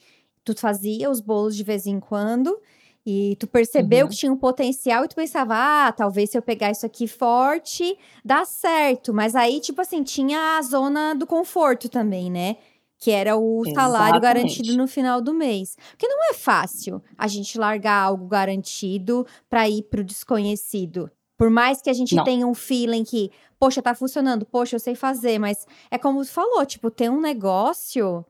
tu 0.45 0.59
fazia 0.59 1.11
os 1.11 1.21
bolos 1.21 1.57
de 1.57 1.65
vez 1.65 1.87
em 1.87 2.01
quando. 2.01 2.59
E 3.05 3.37
tu 3.37 3.49
percebeu 3.49 4.05
uhum. 4.05 4.11
que 4.11 4.17
tinha 4.17 4.33
um 4.33 4.37
potencial 4.37 5.05
e 5.05 5.09
tu 5.09 5.17
pensava, 5.17 5.55
ah, 5.57 5.93
talvez 5.93 6.31
se 6.31 6.39
eu 6.39 6.43
pegar 6.43 6.71
isso 6.71 6.87
aqui 6.87 7.09
forte, 7.09 7.99
dá 8.25 8.45
certo. 8.45 9.13
Mas 9.13 9.35
aí, 9.35 9.61
tipo 9.61 9.81
assim, 9.81 10.05
tinha 10.05 10.57
a 10.57 10.63
zona 10.63 11.13
do 11.13 11.27
conforto 11.27 11.89
também, 11.89 12.31
né? 12.31 12.57
Que 13.03 13.11
era 13.11 13.37
o 13.37 13.65
salário 13.75 14.19
Exatamente. 14.19 14.23
garantido 14.23 14.77
no 14.77 14.87
final 14.87 15.21
do 15.21 15.35
mês. 15.35 15.77
Porque 15.91 16.07
não 16.07 16.31
é 16.31 16.35
fácil 16.35 17.03
a 17.19 17.27
gente 17.27 17.59
largar 17.59 18.01
algo 18.01 18.29
garantido 18.29 19.27
para 19.51 19.69
ir 19.69 19.83
pro 19.83 20.05
desconhecido. 20.05 21.11
Por 21.37 21.51
mais 21.51 21.83
que 21.83 21.91
a 21.91 21.93
gente 21.93 22.15
não. 22.15 22.23
tenha 22.23 22.47
um 22.47 22.55
feeling 22.55 23.03
que, 23.03 23.33
poxa, 23.59 23.83
tá 23.83 23.93
funcionando, 23.93 24.47
poxa, 24.47 24.77
eu 24.77 24.81
sei 24.81 24.95
fazer, 24.95 25.41
mas 25.41 25.67
é 25.91 25.99
como 25.99 26.23
você 26.23 26.31
falou, 26.31 26.65
tipo, 26.65 26.93
ter 26.93 27.11
um 27.11 27.21
negócio 27.21 28.25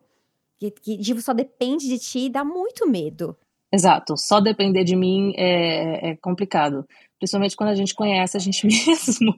que, 0.59 0.71
que 0.71 0.97
tipo, 0.97 1.21
só 1.21 1.35
depende 1.35 1.87
de 1.87 1.99
ti 1.99 2.31
dá 2.31 2.43
muito 2.43 2.89
medo. 2.89 3.37
Exato, 3.71 4.15
só 4.17 4.41
depender 4.41 4.85
de 4.85 4.97
mim 4.97 5.35
é, 5.37 6.13
é 6.13 6.17
complicado 6.17 6.87
principalmente 7.23 7.55
quando 7.55 7.71
a 7.71 7.75
gente 7.77 7.95
conhece 7.95 8.37
a 8.37 8.41
gente 8.41 8.67
mesmo. 8.67 9.33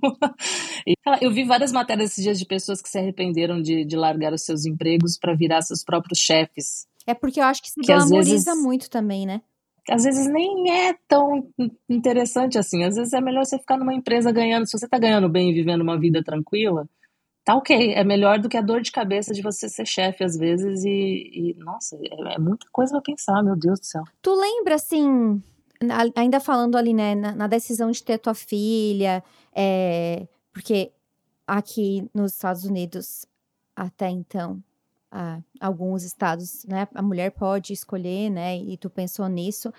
eu 1.20 1.30
vi 1.30 1.44
várias 1.44 1.70
matérias 1.70 2.12
esses 2.12 2.24
dias 2.24 2.38
de 2.38 2.46
pessoas 2.46 2.80
que 2.80 2.88
se 2.88 2.96
arrependeram 2.96 3.60
de, 3.60 3.84
de 3.84 3.94
largar 3.94 4.32
os 4.32 4.42
seus 4.42 4.64
empregos 4.64 5.18
para 5.18 5.34
virar 5.34 5.60
seus 5.60 5.84
próprios 5.84 6.18
chefes. 6.18 6.86
É 7.06 7.12
porque 7.12 7.40
eu 7.40 7.44
acho 7.44 7.60
que 7.60 7.68
se 7.68 7.78
que 7.78 7.86
glamoriza 7.86 8.52
vezes, 8.52 8.62
muito 8.62 8.88
também, 8.88 9.26
né? 9.26 9.42
Às 9.90 10.04
vezes 10.04 10.26
nem 10.26 10.72
é 10.72 10.94
tão 11.06 11.46
interessante 11.86 12.56
assim. 12.56 12.84
Às 12.84 12.96
vezes 12.96 13.12
é 13.12 13.20
melhor 13.20 13.44
você 13.44 13.58
ficar 13.58 13.76
numa 13.76 13.92
empresa 13.92 14.32
ganhando. 14.32 14.66
Se 14.66 14.78
você 14.78 14.88
tá 14.88 14.98
ganhando 14.98 15.28
bem 15.28 15.50
e 15.50 15.52
vivendo 15.52 15.82
uma 15.82 16.00
vida 16.00 16.24
tranquila, 16.24 16.88
tá 17.44 17.54
ok. 17.54 17.92
É 17.92 18.02
melhor 18.02 18.38
do 18.38 18.48
que 18.48 18.56
a 18.56 18.62
dor 18.62 18.80
de 18.80 18.90
cabeça 18.90 19.34
de 19.34 19.42
você 19.42 19.68
ser 19.68 19.86
chefe 19.86 20.24
às 20.24 20.38
vezes 20.38 20.82
e, 20.84 20.88
e 20.88 21.54
nossa, 21.58 21.96
é, 21.96 22.34
é 22.34 22.38
muita 22.38 22.66
coisa 22.72 22.92
pra 22.92 23.02
pensar, 23.02 23.42
meu 23.42 23.56
Deus 23.56 23.78
do 23.78 23.84
céu. 23.84 24.04
Tu 24.22 24.34
lembra, 24.34 24.76
assim, 24.76 25.42
ainda 26.14 26.40
falando 26.40 26.76
ali, 26.76 26.92
né, 26.92 27.14
na, 27.14 27.34
na, 27.34 27.46
decisão 27.46 27.90
de 27.90 28.02
ter 28.02 28.18
tua 28.18 28.34
filha, 28.34 29.22
é, 29.54 30.26
porque 30.52 30.92
aqui 31.46 32.08
nos 32.14 32.32
Estados 32.32 32.64
Unidos, 32.64 33.26
até 33.74 34.08
então, 34.08 34.62
alguns 35.60 36.02
estados, 36.02 36.64
né, 36.64 36.88
a 36.94 37.02
mulher 37.02 37.30
pode 37.30 37.72
escolher, 37.72 38.30
né, 38.30 38.56
e 38.56 38.76
tu 38.76 38.90
pensou 38.90 39.28
nisso. 39.28 39.72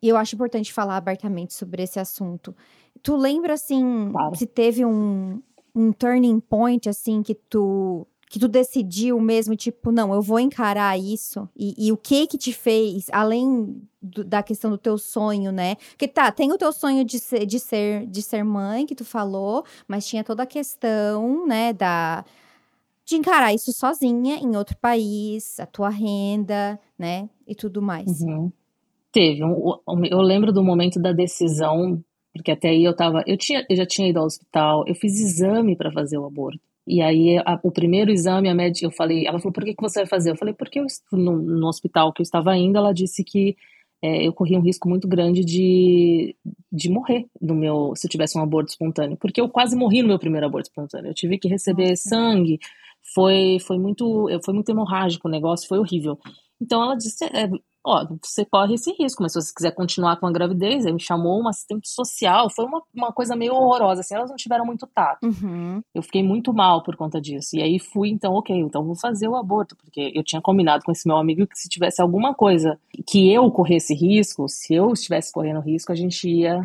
E 0.00 0.08
eu 0.08 0.16
acho 0.16 0.34
importante 0.34 0.72
falar 0.72 0.96
abertamente 0.96 1.54
sobre 1.54 1.82
esse 1.82 1.98
assunto. 1.98 2.54
Tu 3.02 3.16
lembra, 3.16 3.54
assim, 3.54 4.10
claro. 4.12 4.36
se 4.36 4.46
teve 4.46 4.84
um, 4.84 5.42
um 5.74 5.92
turning 5.92 6.38
point, 6.38 6.88
assim, 6.88 7.22
que 7.22 7.34
tu 7.34 8.06
que 8.28 8.38
tu 8.38 8.48
decidiu 8.48 9.20
mesmo, 9.20 9.54
tipo, 9.54 9.92
não, 9.92 10.12
eu 10.12 10.20
vou 10.20 10.40
encarar 10.40 10.98
isso? 10.98 11.48
E, 11.56 11.74
e 11.86 11.92
o 11.92 11.96
que 11.96 12.26
que 12.26 12.36
te 12.36 12.52
fez, 12.52 13.06
além 13.12 13.80
do, 14.02 14.24
da 14.24 14.42
questão 14.42 14.70
do 14.70 14.78
teu 14.78 14.98
sonho, 14.98 15.52
né? 15.52 15.76
Porque 15.90 16.08
tá, 16.08 16.30
tem 16.32 16.52
o 16.52 16.58
teu 16.58 16.72
sonho 16.72 17.04
de 17.04 17.18
ser, 17.18 17.46
de 17.46 17.60
ser, 17.60 18.06
de 18.06 18.22
ser 18.22 18.42
mãe, 18.42 18.84
que 18.84 18.94
tu 18.94 19.04
falou, 19.04 19.64
mas 19.86 20.06
tinha 20.06 20.24
toda 20.24 20.42
a 20.42 20.46
questão, 20.46 21.46
né, 21.46 21.72
da 21.72 22.24
de 23.04 23.14
encarar 23.14 23.54
isso 23.54 23.72
sozinha 23.72 24.36
em 24.38 24.56
outro 24.56 24.76
país, 24.78 25.60
a 25.60 25.66
tua 25.66 25.88
renda, 25.88 26.76
né, 26.98 27.30
e 27.46 27.54
tudo 27.54 27.80
mais. 27.80 28.20
Uhum. 28.20 28.50
Teve, 29.12 29.44
um, 29.44 29.78
um, 29.88 30.04
eu 30.04 30.20
lembro 30.20 30.52
do 30.52 30.62
momento 30.62 31.00
da 31.00 31.12
decisão, 31.12 32.02
porque 32.34 32.50
até 32.50 32.70
aí 32.70 32.82
eu 32.82 32.94
tava, 32.94 33.22
eu 33.24 33.36
tinha, 33.36 33.64
eu 33.70 33.76
já 33.76 33.86
tinha 33.86 34.08
ido 34.08 34.18
ao 34.18 34.26
hospital, 34.26 34.84
eu 34.88 34.94
fiz 34.96 35.20
exame 35.20 35.76
para 35.76 35.92
fazer 35.92 36.18
o 36.18 36.26
aborto. 36.26 36.60
E 36.86 37.02
aí, 37.02 37.38
a, 37.38 37.58
o 37.62 37.70
primeiro 37.70 38.12
exame, 38.12 38.48
a 38.48 38.54
médica, 38.54 38.86
eu 38.86 38.90
falei, 38.90 39.26
ela 39.26 39.38
falou, 39.38 39.52
por 39.52 39.64
que, 39.64 39.74
que 39.74 39.82
você 39.82 40.00
vai 40.00 40.06
fazer? 40.06 40.30
Eu 40.30 40.36
falei, 40.36 40.54
porque 40.54 40.78
eu, 40.78 40.86
no, 41.12 41.36
no 41.36 41.66
hospital 41.66 42.12
que 42.12 42.20
eu 42.20 42.24
estava 42.24 42.56
indo, 42.56 42.78
ela 42.78 42.92
disse 42.92 43.24
que 43.24 43.56
é, 44.02 44.26
eu 44.26 44.32
corria 44.32 44.58
um 44.58 44.62
risco 44.62 44.88
muito 44.88 45.08
grande 45.08 45.44
de, 45.44 46.36
de 46.70 46.88
morrer 46.90 47.26
no 47.40 47.54
meu, 47.54 47.92
se 47.96 48.06
eu 48.06 48.10
tivesse 48.10 48.38
um 48.38 48.42
aborto 48.42 48.70
espontâneo. 48.70 49.16
Porque 49.16 49.40
eu 49.40 49.48
quase 49.48 49.74
morri 49.74 50.02
no 50.02 50.08
meu 50.08 50.18
primeiro 50.18 50.46
aborto 50.46 50.68
espontâneo. 50.68 51.10
Eu 51.10 51.14
tive 51.14 51.38
que 51.38 51.48
receber 51.48 51.90
Nossa. 51.90 52.08
sangue, 52.08 52.58
foi, 53.14 53.58
foi, 53.60 53.78
muito, 53.78 54.28
foi 54.44 54.54
muito 54.54 54.68
hemorrágico 54.68 55.28
o 55.28 55.30
negócio, 55.30 55.68
foi 55.68 55.78
horrível. 55.78 56.18
Então 56.60 56.82
ela 56.82 56.94
disse, 56.94 57.24
é, 57.24 57.48
ó, 57.86 58.04
você 58.20 58.44
corre 58.44 58.74
esse 58.74 58.92
risco, 58.92 59.22
mas 59.22 59.32
se 59.32 59.40
você 59.40 59.52
quiser 59.54 59.70
continuar 59.70 60.16
com 60.16 60.26
a 60.26 60.32
gravidez, 60.32 60.84
aí 60.84 60.92
me 60.92 61.00
chamou 61.00 61.40
uma 61.40 61.50
assistente 61.50 61.88
social, 61.88 62.50
foi 62.50 62.64
uma, 62.64 62.82
uma 62.92 63.12
coisa 63.12 63.36
meio 63.36 63.54
horrorosa, 63.54 64.00
assim, 64.00 64.14
elas 64.14 64.28
não 64.28 64.36
tiveram 64.36 64.66
muito 64.66 64.86
tato. 64.88 65.24
Uhum. 65.24 65.80
Eu 65.94 66.02
fiquei 66.02 66.22
muito 66.22 66.52
mal 66.52 66.82
por 66.82 66.96
conta 66.96 67.20
disso. 67.20 67.56
E 67.56 67.62
aí 67.62 67.78
fui, 67.78 68.10
então, 68.10 68.34
ok, 68.34 68.54
então 68.56 68.84
vou 68.84 68.96
fazer 68.96 69.28
o 69.28 69.36
aborto, 69.36 69.76
porque 69.76 70.12
eu 70.14 70.24
tinha 70.24 70.42
combinado 70.42 70.82
com 70.84 70.90
esse 70.90 71.06
meu 71.06 71.16
amigo 71.16 71.46
que 71.46 71.56
se 71.56 71.68
tivesse 71.68 72.02
alguma 72.02 72.34
coisa 72.34 72.78
que 73.06 73.32
eu 73.32 73.48
corresse 73.52 73.94
risco, 73.94 74.48
se 74.48 74.74
eu 74.74 74.92
estivesse 74.92 75.32
correndo 75.32 75.60
risco, 75.60 75.92
a 75.92 75.96
gente 75.96 76.28
ia 76.28 76.60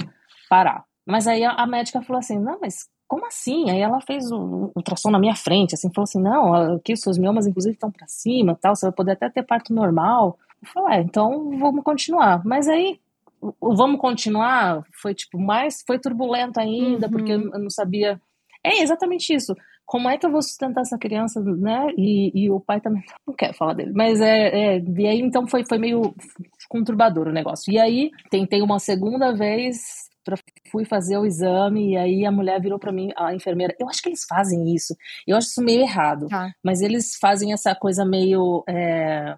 parar. 0.49 0.83
Mas 1.05 1.27
aí 1.27 1.43
a, 1.43 1.51
a 1.51 1.67
médica 1.67 2.01
falou 2.01 2.19
assim: 2.19 2.39
não, 2.39 2.59
mas 2.59 2.89
como 3.07 3.25
assim? 3.25 3.69
Aí 3.69 3.79
ela 3.79 3.99
fez 3.99 4.31
o 4.31 4.71
ultrassom 4.75 5.11
na 5.11 5.19
minha 5.19 5.35
frente, 5.35 5.75
assim, 5.75 5.91
falou 5.93 6.05
assim: 6.05 6.21
não, 6.21 6.75
aqui 6.75 6.93
os 6.93 7.01
seus 7.01 7.17
miomas, 7.17 7.45
inclusive, 7.45 7.73
estão 7.73 7.91
para 7.91 8.07
cima 8.07 8.57
tal, 8.59 8.75
você 8.75 8.85
vai 8.85 8.93
poder 8.93 9.11
até 9.11 9.29
ter 9.29 9.43
parto 9.43 9.73
normal. 9.73 10.39
Eu 10.61 10.69
falei, 10.69 10.99
é, 10.99 11.01
então 11.01 11.57
vamos 11.57 11.83
continuar. 11.83 12.43
Mas 12.45 12.67
aí, 12.67 12.99
o 13.41 13.75
vamos 13.75 13.99
continuar 13.99 14.83
foi, 14.93 15.13
tipo, 15.13 15.39
mais, 15.39 15.83
foi 15.85 15.99
turbulento 15.99 16.59
ainda, 16.59 17.07
uhum. 17.07 17.11
porque 17.11 17.31
eu 17.31 17.59
não 17.59 17.69
sabia. 17.69 18.21
É 18.63 18.81
exatamente 18.81 19.33
isso. 19.33 19.55
Como 19.85 20.07
é 20.07 20.17
que 20.17 20.25
eu 20.25 20.31
vou 20.31 20.41
sustentar 20.41 20.81
essa 20.81 20.97
criança, 20.97 21.41
né? 21.41 21.87
E, 21.97 22.31
e 22.33 22.49
o 22.49 22.59
pai 22.59 22.79
também 22.79 23.03
não 23.27 23.33
quer 23.33 23.53
falar 23.53 23.73
dele. 23.73 23.91
Mas 23.93 24.21
é, 24.21 24.75
é. 24.75 24.79
E 24.79 25.07
aí, 25.07 25.19
então, 25.19 25.47
foi, 25.47 25.65
foi 25.65 25.77
meio 25.77 26.13
conturbador 26.69 27.27
o 27.27 27.33
negócio. 27.33 27.73
E 27.73 27.79
aí, 27.79 28.11
tentei 28.29 28.61
uma 28.61 28.79
segunda 28.79 29.33
vez, 29.33 30.09
pra, 30.23 30.37
fui 30.71 30.85
fazer 30.85 31.17
o 31.17 31.25
exame 31.25 31.91
e 31.91 31.97
aí 31.97 32.25
a 32.25 32.31
mulher 32.31 32.61
virou 32.61 32.79
para 32.79 32.91
mim, 32.91 33.09
a 33.17 33.33
enfermeira, 33.33 33.75
eu 33.79 33.89
acho 33.89 34.01
que 34.01 34.09
eles 34.09 34.23
fazem 34.23 34.73
isso, 34.73 34.95
eu 35.27 35.35
acho 35.35 35.47
isso 35.47 35.61
meio 35.61 35.81
errado, 35.81 36.27
tá. 36.27 36.51
mas 36.63 36.81
eles 36.81 37.15
fazem 37.19 37.53
essa 37.53 37.75
coisa 37.75 38.05
meio 38.05 38.63
é, 38.67 39.35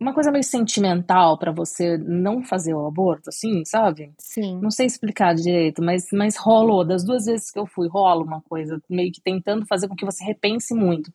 uma 0.00 0.12
coisa 0.12 0.30
meio 0.30 0.44
sentimental 0.44 1.38
para 1.38 1.52
você 1.52 1.96
não 1.98 2.42
fazer 2.42 2.74
o 2.74 2.86
aborto, 2.86 3.28
assim, 3.28 3.64
sabe? 3.64 4.12
Sim. 4.18 4.60
Não 4.60 4.70
sei 4.70 4.86
explicar 4.86 5.34
direito, 5.34 5.82
mas, 5.82 6.06
mas 6.12 6.36
rolou. 6.36 6.84
Das 6.84 7.04
duas 7.04 7.26
vezes 7.26 7.50
que 7.50 7.58
eu 7.58 7.66
fui, 7.66 7.88
rola 7.88 8.22
uma 8.22 8.40
coisa, 8.42 8.80
meio 8.88 9.12
que 9.12 9.20
tentando 9.20 9.66
fazer 9.66 9.88
com 9.88 9.96
que 9.96 10.04
você 10.04 10.24
repense 10.24 10.74
muito. 10.74 11.12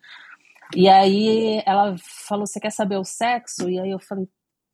E 0.76 0.90
aí 0.90 1.62
ela 1.66 1.96
falou: 2.28 2.46
Você 2.46 2.60
quer 2.60 2.72
saber 2.72 2.98
o 2.98 3.04
sexo? 3.04 3.70
E 3.70 3.80
aí 3.80 3.92
eu 3.92 4.00
falei: 4.00 4.28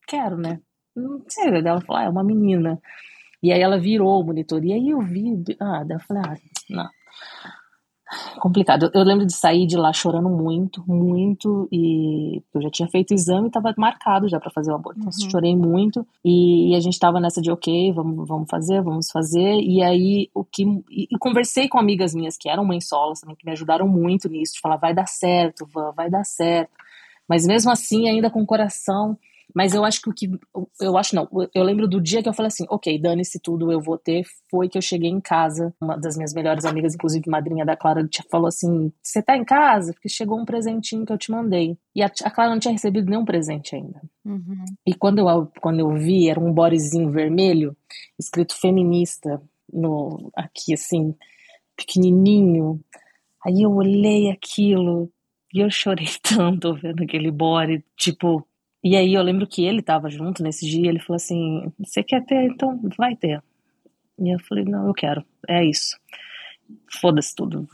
Quero, 0.07 0.37
né? 0.37 0.59
Não 0.95 1.21
sei. 1.27 1.47
Ela 1.49 1.81
falou: 1.81 2.01
ah, 2.01 2.05
É 2.05 2.09
uma 2.09 2.23
menina. 2.23 2.81
E 3.41 3.51
aí 3.51 3.61
ela 3.61 3.79
virou 3.79 4.21
o 4.21 4.23
monitor. 4.23 4.63
E 4.63 4.73
aí 4.73 4.89
eu 4.89 5.01
vi. 5.01 5.43
Ah, 5.59 5.83
daí 5.83 5.97
eu 5.97 6.01
falei: 6.01 6.23
Ah, 6.25 6.37
não 6.69 6.89
complicado. 8.39 8.89
Eu 8.93 9.03
lembro 9.03 9.25
de 9.25 9.33
sair 9.33 9.65
de 9.65 9.77
lá 9.77 9.91
chorando 9.93 10.29
muito, 10.29 10.83
muito, 10.87 11.67
e 11.71 12.41
eu 12.53 12.61
já 12.61 12.69
tinha 12.69 12.87
feito 12.87 13.11
o 13.11 13.13
exame 13.13 13.45
e 13.45 13.47
estava 13.47 13.73
marcado 13.77 14.27
já 14.27 14.39
para 14.39 14.51
fazer 14.51 14.71
o 14.71 14.75
aborto. 14.75 14.99
Então, 14.99 15.11
uhum. 15.11 15.29
chorei 15.29 15.55
muito 15.55 16.05
e, 16.23 16.75
a 16.75 16.79
gente 16.79 16.93
estava 16.93 17.19
nessa 17.19 17.41
de 17.41 17.51
ok, 17.51 17.91
vamos, 17.93 18.27
vamos 18.27 18.49
fazer, 18.49 18.81
vamos 18.81 19.11
fazer. 19.11 19.59
E 19.59 19.81
aí 19.81 20.29
o 20.33 20.43
que 20.43 20.63
e, 20.89 21.07
e, 21.11 21.17
conversei 21.17 21.67
com 21.67 21.77
amigas 21.77 22.13
minhas 22.13 22.37
que 22.37 22.49
eram 22.49 22.65
mães 22.65 22.87
solas 22.87 23.19
também 23.19 23.35
que 23.35 23.45
me 23.45 23.51
ajudaram 23.51 23.87
muito 23.87 24.29
nisso, 24.29 24.55
de 24.55 24.61
falar 24.61 24.77
vai 24.77 24.93
dar 24.93 25.07
certo, 25.07 25.67
vai 25.95 26.09
dar 26.09 26.23
certo. 26.23 26.71
Mas 27.27 27.45
mesmo 27.45 27.71
assim, 27.71 28.09
ainda 28.09 28.29
com 28.29 28.41
o 28.41 28.45
coração 28.45 29.17
mas 29.53 29.73
eu 29.73 29.85
acho 29.85 30.01
que 30.01 30.09
o 30.09 30.13
que. 30.13 30.29
Eu 30.79 30.97
acho 30.97 31.15
não. 31.15 31.27
Eu 31.53 31.63
lembro 31.63 31.87
do 31.87 32.01
dia 32.01 32.23
que 32.23 32.29
eu 32.29 32.33
falei 32.33 32.47
assim: 32.47 32.65
ok, 32.69 32.99
dane-se 32.99 33.39
tudo, 33.39 33.71
eu 33.71 33.79
vou 33.79 33.97
ter. 33.97 34.23
Foi 34.49 34.67
que 34.67 34.77
eu 34.77 34.81
cheguei 34.81 35.09
em 35.09 35.21
casa. 35.21 35.73
Uma 35.79 35.97
das 35.97 36.15
minhas 36.15 36.33
melhores 36.33 36.65
amigas, 36.65 36.95
inclusive 36.95 37.29
madrinha 37.29 37.65
da 37.65 37.75
Clara, 37.75 38.07
falou 38.31 38.47
assim: 38.47 38.91
você 39.01 39.21
tá 39.21 39.37
em 39.37 39.45
casa? 39.45 39.93
Porque 39.93 40.09
chegou 40.09 40.39
um 40.39 40.45
presentinho 40.45 41.05
que 41.05 41.13
eu 41.13 41.17
te 41.17 41.31
mandei. 41.31 41.77
E 41.95 42.01
a, 42.01 42.07
a 42.23 42.31
Clara 42.31 42.49
não 42.49 42.59
tinha 42.59 42.71
recebido 42.71 43.09
nenhum 43.09 43.25
presente 43.25 43.75
ainda. 43.75 44.01
Uhum. 44.25 44.65
E 44.85 44.93
quando 44.95 45.19
eu, 45.19 45.51
quando 45.61 45.79
eu 45.79 45.91
vi, 45.93 46.29
era 46.29 46.39
um 46.39 46.51
bodezinho 46.51 47.11
vermelho, 47.11 47.75
escrito 48.17 48.55
feminista, 48.55 49.41
no, 49.71 50.31
aqui 50.35 50.73
assim, 50.73 51.15
pequenininho. 51.75 52.79
Aí 53.45 53.61
eu 53.61 53.71
olhei 53.71 54.31
aquilo 54.31 55.11
e 55.53 55.59
eu 55.59 55.69
chorei 55.69 56.07
tanto 56.23 56.73
vendo 56.73 57.03
aquele 57.03 57.29
body, 57.29 57.83
tipo 57.95 58.47
e 58.83 58.95
aí 58.95 59.13
eu 59.13 59.23
lembro 59.23 59.47
que 59.47 59.63
ele 59.63 59.79
estava 59.79 60.09
junto 60.09 60.43
nesse 60.43 60.65
dia, 60.65 60.89
ele 60.89 60.99
falou 60.99 61.15
assim: 61.15 61.71
"Você 61.79 62.03
quer 62.03 62.25
ter? 62.25 62.45
Então 62.45 62.79
vai 62.97 63.15
ter". 63.15 63.41
E 64.19 64.33
eu 64.33 64.39
falei: 64.39 64.65
"Não, 64.65 64.87
eu 64.87 64.93
quero. 64.93 65.23
É 65.47 65.63
isso. 65.63 65.97
Foda-se 67.01 67.35
tudo. 67.35 67.67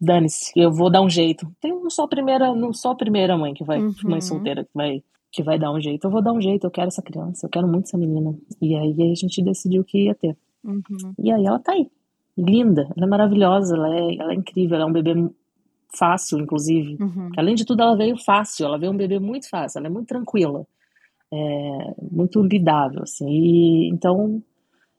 Dane-se, 0.00 0.52
eu 0.56 0.72
vou 0.72 0.90
dar 0.90 1.00
um 1.00 1.08
jeito. 1.08 1.46
Tem 1.60 1.72
não 1.72 1.90
sou 1.90 2.04
a 2.04 2.08
primeira, 2.08 2.54
não 2.54 2.72
sou 2.72 2.90
a 2.90 2.96
primeira 2.96 3.36
mãe 3.36 3.54
que 3.54 3.64
vai, 3.64 3.80
uhum. 3.80 3.94
mãe 4.04 4.20
solteira 4.20 4.64
que 4.64 4.70
vai 4.74 5.02
que 5.32 5.42
vai 5.42 5.58
dar 5.58 5.72
um 5.72 5.80
jeito. 5.80 6.04
Eu 6.04 6.10
vou 6.10 6.22
dar 6.22 6.32
um 6.32 6.40
jeito, 6.40 6.66
eu 6.66 6.70
quero 6.70 6.88
essa 6.88 7.00
criança, 7.00 7.46
eu 7.46 7.50
quero 7.50 7.66
muito 7.66 7.86
essa 7.86 7.96
menina. 7.96 8.36
E 8.60 8.76
aí 8.76 8.94
a 9.10 9.14
gente 9.14 9.42
decidiu 9.42 9.82
que 9.82 10.04
ia 10.04 10.14
ter. 10.14 10.36
Uhum. 10.62 11.14
E 11.18 11.32
aí 11.32 11.44
ela 11.44 11.58
tá 11.58 11.72
aí. 11.72 11.90
Linda, 12.36 12.82
ela 12.96 13.06
é 13.06 13.08
maravilhosa, 13.08 13.74
ela 13.74 13.94
é, 13.94 14.16
ela 14.16 14.32
é 14.32 14.34
incrível, 14.34 14.76
ela 14.76 14.84
é 14.84 14.86
um 14.86 14.92
bebê 14.92 15.14
fácil, 15.96 16.38
inclusive. 16.38 16.96
Uhum. 17.00 17.30
Além 17.36 17.54
de 17.54 17.64
tudo, 17.64 17.82
ela 17.82 17.96
veio 17.96 18.16
fácil, 18.16 18.66
ela 18.66 18.78
veio 18.78 18.92
um 18.92 18.96
bebê 18.96 19.18
muito 19.18 19.48
fácil, 19.48 19.78
ela 19.78 19.88
é 19.88 19.90
muito 19.90 20.08
tranquila, 20.08 20.66
é, 21.32 21.94
muito 22.10 22.42
lidável, 22.42 23.02
assim. 23.02 23.28
E, 23.28 23.88
então, 23.90 24.42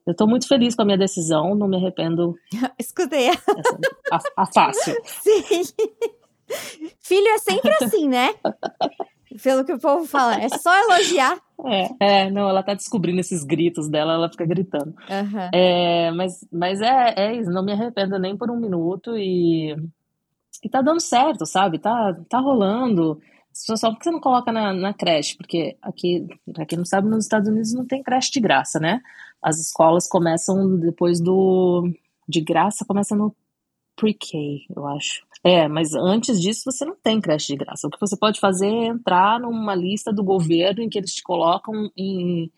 eu 0.05 0.11
estou 0.11 0.27
muito 0.27 0.47
feliz 0.47 0.75
com 0.75 0.81
a 0.81 0.85
minha 0.85 0.97
decisão, 0.97 1.55
não 1.55 1.67
me 1.67 1.77
arrependo. 1.77 2.35
Escutei. 2.77 3.29
Essa, 3.29 4.31
a, 4.37 4.43
a 4.43 4.45
fácil. 4.45 4.95
Sim. 5.05 5.63
Filho 6.99 7.27
é 7.29 7.37
sempre 7.37 7.71
assim, 7.81 8.07
né? 8.07 8.33
Pelo 9.41 9.65
que 9.65 9.73
o 9.73 9.79
povo 9.79 10.05
fala, 10.05 10.35
é 10.35 10.49
só 10.49 10.71
elogiar. 10.83 11.39
É, 11.65 12.25
é, 12.25 12.31
não, 12.31 12.47
ela 12.47 12.61
tá 12.61 12.73
descobrindo 12.73 13.19
esses 13.19 13.43
gritos 13.43 13.89
dela, 13.89 14.13
ela 14.13 14.29
fica 14.29 14.45
gritando. 14.45 14.93
Uhum. 15.09 15.49
É, 15.51 16.11
mas 16.11 16.45
mas 16.51 16.81
é, 16.81 17.13
é 17.17 17.35
isso, 17.35 17.49
não 17.49 17.63
me 17.63 17.71
arrependo 17.71 18.19
nem 18.19 18.37
por 18.37 18.51
um 18.51 18.59
minuto 18.59 19.17
e 19.17 19.75
e 20.63 20.69
tá 20.69 20.81
dando 20.81 21.01
certo, 21.01 21.45
sabe? 21.45 21.79
Tá, 21.79 22.13
tá 22.29 22.39
rolando. 22.39 23.19
Só 23.51 23.91
porque 23.91 24.05
você 24.05 24.11
não 24.11 24.19
coloca 24.19 24.51
na, 24.51 24.73
na 24.73 24.93
creche, 24.93 25.37
porque 25.37 25.77
aqui, 25.81 26.25
pra 26.51 26.65
quem 26.65 26.77
não 26.77 26.85
sabe, 26.85 27.07
nos 27.07 27.25
Estados 27.25 27.47
Unidos 27.49 27.73
não 27.73 27.85
tem 27.85 28.01
creche 28.01 28.31
de 28.31 28.39
graça, 28.39 28.79
né? 28.79 29.01
As 29.41 29.59
escolas 29.59 30.07
começam 30.07 30.79
depois 30.79 31.19
do. 31.19 31.91
De 32.27 32.41
graça, 32.41 32.85
começa 32.85 33.15
no 33.15 33.35
pre-K, 33.95 34.65
eu 34.75 34.87
acho. 34.87 35.23
É, 35.43 35.67
mas 35.67 35.93
antes 35.93 36.41
disso 36.41 36.63
você 36.65 36.85
não 36.85 36.95
tem 36.95 37.19
creche 37.19 37.47
de 37.47 37.57
graça. 37.57 37.85
O 37.85 37.91
que 37.91 37.99
você 37.99 38.17
pode 38.17 38.39
fazer 38.39 38.67
é 38.67 38.87
entrar 38.87 39.39
numa 39.39 39.75
lista 39.75 40.11
do 40.11 40.23
governo 40.23 40.81
em 40.81 40.89
que 40.89 40.97
eles 40.97 41.13
te 41.13 41.21
colocam 41.21 41.91
em, 41.97 42.49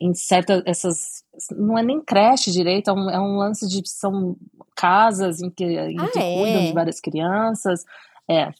em 0.00 0.14
certas. 0.14 0.62
essas. 0.64 1.24
Não 1.52 1.76
é 1.76 1.82
nem 1.82 2.00
creche 2.00 2.50
direito, 2.50 2.90
é 2.90 2.92
um, 2.92 3.10
é 3.10 3.20
um 3.20 3.36
lance 3.36 3.68
de. 3.68 3.82
São 3.88 4.36
casas 4.74 5.40
em 5.40 5.50
que, 5.50 5.64
em 5.64 6.00
ah, 6.00 6.08
que 6.08 6.18
é? 6.18 6.38
cuidam 6.38 6.64
de 6.66 6.72
várias 6.72 7.00
crianças. 7.00 7.84
É. 8.28 8.50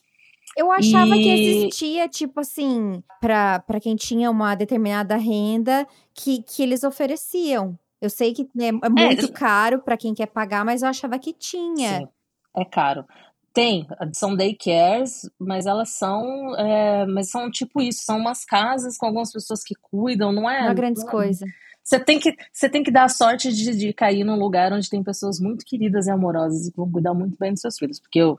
Eu 0.57 0.71
achava 0.71 1.17
e... 1.17 1.23
que 1.23 1.29
existia, 1.29 2.09
tipo 2.09 2.41
assim, 2.41 3.03
para 3.21 3.81
quem 3.81 3.97
tinha 3.97 4.31
uma 4.31 4.55
determinada 4.55 5.17
renda, 5.17 5.87
que, 6.13 6.43
que 6.43 6.63
eles 6.63 6.85
ofereciam. 6.85 7.79
Eu 8.01 8.11
sei 8.11 8.33
que 8.33 8.43
é, 8.59 8.69
é 8.69 8.89
muito 8.89 9.27
é. 9.27 9.29
caro 9.29 9.81
para 9.81 9.97
quem 9.97 10.15
quer 10.15 10.27
pagar, 10.27 10.65
mas 10.65 10.83
eu 10.83 10.89
achava 10.89 11.19
que 11.19 11.33
tinha. 11.33 11.99
Sim, 11.99 12.09
é 12.57 12.65
caro. 12.65 13.05
Tem, 13.53 13.87
são 14.15 14.37
daycares, 14.37 15.29
mas 15.39 15.67
elas 15.67 15.91
são, 15.91 16.55
é, 16.57 17.05
mas 17.07 17.31
são 17.31 17.51
tipo 17.51 17.81
isso, 17.81 18.05
são 18.05 18.19
umas 18.19 18.45
casas 18.45 18.97
com 18.97 19.07
algumas 19.07 19.33
pessoas 19.33 19.65
que 19.65 19.75
cuidam, 19.75 20.31
não 20.31 20.49
é? 20.49 20.63
Não 20.63 20.71
é 20.71 20.75
grandes 20.75 21.03
coisa. 21.03 21.45
Você 21.83 21.99
tem 21.99 22.21
que, 22.21 22.37
você 22.53 22.69
tem 22.69 22.85
que 22.85 22.91
dar 22.91 23.05
a 23.05 23.09
sorte 23.09 23.53
de, 23.53 23.77
de 23.77 23.93
cair 23.93 24.23
num 24.23 24.39
lugar 24.39 24.73
onde 24.73 24.89
tem 24.89 25.03
pessoas 25.03 25.41
muito 25.41 25.65
queridas 25.65 26.07
e 26.07 26.11
amorosas 26.11 26.69
e 26.69 26.71
que 26.71 26.77
vão 26.77 26.91
cuidar 26.91 27.13
muito 27.13 27.37
bem 27.39 27.53
dos 27.53 27.61
seus 27.61 27.77
filhos. 27.77 27.99
Porque 27.99 28.21
eu, 28.21 28.39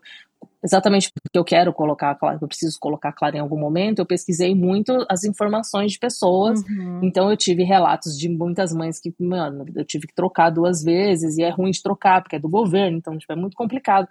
exatamente 0.63 1.11
porque 1.11 1.37
eu 1.37 1.43
quero 1.43 1.73
colocar, 1.73 2.13
claro, 2.15 2.39
eu 2.41 2.47
preciso 2.47 2.77
colocar 2.79 3.11
claro 3.11 3.35
em 3.35 3.39
algum 3.39 3.59
momento, 3.59 3.99
eu 3.99 4.05
pesquisei 4.05 4.53
muito 4.53 5.05
as 5.09 5.23
informações 5.23 5.93
de 5.93 5.99
pessoas, 5.99 6.61
uhum. 6.63 6.99
então 7.03 7.29
eu 7.29 7.37
tive 7.37 7.63
relatos 7.63 8.17
de 8.17 8.29
muitas 8.29 8.73
mães 8.73 8.99
que, 8.99 9.13
mano, 9.19 9.65
eu 9.75 9.85
tive 9.85 10.07
que 10.07 10.13
trocar 10.13 10.49
duas 10.49 10.83
vezes, 10.83 11.37
e 11.37 11.43
é 11.43 11.49
ruim 11.49 11.71
de 11.71 11.81
trocar, 11.81 12.21
porque 12.21 12.35
é 12.35 12.39
do 12.39 12.49
governo, 12.49 12.97
então 12.97 13.17
tipo, 13.17 13.33
é 13.33 13.35
muito 13.35 13.55
complicado, 13.55 14.07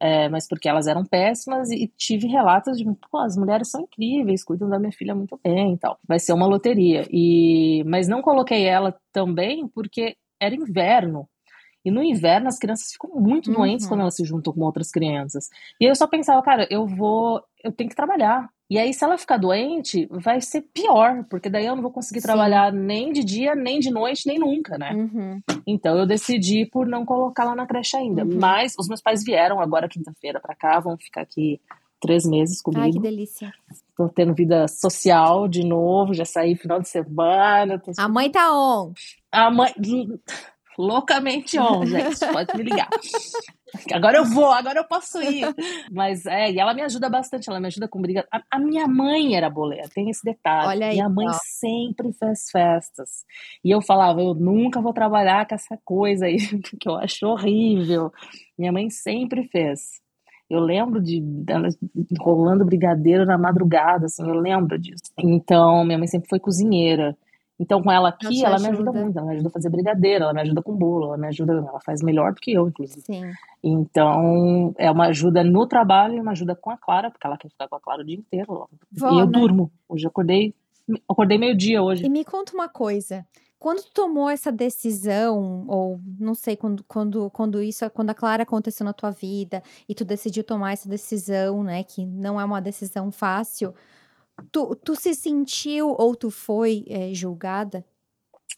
é, 0.00 0.28
mas 0.28 0.48
porque 0.48 0.68
elas 0.68 0.86
eram 0.86 1.04
péssimas, 1.04 1.70
e 1.70 1.90
tive 1.96 2.26
relatos 2.26 2.78
de, 2.78 2.84
pô, 3.10 3.18
as 3.18 3.36
mulheres 3.36 3.70
são 3.70 3.82
incríveis, 3.82 4.44
cuidam 4.44 4.68
da 4.68 4.78
minha 4.78 4.92
filha 4.92 5.14
muito 5.14 5.38
bem 5.42 5.74
e 5.74 5.78
tal, 5.78 5.98
vai 6.06 6.18
ser 6.18 6.32
uma 6.32 6.46
loteria, 6.46 7.06
e, 7.10 7.84
mas 7.86 8.08
não 8.08 8.22
coloquei 8.22 8.66
ela 8.66 8.94
também 9.12 9.68
porque 9.68 10.16
era 10.40 10.56
inverno, 10.56 11.28
e 11.84 11.90
no 11.90 12.02
inverno 12.02 12.48
as 12.48 12.58
crianças 12.58 12.92
ficam 12.92 13.10
muito 13.14 13.48
uhum. 13.50 13.56
doentes 13.56 13.86
quando 13.86 14.00
elas 14.00 14.14
se 14.14 14.24
juntam 14.24 14.52
com 14.52 14.60
outras 14.60 14.90
crianças. 14.90 15.48
E 15.80 15.84
aí 15.84 15.90
eu 15.90 15.96
só 15.96 16.06
pensava, 16.06 16.42
cara, 16.42 16.66
eu 16.70 16.86
vou, 16.86 17.42
eu 17.62 17.72
tenho 17.72 17.90
que 17.90 17.96
trabalhar. 17.96 18.48
E 18.70 18.78
aí, 18.78 18.94
se 18.94 19.04
ela 19.04 19.18
ficar 19.18 19.36
doente, 19.36 20.08
vai 20.10 20.40
ser 20.40 20.62
pior, 20.62 21.26
porque 21.28 21.50
daí 21.50 21.66
eu 21.66 21.74
não 21.74 21.82
vou 21.82 21.90
conseguir 21.90 22.22
Sim. 22.22 22.28
trabalhar 22.28 22.72
nem 22.72 23.12
de 23.12 23.22
dia, 23.22 23.54
nem 23.54 23.78
de 23.78 23.90
noite, 23.90 24.26
nem 24.26 24.38
nunca, 24.38 24.78
né? 24.78 24.94
Uhum. 24.94 25.42
Então 25.66 25.98
eu 25.98 26.06
decidi 26.06 26.64
por 26.64 26.86
não 26.86 27.04
colocar 27.04 27.44
lá 27.44 27.54
na 27.54 27.66
creche 27.66 27.98
ainda. 27.98 28.24
Uhum. 28.24 28.38
Mas 28.40 28.74
os 28.78 28.88
meus 28.88 29.02
pais 29.02 29.22
vieram 29.22 29.60
agora 29.60 29.90
quinta-feira 29.90 30.40
para 30.40 30.54
cá, 30.54 30.80
vão 30.80 30.96
ficar 30.96 31.20
aqui 31.20 31.60
três 32.00 32.24
meses 32.24 32.62
comigo. 32.62 32.82
Ai, 32.82 32.92
que 32.92 32.98
delícia. 32.98 33.52
Tô 33.94 34.08
tendo 34.08 34.32
vida 34.32 34.66
social 34.66 35.46
de 35.46 35.64
novo, 35.66 36.14
já 36.14 36.24
saí 36.24 36.56
final 36.56 36.80
de 36.80 36.88
semana. 36.88 37.78
Tô... 37.78 37.92
A 37.98 38.08
mãe 38.08 38.30
tá 38.30 38.50
on. 38.52 38.94
A 39.30 39.50
mãe 39.50 39.72
loucamente 40.78 41.58
on, 41.58 41.84
gente. 41.86 42.18
Pode 42.32 42.56
me 42.56 42.62
ligar. 42.62 42.88
Agora 43.92 44.18
eu 44.18 44.24
vou, 44.24 44.50
agora 44.50 44.78
eu 44.78 44.84
posso 44.84 45.20
ir. 45.22 45.46
Mas 45.90 46.26
é, 46.26 46.50
e 46.50 46.58
ela 46.58 46.74
me 46.74 46.82
ajuda 46.82 47.08
bastante, 47.08 47.48
ela 47.48 47.60
me 47.60 47.66
ajuda 47.66 47.88
com 47.88 48.00
briga. 48.00 48.26
A, 48.30 48.42
a 48.50 48.58
minha 48.58 48.86
mãe 48.86 49.34
era 49.34 49.48
boleira, 49.48 49.88
tem 49.94 50.10
esse 50.10 50.22
detalhe. 50.24 50.68
Olha 50.68 50.86
aí, 50.86 50.94
minha 50.94 51.08
mãe 51.08 51.26
ó. 51.28 51.38
sempre 51.42 52.12
fez 52.12 52.50
festas. 52.50 53.24
E 53.64 53.70
eu 53.70 53.80
falava, 53.80 54.20
eu 54.20 54.34
nunca 54.34 54.80
vou 54.80 54.92
trabalhar 54.92 55.46
com 55.46 55.54
essa 55.54 55.78
coisa 55.84 56.26
aí, 56.26 56.36
que 56.78 56.88
eu 56.88 56.96
acho 56.96 57.26
horrível. 57.26 58.12
Minha 58.58 58.72
mãe 58.72 58.90
sempre 58.90 59.48
fez. 59.48 60.02
Eu 60.50 60.60
lembro 60.60 61.00
de 61.00 61.18
dela 61.18 61.68
rolando 62.20 62.64
brigadeiro 62.66 63.24
na 63.24 63.38
madrugada, 63.38 64.04
assim, 64.04 64.28
eu 64.28 64.34
lembro 64.34 64.78
disso. 64.78 65.10
Então, 65.18 65.82
minha 65.82 65.96
mãe 65.96 66.06
sempre 66.06 66.28
foi 66.28 66.38
cozinheira. 66.38 67.16
Então, 67.62 67.80
com 67.80 67.92
ela 67.92 68.08
aqui, 68.08 68.28
te 68.28 68.44
ela 68.44 68.58
me 68.58 68.66
ajuda 68.66 68.90
ajuda. 68.90 69.04
muito. 69.04 69.16
Ela 69.16 69.26
me 69.28 69.34
ajuda 69.34 69.48
a 69.48 69.52
fazer 69.52 69.70
brigadeiro, 69.70 70.24
ela 70.24 70.34
me 70.34 70.40
ajuda 70.40 70.60
com 70.60 70.74
bolo, 70.74 71.06
ela 71.06 71.16
me 71.16 71.28
ajuda, 71.28 71.52
ela 71.52 71.78
faz 71.80 72.02
melhor 72.02 72.34
do 72.34 72.40
que 72.40 72.52
eu, 72.52 72.66
inclusive. 72.66 73.02
Sim. 73.02 73.30
Então, 73.62 74.74
é 74.76 74.90
uma 74.90 75.06
ajuda 75.06 75.44
no 75.44 75.64
trabalho 75.64 76.16
e 76.16 76.20
uma 76.20 76.32
ajuda 76.32 76.56
com 76.56 76.70
a 76.70 76.76
Clara, 76.76 77.08
porque 77.08 77.24
ela 77.24 77.38
quer 77.38 77.48
ficar 77.48 77.68
com 77.68 77.76
a 77.76 77.80
Clara 77.80 78.02
o 78.02 78.04
dia 78.04 78.16
inteiro. 78.16 78.68
Vó, 78.90 79.12
e 79.12 79.20
eu 79.20 79.26
né? 79.26 79.32
durmo. 79.32 79.70
Hoje 79.88 80.04
eu 80.04 80.08
acordei, 80.08 80.52
acordei 81.08 81.38
meio-dia 81.38 81.80
hoje. 81.80 82.04
E 82.04 82.08
me 82.08 82.24
conta 82.24 82.52
uma 82.52 82.68
coisa. 82.68 83.24
Quando 83.60 83.80
tu 83.84 83.92
tomou 83.94 84.28
essa 84.28 84.50
decisão, 84.50 85.64
ou 85.68 86.00
não 86.18 86.34
sei, 86.34 86.56
quando, 86.56 86.82
quando, 86.82 87.30
quando 87.30 87.62
isso, 87.62 87.88
quando 87.90 88.10
a 88.10 88.14
Clara 88.14 88.42
aconteceu 88.42 88.84
na 88.84 88.92
tua 88.92 89.12
vida 89.12 89.62
e 89.88 89.94
tu 89.94 90.04
decidiu 90.04 90.42
tomar 90.42 90.72
essa 90.72 90.88
decisão, 90.88 91.62
né, 91.62 91.84
que 91.84 92.04
não 92.04 92.40
é 92.40 92.44
uma 92.44 92.60
decisão 92.60 93.12
fácil, 93.12 93.72
tu, 94.50 94.74
tu 94.76 94.94
se 94.94 95.14
sentiu 95.14 95.88
ou 95.98 96.14
tu 96.14 96.30
foi 96.30 96.84
eh, 96.88 97.14
julgada? 97.14 97.84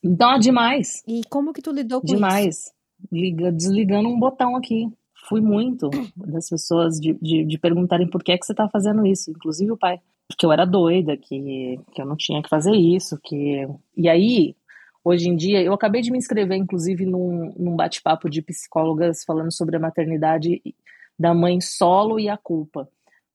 Não, 0.03 0.39
demais. 0.39 1.03
E 1.07 1.23
como 1.31 1.53
que 1.53 1.63
tu 1.63 1.71
lidou 1.71 2.01
com 2.01 2.07
isso? 2.07 2.15
Demais. 2.15 2.75
Liga, 3.11 3.53
desligando 3.53 4.09
um 4.09 4.19
botão 4.19 4.57
aqui. 4.57 4.89
Fui 5.29 5.41
muito 5.41 5.89
das 6.17 6.49
pessoas 6.49 6.99
de, 7.01 7.15
de, 7.21 7.45
de 7.45 7.59
perguntarem 7.59 8.09
por 8.09 8.23
que 8.23 8.33
é 8.33 8.39
que 8.39 8.45
você 8.45 8.55
tá 8.55 8.69
fazendo 8.69 9.07
isso, 9.07 9.31
inclusive 9.31 9.73
o 9.73 9.79
pai. 9.79 10.01
Porque 10.29 10.45
eu 10.45 10.53
era 10.53 10.65
doida, 10.65 11.17
que, 11.17 11.79
que 11.93 12.01
eu 12.01 12.07
não 12.07 12.17
tinha 12.17 12.43
que 12.43 12.49
fazer 12.49 12.73
isso, 12.73 13.19
que... 13.23 13.67
E 13.97 14.09
aí, 14.09 14.57
hoje 15.05 15.29
em 15.29 15.37
dia, 15.37 15.63
eu 15.63 15.73
acabei 15.73 16.01
de 16.01 16.11
me 16.11 16.19
inscrever, 16.19 16.57
inclusive, 16.57 17.05
num, 17.05 17.53
num 17.59 17.77
bate-papo 17.77 18.29
de 18.29 18.41
psicólogas 18.41 19.23
falando 19.23 19.53
sobre 19.53 19.77
a 19.77 19.81
maternidade 19.81 20.63
da 21.19 21.35
mãe 21.35 21.61
solo 21.61 22.19
e 22.19 22.29
a 22.29 22.37
culpa. 22.37 22.89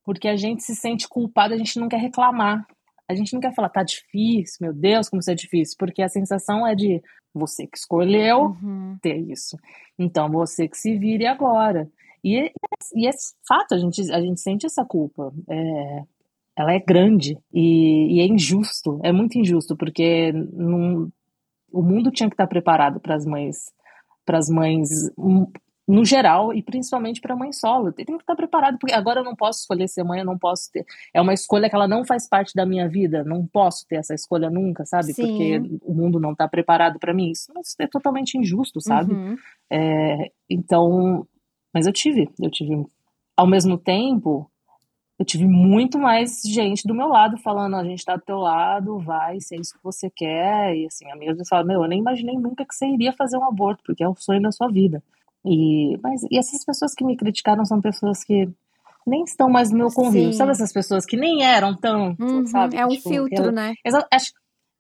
Porque 0.09 0.27
a 0.27 0.35
gente 0.35 0.63
se 0.63 0.75
sente 0.75 1.07
culpada, 1.07 1.53
a 1.53 1.57
gente 1.57 1.79
não 1.79 1.87
quer 1.87 1.97
reclamar. 1.99 2.65
A 3.07 3.13
gente 3.13 3.31
não 3.31 3.39
quer 3.39 3.53
falar, 3.53 3.69
tá 3.69 3.83
difícil, 3.83 4.57
meu 4.59 4.73
Deus, 4.73 5.07
como 5.07 5.19
isso 5.19 5.29
é 5.29 5.35
difícil. 5.35 5.75
Porque 5.77 6.01
a 6.01 6.09
sensação 6.09 6.65
é 6.65 6.73
de 6.73 6.99
você 7.31 7.67
que 7.67 7.77
escolheu, 7.77 8.55
Uhum. 8.63 8.97
ter 9.03 9.17
isso. 9.17 9.55
Então, 9.99 10.27
você 10.31 10.67
que 10.67 10.75
se 10.75 10.97
vire 10.97 11.27
agora. 11.27 11.87
E, 12.23 12.37
é- 12.39 12.51
e 12.95 13.07
é 13.07 13.11
fato, 13.47 13.75
a 13.75 13.77
gente, 13.77 14.11
a 14.11 14.19
gente 14.19 14.39
sente 14.41 14.65
essa 14.65 14.83
culpa. 14.83 15.31
É, 15.47 16.03
ela 16.57 16.73
é 16.73 16.79
grande 16.79 17.37
e, 17.53 18.15
e 18.17 18.19
é 18.19 18.25
injusto, 18.25 18.99
é 19.03 19.11
muito 19.11 19.37
injusto, 19.37 19.77
porque 19.77 20.31
não- 20.31 21.11
o 21.71 21.83
mundo 21.83 22.09
tinha 22.09 22.27
que 22.27 22.33
estar 22.33 22.47
preparado 22.47 22.99
para 22.99 23.13
as 23.13 23.27
mães, 23.27 23.71
para 24.25 24.39
as 24.39 24.49
mães 24.49 24.89
hum, 25.15 25.45
no 25.89 26.05
geral 26.05 26.53
e 26.53 26.61
principalmente 26.61 27.19
para 27.19 27.33
a 27.33 27.35
mãe 27.35 27.51
solo. 27.51 27.91
Tem 27.91 28.05
que 28.05 28.13
estar 28.13 28.35
preparado, 28.35 28.77
porque 28.77 28.93
agora 28.93 29.21
eu 29.21 29.23
não 29.23 29.35
posso 29.35 29.61
escolher 29.61 29.87
ser 29.87 30.03
mãe, 30.03 30.19
eu 30.19 30.25
não 30.25 30.37
posso 30.37 30.71
ter. 30.71 30.85
É 31.11 31.19
uma 31.19 31.33
escolha 31.33 31.67
que 31.67 31.75
ela 31.75 31.87
não 31.87 32.05
faz 32.05 32.29
parte 32.29 32.53
da 32.53 32.63
minha 32.63 32.87
vida, 32.87 33.23
não 33.23 33.47
posso 33.47 33.87
ter 33.87 33.95
essa 33.95 34.13
escolha 34.13 34.51
nunca, 34.51 34.85
sabe? 34.85 35.13
Sim. 35.13 35.25
Porque 35.25 35.79
o 35.81 35.95
mundo 35.95 36.19
não 36.19 36.33
está 36.33 36.47
preparado 36.47 36.99
para 36.99 37.11
mim. 37.11 37.31
Isso 37.31 37.51
é 37.79 37.87
totalmente 37.87 38.37
injusto, 38.37 38.79
sabe? 38.79 39.13
Uhum. 39.13 39.35
É, 39.71 40.31
então, 40.47 41.27
mas 41.73 41.87
eu 41.87 41.91
tive, 41.91 42.29
eu 42.39 42.51
tive, 42.51 42.85
ao 43.35 43.47
mesmo 43.47 43.75
tempo, 43.75 44.47
eu 45.17 45.25
tive 45.25 45.47
muito 45.47 45.97
mais 45.97 46.39
gente 46.45 46.87
do 46.87 46.93
meu 46.93 47.07
lado 47.07 47.35
falando, 47.39 47.75
a 47.75 47.83
gente 47.83 48.05
tá 48.05 48.15
do 48.15 48.21
teu 48.21 48.37
lado, 48.37 48.99
vai, 48.99 49.39
se 49.39 49.55
é 49.55 49.59
isso 49.59 49.73
que 49.73 49.83
você 49.83 50.07
quer, 50.07 50.75
e 50.75 50.85
assim, 50.85 51.09
amigas 51.09 51.35
me 51.35 51.47
falaram, 51.47 51.67
meu, 51.67 51.81
eu 51.81 51.89
nem 51.89 51.99
imaginei 51.99 52.35
nunca 52.35 52.63
que 52.63 52.75
você 52.75 52.85
iria 52.85 53.11
fazer 53.11 53.37
um 53.37 53.43
aborto, 53.43 53.81
porque 53.83 54.03
é 54.03 54.07
o 54.07 54.15
sonho 54.15 54.41
da 54.41 54.51
sua 54.51 54.67
vida. 54.67 55.01
E, 55.51 55.97
mas, 56.03 56.21
e 56.29 56.37
essas 56.37 56.63
pessoas 56.63 56.93
que 56.93 57.03
me 57.03 57.17
criticaram 57.17 57.65
são 57.65 57.81
pessoas 57.81 58.23
que 58.23 58.47
nem 59.07 59.23
estão 59.23 59.49
mais 59.49 59.71
no 59.71 59.77
meu 59.77 59.87
convívio, 59.91 60.31
Sim. 60.31 60.37
sabe 60.37 60.51
essas 60.51 60.71
pessoas 60.71 61.05
que 61.05 61.17
nem 61.17 61.43
eram 61.43 61.75
tão, 61.75 62.15
Uhum. 62.19 62.45
sabe? 62.45 62.77
É 62.77 62.85
um 62.85 62.89
Tipo, 62.89 63.09
filtro, 63.09 63.45
eu- 63.45 63.51
né? 63.51 63.73
Acho, 64.11 64.31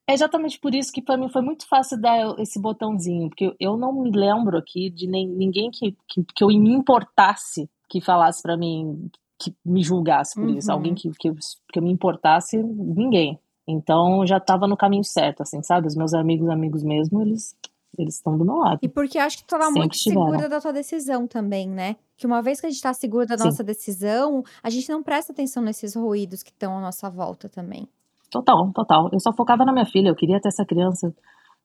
é 0.07 0.13
exatamente 0.13 0.59
por 0.59 0.75
isso 0.75 0.91
que 0.91 1.01
para 1.01 1.17
mim 1.17 1.29
foi 1.29 1.41
muito 1.41 1.67
fácil 1.67 1.99
dar 1.99 2.37
esse 2.39 2.59
botãozinho, 2.61 3.29
porque 3.29 3.55
eu- 3.59 3.77
não 3.77 3.93
me 3.93 4.11
lembro 4.11 4.57
aqui 4.57 4.89
de 4.89 5.07
nem, 5.07 5.27
ninguém 5.27 5.71
que, 5.71 5.95
que, 6.07 6.23
que 6.35 6.43
eu 6.43 6.49
me 6.49 6.71
importasse 6.71 7.69
que 7.89 7.99
falasse 8.01 8.41
para 8.43 8.55
mim, 8.55 9.09
que 9.39 9.55
me 9.65 9.81
julgasse 9.81 10.35
por 10.35 10.47
isso, 10.49 10.69
Uhum. 10.69 10.77
alguém 10.77 10.93
que, 10.93 11.09
que, 11.11 11.29
eu, 11.29 11.35
que 11.73 11.79
eu 11.79 11.83
me 11.83 11.91
importasse, 11.91 12.57
ninguém. 12.61 13.39
Então 13.67 14.25
já 14.27 14.37
estava 14.37 14.67
no 14.67 14.77
caminho 14.77 15.03
certo, 15.03 15.41
assim, 15.41 15.63
sabe? 15.63 15.87
Os 15.87 15.95
meus 15.95 16.13
amigos, 16.13 16.49
amigos 16.49 16.83
mesmo, 16.83 17.21
eles 17.21 17.55
eles 17.97 18.15
estão 18.15 18.37
do 18.37 18.45
meu 18.45 18.55
lado. 18.55 18.79
E 18.81 18.87
porque 18.87 19.17
acho 19.17 19.37
que 19.37 19.43
tu 19.43 19.49
tava 19.49 19.65
Sempre 19.65 19.79
muito 19.79 19.97
segura 19.97 20.47
da 20.47 20.61
tua 20.61 20.71
decisão 20.71 21.27
também, 21.27 21.69
né? 21.69 21.95
Que 22.17 22.27
uma 22.27 22.41
vez 22.41 22.59
que 22.59 22.67
a 22.67 22.69
gente 22.69 22.81
tá 22.81 22.93
segura 22.93 23.25
da 23.25 23.37
Sim. 23.37 23.45
nossa 23.45 23.63
decisão, 23.63 24.43
a 24.61 24.69
gente 24.69 24.89
não 24.89 25.01
presta 25.01 25.31
atenção 25.31 25.63
nesses 25.63 25.95
ruídos 25.95 26.43
que 26.43 26.51
estão 26.51 26.77
à 26.77 26.81
nossa 26.81 27.09
volta 27.09 27.49
também. 27.49 27.87
Total, 28.29 28.71
total. 28.73 29.09
Eu 29.11 29.19
só 29.19 29.33
focava 29.33 29.65
na 29.65 29.73
minha 29.73 29.85
filha, 29.85 30.09
eu 30.09 30.15
queria 30.15 30.39
ter 30.39 30.49
essa 30.49 30.65
criança 30.65 31.13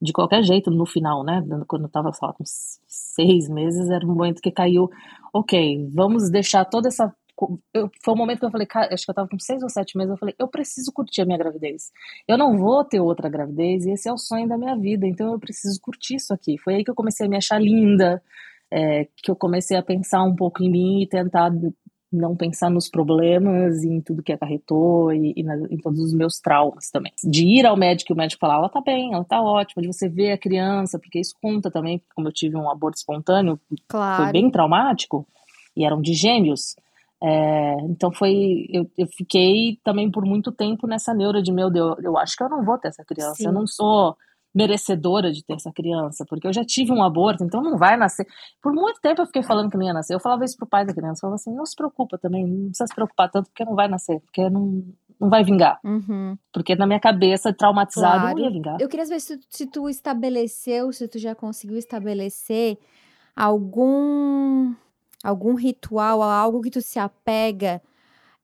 de 0.00 0.12
qualquer 0.12 0.42
jeito 0.42 0.70
no 0.70 0.86
final, 0.86 1.22
né? 1.24 1.42
Quando 1.68 1.84
eu 1.84 1.90
tava, 1.90 2.12
sei 2.12 2.26
lá, 2.26 2.34
com 2.34 2.44
seis 2.44 3.48
meses, 3.48 3.90
era 3.90 4.04
um 4.04 4.14
momento 4.14 4.40
que 4.40 4.50
caiu, 4.50 4.88
ok, 5.32 5.88
vamos 5.94 6.30
deixar 6.30 6.64
toda 6.64 6.88
essa. 6.88 7.14
Eu, 7.72 7.90
foi 8.02 8.14
um 8.14 8.16
momento 8.16 8.38
que 8.40 8.46
eu 8.46 8.50
falei, 8.50 8.66
cara, 8.66 8.94
acho 8.94 9.04
que 9.04 9.10
eu 9.10 9.14
tava 9.14 9.28
com 9.28 9.38
seis 9.38 9.62
ou 9.62 9.68
sete 9.68 9.96
meses, 9.96 10.12
eu 10.12 10.16
falei, 10.16 10.34
eu 10.38 10.48
preciso 10.48 10.92
curtir 10.92 11.22
a 11.22 11.24
minha 11.24 11.38
gravidez. 11.38 11.90
Eu 12.28 12.38
não 12.38 12.56
vou 12.56 12.84
ter 12.84 13.00
outra 13.00 13.28
gravidez, 13.28 13.84
e 13.84 13.90
esse 13.90 14.08
é 14.08 14.12
o 14.12 14.18
sonho 14.18 14.48
da 14.48 14.56
minha 14.56 14.76
vida, 14.76 15.06
então 15.06 15.32
eu 15.32 15.38
preciso 15.38 15.80
curtir 15.80 16.16
isso 16.16 16.32
aqui. 16.32 16.56
Foi 16.58 16.76
aí 16.76 16.84
que 16.84 16.90
eu 16.90 16.94
comecei 16.94 17.26
a 17.26 17.28
me 17.28 17.36
achar 17.36 17.60
linda, 17.60 18.22
é, 18.70 19.08
que 19.16 19.30
eu 19.30 19.36
comecei 19.36 19.76
a 19.76 19.82
pensar 19.82 20.22
um 20.22 20.34
pouco 20.34 20.62
em 20.62 20.70
mim 20.70 21.02
e 21.02 21.06
tentar 21.08 21.52
não 22.14 22.36
pensar 22.36 22.70
nos 22.70 22.88
problemas 22.88 23.82
e 23.82 23.88
em 23.88 24.00
tudo 24.00 24.22
que 24.22 24.32
acarretou 24.32 25.12
e, 25.12 25.34
e 25.36 25.42
na, 25.42 25.56
em 25.68 25.76
todos 25.76 26.00
os 26.00 26.14
meus 26.14 26.40
traumas 26.40 26.88
também. 26.90 27.12
De 27.22 27.44
ir 27.44 27.66
ao 27.66 27.76
médico 27.76 28.12
e 28.12 28.14
o 28.14 28.16
médico 28.16 28.40
falar, 28.40 28.56
ela 28.56 28.68
tá 28.68 28.80
bem, 28.80 29.12
ela 29.12 29.24
tá 29.24 29.42
ótima, 29.42 29.82
de 29.82 29.88
você 29.88 30.08
ver 30.08 30.32
a 30.32 30.38
criança, 30.38 30.98
porque 30.98 31.18
isso 31.18 31.34
conta 31.42 31.70
também, 31.70 32.00
como 32.14 32.28
eu 32.28 32.32
tive 32.32 32.56
um 32.56 32.70
aborto 32.70 32.98
espontâneo, 32.98 33.58
Claro. 33.88 34.22
foi 34.22 34.32
bem 34.32 34.50
traumático, 34.50 35.26
e 35.76 35.84
eram 35.84 36.00
de 36.00 36.14
gêmeos, 36.14 36.76
é, 37.26 37.76
então 37.88 38.12
foi, 38.12 38.66
eu, 38.68 38.86
eu 38.98 39.06
fiquei 39.16 39.78
também 39.82 40.10
por 40.10 40.26
muito 40.26 40.52
tempo 40.52 40.86
nessa 40.86 41.14
neura 41.14 41.40
de, 41.42 41.50
meu 41.50 41.70
Deus, 41.70 41.96
eu 42.04 42.18
acho 42.18 42.36
que 42.36 42.42
eu 42.42 42.50
não 42.50 42.62
vou 42.62 42.76
ter 42.76 42.88
essa 42.88 43.02
criança, 43.02 43.36
Sim. 43.36 43.46
eu 43.46 43.52
não 43.52 43.66
sou 43.66 44.14
merecedora 44.54 45.32
de 45.32 45.42
ter 45.42 45.54
essa 45.54 45.72
criança, 45.72 46.26
porque 46.28 46.46
eu 46.46 46.52
já 46.52 46.62
tive 46.64 46.92
um 46.92 47.02
aborto, 47.02 47.42
então 47.42 47.62
não 47.62 47.78
vai 47.78 47.96
nascer. 47.96 48.26
Por 48.62 48.74
muito 48.74 49.00
tempo 49.00 49.22
eu 49.22 49.26
fiquei 49.26 49.42
falando 49.42 49.70
que 49.70 49.76
não 49.76 49.84
ia 49.84 49.94
nascer. 49.94 50.14
Eu 50.14 50.20
falava 50.20 50.44
isso 50.44 50.56
pro 50.56 50.66
pai 50.66 50.84
da 50.84 50.92
criança, 50.92 51.18
eu 51.18 51.20
falava 51.22 51.36
assim, 51.36 51.52
não 51.52 51.64
se 51.64 51.74
preocupa 51.74 52.18
também, 52.18 52.46
não 52.46 52.66
precisa 52.66 52.86
se 52.86 52.94
preocupar 52.94 53.30
tanto, 53.30 53.48
porque 53.48 53.64
não 53.64 53.74
vai 53.74 53.88
nascer, 53.88 54.20
porque 54.20 54.48
não, 54.50 54.84
não 55.18 55.30
vai 55.30 55.42
vingar. 55.42 55.80
Uhum. 55.82 56.36
Porque 56.52 56.76
na 56.76 56.86
minha 56.86 57.00
cabeça, 57.00 57.54
traumatizado, 57.54 58.20
Claro. 58.20 58.36
não 58.36 58.44
ia 58.44 58.50
vingar. 58.50 58.76
Eu 58.80 58.88
queria 58.88 59.06
saber 59.06 59.20
se, 59.20 59.40
se 59.48 59.66
tu 59.66 59.88
estabeleceu, 59.88 60.92
se 60.92 61.08
tu 61.08 61.18
já 61.18 61.34
conseguiu 61.34 61.78
estabelecer 61.78 62.78
algum 63.34 64.74
algum 65.24 65.54
ritual, 65.54 66.22
algo 66.22 66.60
que 66.60 66.70
tu 66.70 66.82
se 66.82 66.98
apega 66.98 67.80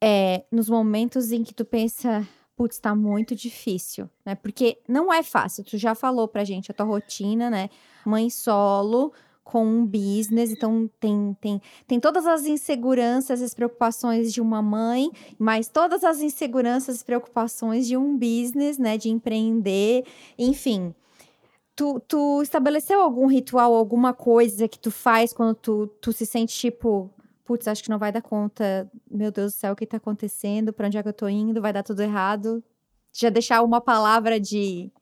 é, 0.01 0.45
nos 0.51 0.71
momentos 0.71 1.31
em 1.31 1.45
que 1.45 1.53
tu 1.53 1.63
pensa, 1.63 2.27
putz, 2.57 2.79
tá 2.79 2.95
muito 2.95 3.37
difícil, 3.37 4.09
né? 4.25 4.35
Porque 4.35 4.79
não 4.89 5.13
é 5.13 5.23
fácil. 5.23 5.63
Tu 5.63 5.77
já 5.77 5.95
falou 5.95 6.27
pra 6.27 6.43
gente 6.43 6.71
a 6.71 6.75
tua 6.75 6.87
rotina, 6.87 7.51
né? 7.51 7.69
Mãe 8.05 8.31
solo 8.31 9.13
com 9.45 9.67
um 9.67 9.85
business, 9.85 10.53
então 10.53 10.89
tem, 11.01 11.37
tem, 11.41 11.61
tem 11.87 11.99
todas 11.99 12.25
as 12.25 12.47
inseguranças, 12.47 13.43
as 13.43 13.53
preocupações 13.53 14.33
de 14.33 14.41
uma 14.41 14.63
mãe, 14.63 15.11
mas 15.39 15.67
todas 15.67 16.05
as 16.05 16.21
inseguranças 16.21 17.01
e 17.01 17.05
preocupações 17.05 17.87
de 17.87 17.97
um 17.97 18.17
business, 18.17 18.79
né? 18.79 18.97
De 18.97 19.11
empreender, 19.11 20.05
enfim. 20.39 20.95
Tu, 21.81 22.01
tu 22.01 22.43
estabeleceu 22.43 23.01
algum 23.01 23.27
ritual, 23.27 23.75
alguma 23.75 24.13
coisa 24.13 24.69
que 24.69 24.79
tu 24.79 24.91
faz 24.91 25.33
quando 25.33 25.55
tu, 25.55 25.87
tu 26.01 26.13
se 26.13 26.27
sente 26.27 26.55
tipo, 26.55 27.11
putz, 27.43 27.67
acho 27.67 27.83
que 27.83 27.89
não 27.89 27.99
vai 27.99 28.13
dar 28.13 28.21
conta, 28.21 28.91
meu 29.11 29.31
Deus 29.31 29.53
do 29.53 29.57
céu, 29.57 29.73
o 29.73 29.77
que 29.77 29.87
tá 29.87 29.97
acontecendo, 29.97 30.75
pra 30.75 30.87
onde 30.87 30.99
é 30.99 31.03
que 31.03 31.09
eu 31.09 31.13
tô 31.15 31.27
indo, 31.27 31.63
vai 31.63 31.73
dar 31.73 31.83
tudo 31.83 32.03
errado? 32.03 32.63
Já 33.15 33.31
deixar 33.31 33.63
uma 33.63 33.81
palavra 33.81 34.39
de, 34.39 34.93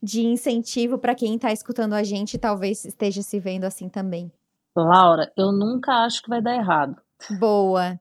de 0.00 0.24
incentivo 0.24 0.96
pra 0.96 1.16
quem 1.16 1.36
tá 1.38 1.50
escutando 1.50 1.94
a 1.94 2.04
gente 2.04 2.34
e 2.34 2.38
talvez 2.38 2.84
esteja 2.84 3.22
se 3.22 3.40
vendo 3.40 3.64
assim 3.64 3.88
também. 3.88 4.30
Laura, 4.76 5.32
eu 5.36 5.50
nunca 5.50 6.04
acho 6.04 6.22
que 6.22 6.28
vai 6.28 6.40
dar 6.40 6.54
errado. 6.54 6.96
Boa. 7.40 7.98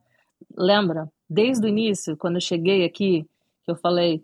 Lembra? 0.55 1.09
desde 1.32 1.65
o 1.65 1.69
início, 1.69 2.17
quando 2.17 2.36
eu 2.36 2.41
cheguei 2.41 2.84
aqui, 2.84 3.26
que 3.63 3.72
eu 3.72 3.76
falei, 3.78 4.22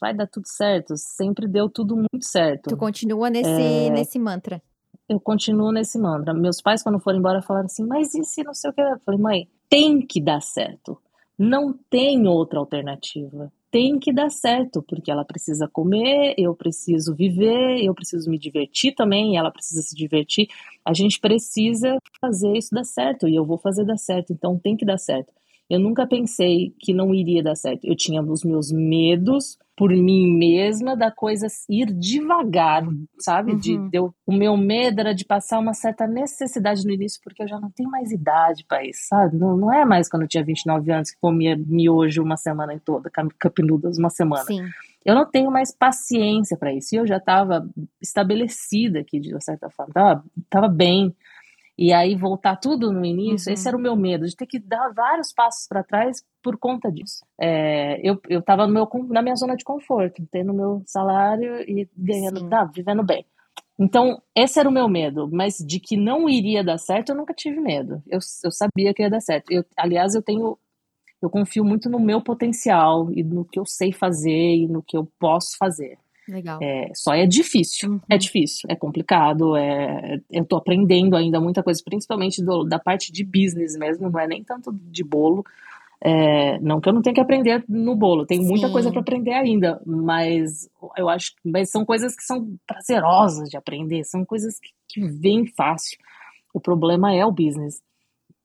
vai 0.00 0.14
dar 0.14 0.26
tudo 0.26 0.46
certo, 0.46 0.94
sempre 0.96 1.46
deu 1.46 1.68
tudo 1.68 1.96
muito 1.96 2.24
certo. 2.24 2.70
Tu 2.70 2.76
continua 2.76 3.30
nesse, 3.30 3.50
é... 3.50 3.90
nesse 3.90 4.18
mantra. 4.18 4.62
Eu 5.08 5.18
continuo 5.18 5.72
nesse 5.72 5.98
mantra. 5.98 6.34
Meus 6.34 6.60
pais, 6.60 6.82
quando 6.82 7.00
foram 7.00 7.18
embora, 7.18 7.42
falaram 7.42 7.66
assim, 7.66 7.86
mas 7.86 8.14
e 8.14 8.22
se 8.24 8.42
não 8.42 8.52
sei 8.52 8.70
o 8.70 8.72
que? 8.72 8.80
Eu 8.80 8.98
falei, 9.00 9.20
mãe, 9.20 9.48
tem 9.68 10.00
que 10.00 10.20
dar 10.20 10.40
certo. 10.40 10.98
Não 11.38 11.72
tem 11.72 12.26
outra 12.26 12.58
alternativa 12.58 13.50
tem 13.70 13.98
que 13.98 14.12
dar 14.12 14.30
certo, 14.30 14.82
porque 14.82 15.10
ela 15.10 15.24
precisa 15.24 15.68
comer, 15.68 16.34
eu 16.38 16.54
preciso 16.54 17.14
viver, 17.14 17.84
eu 17.84 17.94
preciso 17.94 18.30
me 18.30 18.38
divertir 18.38 18.94
também, 18.94 19.36
ela 19.36 19.50
precisa 19.50 19.82
se 19.82 19.94
divertir. 19.94 20.48
A 20.84 20.94
gente 20.94 21.20
precisa 21.20 21.98
fazer 22.20 22.56
isso 22.56 22.74
dar 22.74 22.84
certo 22.84 23.28
e 23.28 23.34
eu 23.34 23.44
vou 23.44 23.58
fazer 23.58 23.84
dar 23.84 23.98
certo, 23.98 24.32
então 24.32 24.58
tem 24.58 24.76
que 24.76 24.86
dar 24.86 24.98
certo. 24.98 25.32
Eu 25.68 25.78
nunca 25.78 26.06
pensei 26.06 26.74
que 26.78 26.94
não 26.94 27.14
iria 27.14 27.42
dar 27.42 27.54
certo. 27.54 27.84
Eu 27.84 27.94
tinha 27.94 28.22
os 28.22 28.42
meus 28.42 28.72
medos 28.72 29.58
por 29.76 29.90
mim 29.90 30.36
mesma 30.36 30.96
da 30.96 31.08
coisa 31.08 31.46
ir 31.68 31.92
devagar, 31.92 32.82
sabe? 33.20 33.52
Uhum. 33.52 33.58
De, 33.58 33.78
de 33.90 33.96
eu, 33.96 34.12
o 34.26 34.32
meu 34.32 34.56
medo 34.56 34.98
era 34.98 35.14
de 35.14 35.24
passar 35.24 35.60
uma 35.60 35.72
certa 35.72 36.04
necessidade 36.04 36.84
no 36.84 36.92
início, 36.92 37.20
porque 37.22 37.44
eu 37.44 37.48
já 37.48 37.60
não 37.60 37.70
tenho 37.70 37.88
mais 37.88 38.10
idade 38.10 38.64
para 38.66 38.84
isso, 38.84 39.02
sabe? 39.06 39.36
Não, 39.36 39.56
não 39.56 39.72
é 39.72 39.84
mais 39.84 40.08
quando 40.08 40.22
eu 40.22 40.28
tinha 40.28 40.42
29 40.42 40.90
anos 40.90 41.12
que 41.12 41.20
comia 41.20 41.56
miojo 41.56 42.22
uma 42.22 42.36
semana 42.36 42.74
em 42.74 42.78
toda, 42.80 43.08
cup 43.10 43.58
noodles 43.60 43.98
uma 43.98 44.10
semana. 44.10 44.44
Sim. 44.44 44.66
Eu 45.04 45.14
não 45.14 45.24
tenho 45.24 45.50
mais 45.50 45.72
paciência 45.72 46.56
para 46.56 46.72
isso. 46.72 46.94
E 46.94 46.98
eu 46.98 47.06
já 47.06 47.18
estava 47.18 47.68
estabelecida 48.02 48.98
aqui, 48.98 49.20
de 49.20 49.40
certa 49.40 49.70
forma. 49.70 49.92
Tava, 49.94 50.24
tava 50.50 50.68
bem 50.68 51.14
e 51.78 51.92
aí 51.92 52.16
voltar 52.16 52.56
tudo 52.56 52.90
no 52.90 53.04
início, 53.04 53.48
uhum. 53.48 53.54
esse 53.54 53.68
era 53.68 53.76
o 53.76 53.80
meu 53.80 53.94
medo, 53.94 54.26
de 54.26 54.34
ter 54.34 54.46
que 54.46 54.58
dar 54.58 54.92
vários 54.92 55.32
passos 55.32 55.68
para 55.68 55.84
trás 55.84 56.24
por 56.42 56.58
conta 56.58 56.90
disso. 56.90 57.24
É, 57.40 58.00
eu 58.04 58.20
estava 58.28 58.66
na 58.66 59.22
minha 59.22 59.36
zona 59.36 59.54
de 59.54 59.62
conforto, 59.62 60.26
tendo 60.28 60.52
meu 60.52 60.82
salário 60.84 61.60
e 61.60 61.88
ganhando, 61.96 62.48
tá, 62.48 62.64
vivendo 62.64 63.04
bem. 63.04 63.24
Então, 63.78 64.20
esse 64.34 64.58
era 64.58 64.68
o 64.68 64.72
meu 64.72 64.88
medo, 64.88 65.28
mas 65.30 65.58
de 65.58 65.78
que 65.78 65.96
não 65.96 66.28
iria 66.28 66.64
dar 66.64 66.78
certo, 66.78 67.10
eu 67.10 67.16
nunca 67.16 67.32
tive 67.32 67.60
medo. 67.60 68.02
Eu, 68.08 68.18
eu 68.42 68.50
sabia 68.50 68.92
que 68.92 69.02
ia 69.02 69.10
dar 69.10 69.20
certo. 69.20 69.52
Eu, 69.52 69.64
aliás, 69.76 70.16
eu 70.16 70.22
tenho. 70.22 70.58
Eu 71.22 71.30
confio 71.30 71.64
muito 71.64 71.88
no 71.88 72.00
meu 72.00 72.20
potencial 72.20 73.08
e 73.12 73.22
no 73.22 73.44
que 73.44 73.58
eu 73.58 73.64
sei 73.64 73.92
fazer 73.92 74.56
e 74.56 74.68
no 74.68 74.82
que 74.82 74.96
eu 74.96 75.08
posso 75.18 75.56
fazer. 75.56 75.98
Legal. 76.28 76.58
É, 76.62 76.90
só 76.94 77.14
é 77.14 77.26
difícil, 77.26 77.92
uhum. 77.92 78.00
é 78.08 78.18
difícil, 78.18 78.68
é 78.70 78.76
complicado, 78.76 79.56
é, 79.56 80.20
eu 80.30 80.44
tô 80.44 80.56
aprendendo 80.56 81.16
ainda 81.16 81.40
muita 81.40 81.62
coisa, 81.62 81.82
principalmente 81.82 82.44
do, 82.44 82.64
da 82.64 82.78
parte 82.78 83.10
de 83.10 83.24
business 83.24 83.76
mesmo, 83.76 84.10
não 84.10 84.20
é 84.20 84.26
nem 84.26 84.44
tanto 84.44 84.70
de 84.72 85.02
bolo, 85.02 85.42
é, 86.00 86.60
não 86.60 86.80
que 86.80 86.88
eu 86.88 86.92
não 86.92 87.02
tenha 87.02 87.14
que 87.14 87.20
aprender 87.20 87.64
no 87.66 87.96
bolo, 87.96 88.26
tem 88.26 88.40
muita 88.40 88.66
Sim. 88.66 88.72
coisa 88.72 88.90
para 88.90 89.00
aprender 89.00 89.32
ainda, 89.32 89.80
mas 89.86 90.68
eu 90.96 91.08
acho 91.08 91.32
mas 91.44 91.70
são 91.70 91.84
coisas 91.84 92.14
que 92.14 92.22
são 92.22 92.56
prazerosas 92.66 93.48
de 93.48 93.56
aprender, 93.56 94.04
são 94.04 94.24
coisas 94.24 94.60
que, 94.60 94.70
que 94.86 95.00
vêm 95.00 95.46
fácil. 95.46 95.98
O 96.52 96.60
problema 96.60 97.14
é 97.14 97.24
o 97.24 97.32
business. 97.32 97.82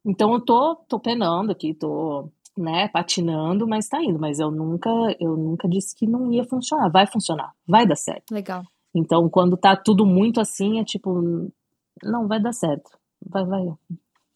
Então 0.06 0.34
eu 0.34 0.42
tô, 0.42 0.76
tô 0.88 1.00
penando 1.00 1.52
aqui, 1.52 1.74
tô 1.74 2.30
né, 2.58 2.88
patinando, 2.90 3.68
mas 3.68 3.88
tá 3.88 4.02
indo. 4.04 4.20
Mas 4.20 4.40
eu 4.40 4.52
nunca, 4.52 4.90
eu 5.20 5.36
nunca 5.36 5.68
disse 5.68 5.96
que 5.96 6.08
não 6.08 6.32
ia 6.32 6.44
funcionar. 6.44 6.90
Vai 6.90 7.08
funcionar, 7.08 7.52
vai 7.68 7.86
dar 7.86 7.96
certo. 7.96 8.32
Legal. 8.32 8.64
Então, 8.96 9.28
quando 9.30 9.58
tá 9.58 9.76
tudo 9.76 10.06
muito 10.06 10.40
assim, 10.40 10.80
é 10.80 10.84
tipo, 10.84 11.52
não 12.04 12.28
vai 12.28 12.42
dar 12.42 12.54
certo. 12.54 12.92
Vai, 13.26 13.46
vai, 13.46 13.66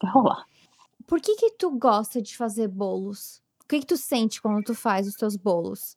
vai 0.02 0.12
rolar. 0.12 0.44
Por 1.06 1.20
que 1.20 1.36
que 1.36 1.52
tu 1.52 1.70
gosta 1.70 2.20
de 2.20 2.36
fazer 2.36 2.68
bolos? 2.68 3.40
O 3.64 3.68
que 3.68 3.80
que 3.80 3.86
tu 3.86 3.96
sente 3.96 4.42
quando 4.42 4.62
tu 4.64 4.74
faz 4.74 5.06
os 5.06 5.14
teus 5.14 5.36
bolos? 5.36 5.96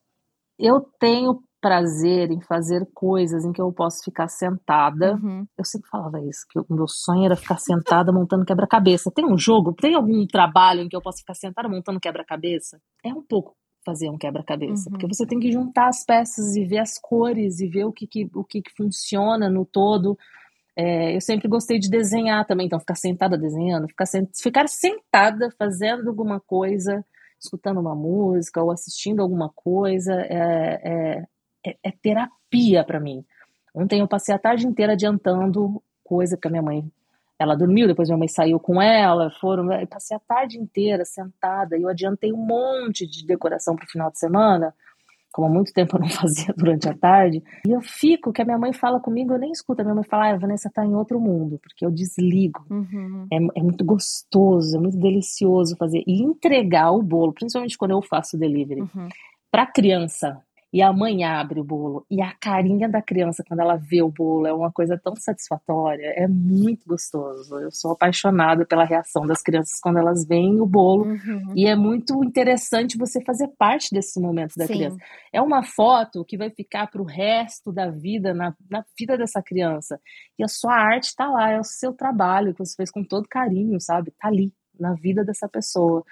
Eu 0.59 0.81
tenho 0.99 1.43
prazer 1.61 2.31
em 2.31 2.41
fazer 2.41 2.85
coisas 2.93 3.45
em 3.45 3.53
que 3.53 3.61
eu 3.61 3.71
posso 3.71 4.03
ficar 4.03 4.27
sentada. 4.27 5.13
Uhum. 5.21 5.45
Eu 5.57 5.63
sempre 5.63 5.87
falava 5.89 6.19
isso, 6.19 6.45
que 6.49 6.59
o 6.59 6.65
meu 6.69 6.87
sonho 6.87 7.25
era 7.25 7.35
ficar 7.35 7.59
sentada 7.59 8.11
montando 8.11 8.43
quebra-cabeça. 8.43 9.11
Tem 9.11 9.23
um 9.23 9.37
jogo, 9.37 9.73
tem 9.73 9.93
algum 9.93 10.25
trabalho 10.25 10.81
em 10.81 10.89
que 10.89 10.95
eu 10.95 11.01
posso 11.01 11.19
ficar 11.19 11.35
sentada 11.35 11.69
montando 11.69 11.99
quebra-cabeça? 11.99 12.81
É 13.05 13.13
um 13.13 13.21
pouco 13.21 13.55
fazer 13.85 14.09
um 14.09 14.17
quebra-cabeça, 14.17 14.85
uhum. 14.85 14.91
porque 14.91 15.07
você 15.07 15.25
tem 15.25 15.39
que 15.39 15.51
juntar 15.51 15.87
as 15.87 16.03
peças 16.03 16.55
e 16.55 16.65
ver 16.65 16.79
as 16.79 16.99
cores 16.99 17.59
e 17.59 17.67
ver 17.67 17.85
o 17.85 17.91
que, 17.91 18.05
que 18.05 18.29
o 18.33 18.43
que, 18.43 18.61
que 18.61 18.71
funciona 18.75 19.49
no 19.49 19.65
todo. 19.65 20.17
É, 20.75 21.15
eu 21.15 21.21
sempre 21.21 21.47
gostei 21.47 21.77
de 21.77 21.89
desenhar 21.89 22.45
também, 22.45 22.65
então 22.65 22.79
ficar 22.79 22.95
sentada 22.95 23.37
desenhando, 23.37 23.87
ficar, 23.87 24.05
ficar 24.41 24.67
sentada 24.67 25.49
fazendo 25.57 26.09
alguma 26.09 26.39
coisa, 26.39 27.03
escutando 27.39 27.79
uma 27.79 27.95
música 27.95 28.63
ou 28.63 28.71
assistindo 28.71 29.21
alguma 29.21 29.49
coisa, 29.53 30.13
é, 30.13 30.81
é, 30.83 31.27
é, 31.65 31.77
é 31.83 31.91
terapia 31.91 32.83
para 32.83 32.99
mim. 32.99 33.25
Ontem 33.73 34.01
eu 34.01 34.07
passei 34.07 34.33
a 34.35 34.39
tarde 34.39 34.67
inteira 34.67 34.93
adiantando 34.93 35.81
coisa 36.03 36.37
que 36.37 36.47
a 36.47 36.51
minha 36.51 36.63
mãe. 36.63 36.83
Ela 37.39 37.55
dormiu, 37.55 37.87
depois 37.87 38.07
minha 38.07 38.19
mãe 38.19 38.27
saiu 38.27 38.59
com 38.59 38.79
ela, 38.81 39.31
foram. 39.39 39.71
Eu 39.71 39.87
passei 39.87 40.15
a 40.15 40.19
tarde 40.19 40.59
inteira 40.59 41.03
sentada 41.05 41.77
e 41.77 41.81
eu 41.81 41.89
adiantei 41.89 42.31
um 42.31 42.37
monte 42.37 43.07
de 43.07 43.25
decoração 43.25 43.75
para 43.75 43.85
o 43.85 43.89
final 43.89 44.11
de 44.11 44.19
semana, 44.19 44.75
como 45.31 45.47
há 45.47 45.49
muito 45.49 45.73
tempo 45.73 45.95
eu 45.95 46.01
não 46.01 46.09
fazia 46.09 46.53
durante 46.55 46.87
a 46.87 46.93
tarde. 46.93 47.41
E 47.65 47.71
eu 47.71 47.81
fico, 47.81 48.31
que 48.31 48.41
a 48.41 48.45
minha 48.45 48.59
mãe 48.59 48.73
fala 48.73 48.99
comigo, 48.99 49.33
eu 49.33 49.39
nem 49.39 49.51
escuto. 49.51 49.81
A 49.81 49.83
minha 49.85 49.95
mãe 49.95 50.03
fala, 50.03 50.27
ah, 50.27 50.33
a 50.33 50.37
Vanessa 50.37 50.69
tá 50.71 50.85
em 50.85 50.93
outro 50.93 51.19
mundo, 51.19 51.57
porque 51.63 51.85
eu 51.85 51.89
desligo. 51.89 52.63
Uhum. 52.69 53.25
É, 53.31 53.37
é 53.37 53.63
muito 53.63 53.83
gostoso, 53.83 54.77
é 54.77 54.79
muito 54.79 54.97
delicioso 54.97 55.75
fazer. 55.77 56.03
E 56.05 56.21
entregar 56.21 56.91
o 56.91 57.01
bolo, 57.01 57.33
principalmente 57.33 57.77
quando 57.77 57.91
eu 57.91 58.01
faço 58.01 58.37
delivery, 58.37 58.81
uhum. 58.81 59.07
para 59.49 59.65
criança 59.65 60.39
e 60.73 60.81
a 60.81 60.93
mãe 60.93 61.23
abre 61.23 61.59
o 61.59 61.63
bolo. 61.63 62.05
E 62.09 62.21
a 62.21 62.33
carinha 62.33 62.87
da 62.87 63.01
criança 63.01 63.43
quando 63.45 63.59
ela 63.59 63.75
vê 63.75 64.01
o 64.01 64.09
bolo 64.09 64.47
é 64.47 64.53
uma 64.53 64.71
coisa 64.71 64.97
tão 64.97 65.15
satisfatória. 65.17 66.13
É 66.15 66.27
muito 66.27 66.87
gostoso. 66.87 67.59
Eu 67.59 67.71
sou 67.71 67.91
apaixonada 67.91 68.65
pela 68.65 68.85
reação 68.85 69.27
das 69.27 69.41
crianças 69.41 69.79
quando 69.81 69.99
elas 69.99 70.25
veem 70.25 70.61
o 70.61 70.65
bolo. 70.65 71.05
Uhum. 71.05 71.53
E 71.55 71.67
é 71.67 71.75
muito 71.75 72.23
interessante 72.23 72.97
você 72.97 73.21
fazer 73.21 73.49
parte 73.57 73.93
desses 73.93 74.15
momentos 74.21 74.55
da 74.55 74.65
Sim. 74.65 74.73
criança. 74.73 74.97
É 75.33 75.41
uma 75.41 75.61
foto 75.61 76.23
que 76.23 76.37
vai 76.37 76.49
ficar 76.49 76.87
para 76.87 77.01
o 77.01 77.05
resto 77.05 77.71
da 77.71 77.89
vida, 77.89 78.33
na, 78.33 78.55
na 78.69 78.85
vida 78.97 79.17
dessa 79.17 79.41
criança. 79.41 79.99
E 80.39 80.43
a 80.43 80.47
sua 80.47 80.73
arte 80.73 81.07
está 81.07 81.29
lá, 81.29 81.51
é 81.51 81.59
o 81.59 81.65
seu 81.65 81.91
trabalho 81.91 82.53
que 82.53 82.59
você 82.59 82.75
fez 82.77 82.89
com 82.89 83.03
todo 83.03 83.27
carinho, 83.27 83.79
sabe? 83.81 84.09
Está 84.09 84.29
ali, 84.29 84.53
na 84.79 84.93
vida 84.93 85.25
dessa 85.25 85.49
pessoa. 85.49 86.03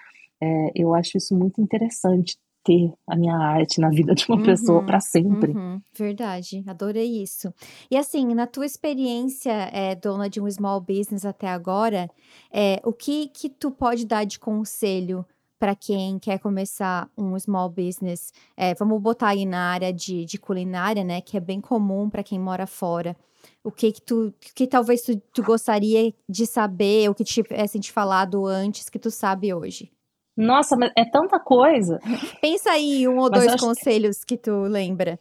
É, 0.42 0.72
eu 0.76 0.94
acho 0.94 1.18
isso 1.18 1.36
muito 1.36 1.62
interessante 1.62 2.38
ter 2.64 2.92
a 3.08 3.16
minha 3.16 3.36
arte 3.36 3.80
na 3.80 3.90
vida 3.90 4.14
de 4.14 4.26
uma 4.28 4.38
uhum, 4.38 4.44
pessoa 4.44 4.84
para 4.84 5.00
sempre. 5.00 5.54
Uhum, 5.54 5.82
verdade, 5.98 6.64
adorei 6.68 7.22
isso. 7.22 7.54
E 7.90 7.98
assim, 7.98 8.34
na 8.34 8.46
tua 8.46 8.66
experiência, 8.66 9.52
é, 9.52 9.96
dona 9.96 10.30
de 10.30 10.42
um 10.42 10.50
small 10.50 10.82
business 10.82 11.26
até 11.26 11.48
agora, 11.48 12.10
é, 12.52 12.82
o 12.84 12.92
que 12.92 13.28
que 13.28 13.50
tu 13.50 13.72
pode 13.72 14.06
dar 14.06 14.26
de 14.26 14.40
conselho 14.40 15.26
para 15.58 15.76
quem 15.76 16.18
quer 16.20 16.40
começar 16.40 17.10
um 17.18 17.38
small 17.40 17.70
business? 17.70 18.32
É, 18.56 18.74
vamos 18.76 19.02
botar 19.02 19.30
aí 19.30 19.46
na 19.46 19.72
área 19.72 19.92
de, 19.92 20.26
de 20.26 20.38
culinária, 20.38 21.04
né, 21.04 21.22
que 21.22 21.38
é 21.38 21.40
bem 21.40 21.62
comum 21.62 22.10
para 22.10 22.24
quem 22.24 22.40
mora 22.40 22.68
fora. 22.68 23.16
O 23.64 23.72
que 23.72 23.92
que 23.92 24.02
tu, 24.02 24.34
que 24.56 24.68
talvez 24.68 25.02
tu, 25.02 25.18
tu 25.34 25.44
gostaria 25.44 26.14
de 26.28 26.46
saber, 26.46 27.10
o 27.10 27.16
que 27.16 27.24
tivessem 27.24 27.80
te 27.80 27.92
falado 27.92 28.46
antes 28.46 28.90
que 28.90 29.00
tu 29.00 29.10
sabe 29.10 29.54
hoje? 29.54 29.92
Nossa, 30.40 30.78
mas 30.78 30.92
é 30.96 31.04
tanta 31.04 31.38
coisa. 31.38 32.00
Pensa 32.42 32.72
aí 32.72 33.06
um 33.10 33.18
ou 33.18 33.30
mas 33.30 33.46
dois 33.46 33.60
conselhos 33.60 34.24
que... 34.24 34.38
que 34.38 34.44
tu 34.44 34.62
lembra. 34.62 35.20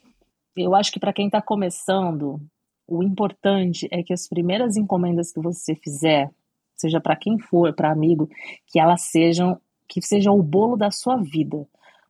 Eu 0.57 0.77
acho 0.77 0.93
que 0.93 1.01
para 1.01 1.12
quem 1.12 1.27
está 1.27 1.43
começando, 1.43 2.41
o 2.87 3.03
importante 3.03 3.89
é 3.91 4.01
que 4.01 4.12
as 4.12 4.29
primeiras 4.29 4.77
encomendas 4.77 5.33
que 5.33 5.41
você 5.41 5.75
fizer, 5.75 6.31
seja 6.77 7.01
para 7.01 7.16
quem 7.16 7.37
for, 7.37 7.75
para 7.75 7.91
amigo, 7.91 8.29
que 8.69 8.79
elas 8.79 9.03
sejam 9.11 9.61
que 9.89 10.01
seja 10.03 10.31
o 10.31 10.43
bolo 10.43 10.77
da 10.77 10.91
sua 10.91 11.16
vida, 11.16 11.66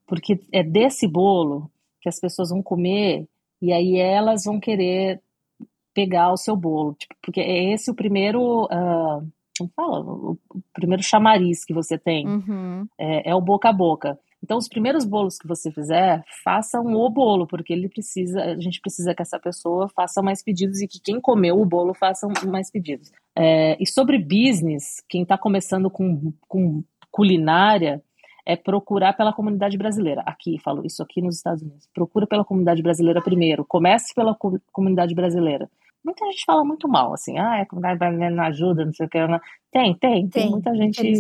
porque 0.07 0.41
é 0.53 0.63
desse 0.65 1.07
bolo 1.07 1.71
que 2.01 2.09
as 2.09 2.19
pessoas 2.21 2.51
vão 2.51 2.61
comer 2.61 3.27
e 3.63 3.73
aí 3.73 3.97
elas 3.97 4.45
vão 4.45 4.59
querer 4.59 5.23
pegar 5.95 6.33
o 6.33 6.37
seu 6.37 6.57
bolo, 6.57 6.95
tipo, 6.95 7.15
porque 7.23 7.41
é 7.41 7.73
esse 7.73 7.91
o 7.91 7.95
primeiro 7.95 8.65
uh, 8.65 9.27
como 9.59 9.71
fala, 9.75 10.01
o, 10.01 10.39
primeiro 10.73 11.03
chamariz 11.03 11.65
que 11.65 11.75
você 11.75 11.99
tem 11.99 12.27
uhum. 12.27 12.87
é, 12.99 13.31
é, 13.31 13.35
o 13.35 13.41
boca 13.41 13.69
a 13.69 13.73
boca. 13.73 14.19
Então, 14.43 14.57
os 14.57 14.69
primeiros 14.69 15.05
bolos 15.05 15.37
que 15.37 15.49
você 15.49 15.71
fizer, 15.71 16.23
faça 16.45 16.81
um 16.81 16.95
o 16.95 17.11
bolo, 17.11 17.47
porque 17.47 17.73
ele 17.73 17.89
precisa, 17.89 18.41
a 18.41 18.61
gente 18.61 18.81
precisa 18.81 19.13
que 19.13 19.21
essa 19.21 19.39
pessoa 19.39 19.89
faça 19.89 20.23
mais 20.23 20.43
pedidos 20.43 20.81
e 20.81 20.87
que 20.87 21.01
quem 21.01 21.21
comeu 21.21 21.61
o 21.61 21.67
bolo 21.67 21.93
faça 21.93 22.29
mais 22.47 22.71
pedidos. 22.71 23.11
É, 23.37 23.77
e 23.81 23.87
sobre 23.87 24.17
business, 24.19 25.03
quem 25.09 25.23
está 25.23 25.37
começando 25.37 25.91
com, 25.91 26.33
com 26.47 26.85
culinária, 27.11 28.01
é 28.49 28.57
procurar 28.57 29.13
pela 29.13 29.31
comunidade 29.31 29.77
brasileira. 29.77 30.23
Aqui, 30.25 30.59
falo 30.59 30.87
isso 30.87 31.03
aqui 31.03 31.21
nos 31.21 31.37
Estados 31.37 31.63
Unidos. 31.63 31.87
Procura 31.93 32.27
pela 32.27 32.43
comunidade 32.43 32.81
brasileira 32.81 33.21
primeiro. 33.21 33.63
Comece 33.63 34.15
pela 34.15 34.35
comunidade 34.73 35.15
brasileira. 35.15 35.69
Muita 36.05 36.25
gente 36.27 36.45
fala 36.45 36.65
muito 36.65 36.89
mal, 36.89 37.13
assim, 37.13 37.39
ah, 37.39 37.61
a 37.61 37.67
comunidade 37.67 37.99
brasileira 37.99 38.35
não 38.35 38.45
ajuda, 38.45 38.85
não 38.85 38.93
sei 38.93 39.07
o 39.07 39.09
que. 39.09 39.27
Não... 39.27 39.41
Tem, 39.71 39.95
tem, 39.95 40.29
tem, 40.29 40.29
tem 40.29 40.51
muita 40.51 40.75
gente 40.75 41.15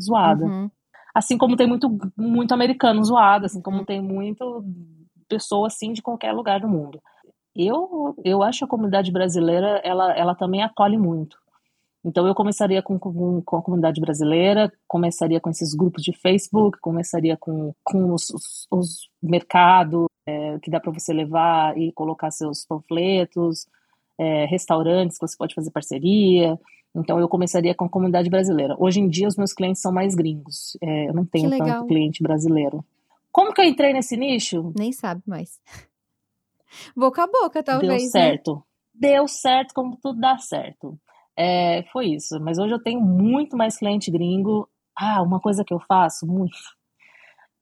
zoada. 0.00 0.44
Uhum. 0.44 0.70
Assim 1.14 1.38
como 1.38 1.56
tem 1.56 1.66
muito, 1.66 1.88
muito 2.16 2.52
americano 2.52 3.02
zoado, 3.04 3.46
assim 3.46 3.62
como 3.62 3.78
uhum. 3.78 3.84
tem 3.84 4.02
muito 4.02 4.64
pessoa 5.28 5.66
assim 5.66 5.92
de 5.92 6.02
qualquer 6.02 6.32
lugar 6.32 6.60
do 6.60 6.68
mundo. 6.68 7.00
Eu, 7.54 8.14
eu 8.24 8.42
acho 8.42 8.64
a 8.64 8.68
comunidade 8.68 9.10
brasileira, 9.10 9.80
ela, 9.84 10.12
ela 10.12 10.34
também 10.34 10.62
acolhe 10.62 10.96
muito. 10.96 11.36
Então 12.04 12.26
eu 12.26 12.34
começaria 12.34 12.80
com, 12.80 12.98
com, 12.98 13.42
com, 13.42 13.56
a 13.56 13.62
comunidade 13.62 14.00
brasileira, 14.00 14.72
começaria 14.86 15.40
com 15.40 15.50
esses 15.50 15.74
grupos 15.74 16.02
de 16.02 16.16
Facebook, 16.16 16.78
começaria 16.80 17.36
com, 17.36 17.74
com 17.82 18.12
os, 18.14 18.30
os, 18.30 18.66
os 18.70 19.10
mercados 19.20 20.06
é, 20.24 20.58
que 20.60 20.70
dá 20.70 20.78
para 20.78 20.92
você 20.92 21.12
levar 21.12 21.76
e 21.76 21.92
colocar 21.92 22.30
seus 22.30 22.64
panfletos, 22.64 23.66
é, 24.18 24.44
restaurantes 24.46 25.18
que 25.18 25.26
você 25.26 25.36
pode 25.36 25.54
fazer 25.54 25.70
parceria. 25.70 26.58
Então 26.94 27.20
eu 27.20 27.28
começaria 27.28 27.74
com 27.74 27.84
a 27.84 27.88
comunidade 27.88 28.28
brasileira. 28.28 28.74
Hoje 28.78 29.00
em 29.00 29.08
dia 29.08 29.28
os 29.28 29.36
meus 29.36 29.52
clientes 29.52 29.80
são 29.80 29.92
mais 29.92 30.14
gringos. 30.14 30.76
É, 30.82 31.08
eu 31.08 31.14
não 31.14 31.24
tenho 31.24 31.50
tanto 31.50 31.86
cliente 31.86 32.22
brasileiro. 32.22 32.84
Como 33.30 33.52
que 33.52 33.60
eu 33.60 33.64
entrei 33.64 33.92
nesse 33.92 34.16
nicho? 34.16 34.72
Nem 34.76 34.92
sabe 34.92 35.22
mais. 35.26 35.60
Boca 36.94 37.24
a 37.24 37.26
boca, 37.26 37.62
talvez. 37.62 37.88
Deu 37.88 38.02
né? 38.02 38.10
certo. 38.10 38.54
Né? 38.56 38.62
Deu 38.94 39.28
certo 39.28 39.72
como 39.72 39.96
tudo 39.96 40.20
dá 40.20 40.36
certo. 40.38 40.98
É, 41.36 41.84
foi 41.92 42.08
isso. 42.08 42.38
Mas 42.40 42.58
hoje 42.58 42.74
eu 42.74 42.82
tenho 42.82 43.00
muito 43.00 43.56
mais 43.56 43.78
cliente 43.78 44.10
gringo. 44.10 44.68
Ah, 44.94 45.22
uma 45.22 45.40
coisa 45.40 45.64
que 45.64 45.72
eu 45.72 45.80
faço 45.80 46.26
muito. 46.26 46.58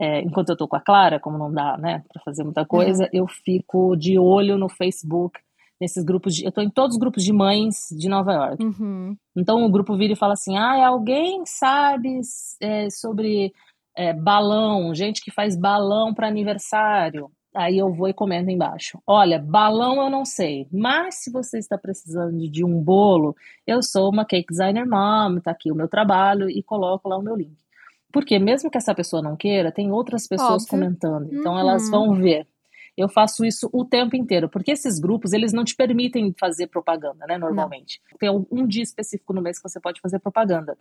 É, 0.00 0.20
enquanto 0.22 0.48
eu 0.48 0.56
tô 0.56 0.66
com 0.66 0.76
a 0.76 0.80
Clara, 0.80 1.20
como 1.20 1.38
não 1.38 1.52
dá, 1.52 1.76
né, 1.78 2.04
para 2.12 2.22
fazer 2.22 2.42
muita 2.42 2.66
coisa, 2.66 3.04
uhum. 3.04 3.10
eu 3.12 3.26
fico 3.28 3.96
de 3.96 4.18
olho 4.18 4.58
no 4.58 4.68
Facebook 4.68 5.38
nesses 5.80 6.04
grupos 6.04 6.34
de. 6.34 6.44
Eu 6.44 6.52
tô 6.52 6.60
em 6.60 6.70
todos 6.70 6.94
os 6.94 7.00
grupos 7.00 7.22
de 7.22 7.32
mães 7.32 7.88
de 7.90 8.08
Nova 8.08 8.32
York. 8.32 8.64
Uhum. 8.64 9.16
Então 9.36 9.64
o 9.64 9.70
grupo 9.70 9.96
vira 9.96 10.12
e 10.12 10.16
fala 10.16 10.32
assim: 10.32 10.56
ah, 10.56 10.86
alguém 10.86 11.44
sabe 11.44 12.20
é, 12.60 12.90
sobre 12.90 13.52
é, 13.96 14.12
balão, 14.12 14.94
gente 14.94 15.22
que 15.22 15.30
faz 15.30 15.56
balão 15.56 16.14
para 16.14 16.28
aniversário. 16.28 17.30
Aí 17.54 17.78
eu 17.78 17.90
vou 17.90 18.06
e 18.06 18.12
comento 18.12 18.50
embaixo. 18.50 18.98
Olha, 19.06 19.38
balão 19.38 20.02
eu 20.02 20.10
não 20.10 20.26
sei, 20.26 20.68
mas 20.70 21.22
se 21.22 21.32
você 21.32 21.58
está 21.58 21.78
precisando 21.78 22.36
de 22.50 22.62
um 22.62 22.82
bolo, 22.82 23.34
eu 23.66 23.82
sou 23.82 24.10
uma 24.10 24.26
cake 24.26 24.48
designer 24.50 24.86
mom, 24.86 25.40
tá 25.40 25.52
aqui 25.52 25.72
o 25.72 25.74
meu 25.74 25.88
trabalho 25.88 26.50
e 26.50 26.62
coloco 26.62 27.08
lá 27.08 27.16
o 27.16 27.22
meu 27.22 27.34
link. 27.34 27.56
Porque 28.12 28.38
mesmo 28.38 28.70
que 28.70 28.76
essa 28.76 28.94
pessoa 28.94 29.22
não 29.22 29.36
queira, 29.36 29.72
tem 29.72 29.90
outras 29.90 30.28
pessoas 30.28 30.64
Óbvio. 30.64 30.68
comentando. 30.68 31.28
Então 31.32 31.54
uhum. 31.54 31.58
elas 31.58 31.88
vão 31.90 32.14
ver. 32.14 32.46
Eu 32.96 33.08
faço 33.08 33.44
isso 33.44 33.68
o 33.72 33.84
tempo 33.84 34.16
inteiro, 34.16 34.48
porque 34.48 34.72
esses 34.72 34.98
grupos, 34.98 35.32
eles 35.32 35.52
não 35.52 35.64
te 35.64 35.76
permitem 35.76 36.34
fazer 36.38 36.66
propaganda, 36.68 37.26
né, 37.26 37.36
normalmente. 37.36 38.00
Não. 38.10 38.18
Tem 38.18 38.46
um 38.50 38.66
dia 38.66 38.82
específico 38.82 39.32
no 39.32 39.42
mês 39.42 39.58
que 39.58 39.68
você 39.68 39.78
pode 39.78 40.00
fazer 40.00 40.18
propaganda. 40.18 40.76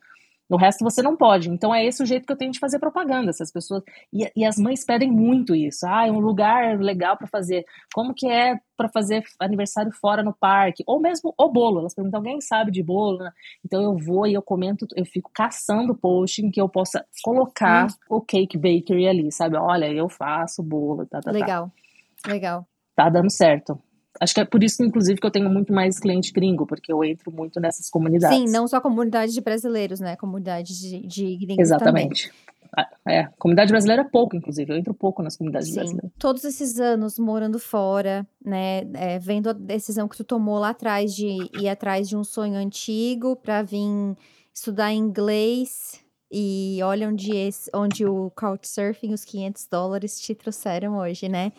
No 0.49 0.57
resto 0.57 0.84
você 0.84 1.01
não 1.01 1.16
pode. 1.16 1.49
Então 1.49 1.74
é 1.74 1.84
esse 1.86 2.03
o 2.03 2.05
jeito 2.05 2.26
que 2.26 2.32
eu 2.32 2.38
tenho 2.38 2.51
de 2.51 2.59
fazer 2.59 2.80
propaganda. 2.80 3.32
Essas 3.32 3.51
pessoas 3.51 3.84
e, 4.13 4.30
e 4.36 4.45
as 4.45 4.57
mães 4.57 4.86
pedem 4.86 5.11
muito 5.11 5.55
isso. 5.55 5.86
Ah, 5.88 6.07
é 6.07 6.11
um 6.11 6.20
lugar 6.20 6.80
legal 6.80 7.18
para 7.18 7.28
fazer. 7.28 7.66
Como 7.93 8.13
que 8.13 8.28
é 8.28 8.59
para 8.78 8.88
fazer 8.89 9.24
aniversário 9.39 9.91
fora 9.91 10.22
no 10.22 10.34
parque? 10.34 10.84
Ou 10.86 10.99
mesmo 10.99 11.34
o 11.38 11.49
bolo. 11.49 11.80
Elas 11.80 11.95
perguntam, 11.95 12.20
alguém 12.20 12.39
sabe 12.41 12.72
de 12.72 12.84
bolo? 12.84 13.20
Então 13.63 13.82
eu 13.82 13.97
vou 13.97 14.28
e 14.28 14.34
eu 14.34 14.41
comento, 14.41 14.88
eu 14.95 15.05
fico 15.05 15.32
caçando 15.34 15.95
post 15.95 16.45
em 16.45 16.51
que 16.51 16.61
eu 16.61 16.70
possa 16.70 17.03
colocar 17.24 17.88
hum. 17.88 18.18
o 18.18 18.22
cake 18.22 18.57
bakery 18.57 19.07
ali, 19.07 19.32
sabe? 19.32 19.57
Olha, 19.57 19.91
eu 19.91 20.07
faço 20.07 20.61
bolo, 20.61 21.07
tá, 21.07 21.22
tá, 21.22 21.32
Legal, 21.32 21.68
tá. 21.68 21.84
Legal. 22.28 22.67
Tá 22.95 23.09
dando 23.09 23.32
certo. 23.32 23.80
Acho 24.19 24.34
que 24.34 24.39
é 24.39 24.45
por 24.45 24.63
isso, 24.63 24.82
inclusive, 24.84 25.19
que 25.19 25.28
eu 25.28 25.32
tenho 25.32 25.49
muito 25.49 25.73
mais 25.73 25.99
cliente 25.99 26.32
gringo, 26.32 26.65
porque 26.65 26.91
eu 26.91 27.03
entro 27.03 27.32
muito 27.32 27.59
nessas 27.59 27.89
comunidades. 27.89 28.38
Sim, 28.38 28.45
não 28.45 28.67
só 28.67 28.80
comunidade 28.80 29.34
de 29.34 29.41
brasileiros, 29.41 29.99
né? 29.99 30.15
Comunidade 30.15 30.80
de, 30.80 31.05
de 31.05 31.38
gringos 31.38 31.59
Exatamente. 31.59 32.30
Também. 32.30 32.45
Ah, 32.78 32.89
é, 33.07 33.28
comunidade 33.38 33.71
brasileira 33.71 34.01
é 34.01 34.05
pouco, 34.05 34.36
inclusive. 34.36 34.71
Eu 34.71 34.78
entro 34.78 34.93
pouco 34.93 35.21
nas 35.21 35.38
comunidades 35.38 35.69
Sim. 35.69 35.76
brasileiras. 35.76 36.11
Todos 36.17 36.43
esses 36.43 36.80
anos 36.80 37.19
morando 37.19 37.59
fora, 37.59 38.26
né? 38.43 38.84
É, 38.93 39.19
vendo 39.19 39.49
a 39.49 39.53
decisão 39.53 40.07
que 40.07 40.17
tu 40.17 40.23
tomou 40.23 40.59
lá 40.59 40.69
atrás 40.69 41.13
de 41.13 41.38
ir 41.59 41.69
atrás 41.69 42.07
de 42.07 42.15
um 42.15 42.23
sonho 42.23 42.55
antigo 42.55 43.36
para 43.36 43.61
vir 43.63 44.15
estudar 44.53 44.93
inglês. 44.93 46.04
E 46.32 46.80
olha 46.84 47.07
onde, 47.07 47.36
esse, 47.36 47.69
onde 47.73 48.05
o 48.05 48.32
Couchsurfing, 48.32 49.13
os 49.13 49.23
500 49.23 49.67
dólares 49.67 50.19
te 50.19 50.34
trouxeram 50.34 50.97
hoje, 50.97 51.30
né? 51.30 51.51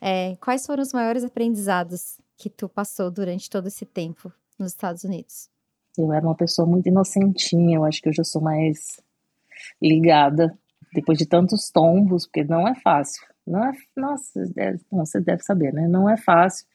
É, 0.00 0.36
quais 0.36 0.66
foram 0.66 0.82
os 0.82 0.92
maiores 0.92 1.24
aprendizados 1.24 2.18
que 2.36 2.48
tu 2.50 2.68
passou 2.68 3.10
durante 3.10 3.48
todo 3.48 3.68
esse 3.68 3.84
tempo 3.84 4.32
nos 4.58 4.72
Estados 4.72 5.04
Unidos? 5.04 5.48
Eu 5.96 6.12
era 6.12 6.26
uma 6.26 6.34
pessoa 6.34 6.66
muito 6.66 6.88
inocentinha, 6.88 7.76
eu 7.76 7.84
acho 7.84 8.02
que 8.02 8.08
hoje 8.08 8.20
eu 8.20 8.24
sou 8.24 8.42
mais 8.42 9.00
ligada, 9.80 10.58
depois 10.92 11.18
de 11.18 11.26
tantos 11.26 11.70
tombos, 11.70 12.26
porque 12.26 12.44
não 12.44 12.66
é 12.66 12.74
fácil. 12.74 13.26
Não 13.46 13.62
é, 13.64 13.72
nossa, 13.96 14.40
você 14.90 15.20
deve 15.20 15.42
saber, 15.42 15.72
né? 15.72 15.86
Não 15.86 16.08
é 16.08 16.16
fácil. 16.16 16.66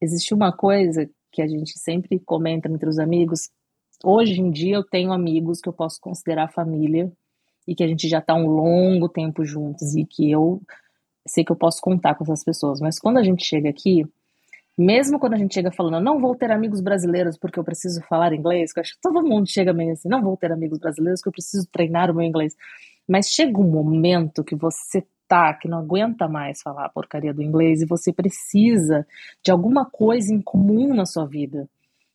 Existe 0.00 0.34
uma 0.34 0.52
coisa 0.52 1.08
que 1.30 1.40
a 1.40 1.46
gente 1.46 1.78
sempre 1.78 2.18
comenta 2.18 2.68
entre 2.68 2.88
os 2.88 2.98
amigos. 2.98 3.50
Hoje 4.02 4.40
em 4.40 4.50
dia 4.50 4.76
eu 4.76 4.84
tenho 4.84 5.12
amigos 5.12 5.60
que 5.60 5.68
eu 5.68 5.72
posso 5.72 6.00
considerar 6.00 6.48
família 6.48 7.12
e 7.68 7.74
que 7.74 7.84
a 7.84 7.86
gente 7.86 8.08
já 8.08 8.18
está 8.18 8.34
um 8.34 8.46
longo 8.46 9.08
tempo 9.08 9.44
juntos 9.44 9.94
e 9.94 10.04
que 10.04 10.30
eu 10.30 10.62
sei 11.26 11.44
que 11.44 11.52
eu 11.52 11.56
posso 11.56 11.82
contar 11.82 12.14
com 12.14 12.24
essas 12.24 12.42
pessoas, 12.42 12.80
mas 12.80 12.98
quando 12.98 13.18
a 13.18 13.22
gente 13.22 13.44
chega 13.44 13.68
aqui, 13.68 14.06
mesmo 14.76 15.18
quando 15.18 15.34
a 15.34 15.36
gente 15.36 15.52
chega 15.52 15.70
falando, 15.70 16.02
não 16.02 16.18
vou 16.18 16.34
ter 16.34 16.50
amigos 16.50 16.80
brasileiros 16.80 17.36
porque 17.36 17.58
eu 17.58 17.64
preciso 17.64 18.00
falar 18.08 18.32
inglês, 18.32 18.72
que 18.72 18.78
eu 18.78 18.82
acho 18.82 18.94
que 18.94 19.00
todo 19.02 19.22
mundo 19.22 19.46
chega 19.46 19.72
meio 19.72 19.92
assim, 19.92 20.08
não 20.08 20.22
vou 20.22 20.36
ter 20.36 20.50
amigos 20.50 20.78
brasileiros 20.78 21.20
porque 21.20 21.28
eu 21.28 21.32
preciso 21.32 21.68
treinar 21.70 22.10
o 22.10 22.14
meu 22.14 22.26
inglês. 22.26 22.56
Mas 23.06 23.26
chega 23.26 23.60
um 23.60 23.70
momento 23.70 24.42
que 24.42 24.54
você 24.56 25.04
tá, 25.28 25.52
que 25.52 25.68
não 25.68 25.78
aguenta 25.78 26.26
mais 26.26 26.62
falar 26.62 26.86
a 26.86 26.88
porcaria 26.88 27.34
do 27.34 27.42
inglês 27.42 27.82
e 27.82 27.86
você 27.86 28.12
precisa 28.12 29.06
de 29.44 29.50
alguma 29.50 29.84
coisa 29.84 30.32
em 30.32 30.40
comum 30.40 30.94
na 30.94 31.04
sua 31.04 31.26
vida. 31.26 31.68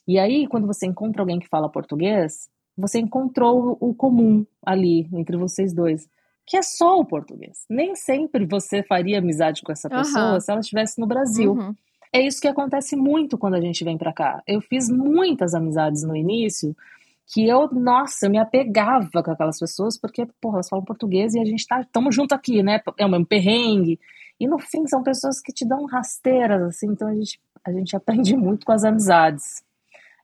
E 0.07 0.19
aí, 0.19 0.47
quando 0.47 0.67
você 0.67 0.85
encontra 0.85 1.21
alguém 1.21 1.39
que 1.39 1.47
fala 1.47 1.69
português, 1.69 2.49
você 2.77 2.99
encontrou 2.99 3.77
o 3.79 3.93
comum 3.93 4.45
ali 4.63 5.07
entre 5.13 5.37
vocês 5.37 5.73
dois 5.73 6.07
que 6.45 6.55
é 6.55 6.61
só 6.61 6.99
o 6.99 7.05
português. 7.05 7.65
Nem 7.69 7.95
sempre 7.95 8.45
você 8.45 8.83
faria 8.83 9.17
amizade 9.17 9.61
com 9.63 9.71
essa 9.71 9.89
pessoa 9.89 10.33
uhum. 10.33 10.39
se 10.39 10.51
ela 10.51 10.59
estivesse 10.59 10.99
no 10.99 11.07
Brasil. 11.07 11.53
Uhum. 11.53 11.75
É 12.13 12.21
isso 12.21 12.39
que 12.39 12.47
acontece 12.47 12.95
muito 12.95 13.37
quando 13.37 13.55
a 13.55 13.61
gente 13.61 13.83
vem 13.83 13.97
para 13.97 14.13
cá. 14.13 14.41
Eu 14.47 14.61
fiz 14.61 14.89
muitas 14.89 15.53
amizades 15.53 16.03
no 16.03 16.15
início 16.15 16.75
que 17.27 17.47
eu, 17.47 17.67
nossa, 17.73 18.27
eu 18.27 18.29
me 18.29 18.37
apegava 18.37 19.23
com 19.23 19.31
aquelas 19.31 19.59
pessoas 19.59 19.99
porque, 19.99 20.27
porra, 20.39 20.57
elas 20.57 20.69
falam 20.69 20.85
português 20.85 21.33
e 21.33 21.39
a 21.39 21.45
gente 21.45 21.65
tá, 21.65 21.83
tamo 21.91 22.11
junto 22.11 22.35
aqui, 22.35 22.61
né? 22.61 22.79
É 22.97 23.05
o 23.05 23.09
mesmo 23.09 23.25
perrengue. 23.25 23.99
E 24.39 24.47
no 24.47 24.59
fim 24.59 24.85
são 24.85 25.01
pessoas 25.01 25.41
que 25.41 25.51
te 25.51 25.65
dão 25.67 25.85
rasteiras, 25.85 26.61
assim, 26.61 26.87
então 26.87 27.07
a 27.07 27.15
gente, 27.15 27.39
a 27.65 27.71
gente 27.71 27.95
aprende 27.97 28.37
muito 28.37 28.65
com 28.65 28.71
as 28.71 28.83
amizades. 28.83 29.63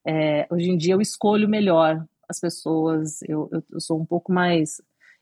É, 0.06 0.48
hoje 0.50 0.70
em 0.70 0.78
dia 0.78 0.94
eu 0.94 1.02
escolho 1.02 1.48
melhor 1.48 2.06
as 2.28 2.40
pessoas, 2.40 3.22
eu, 3.24 3.50
eu, 3.52 3.64
eu 3.72 3.80
sou 3.80 4.00
um 4.00 4.06
pouco 4.06 4.32
mais 4.32 4.78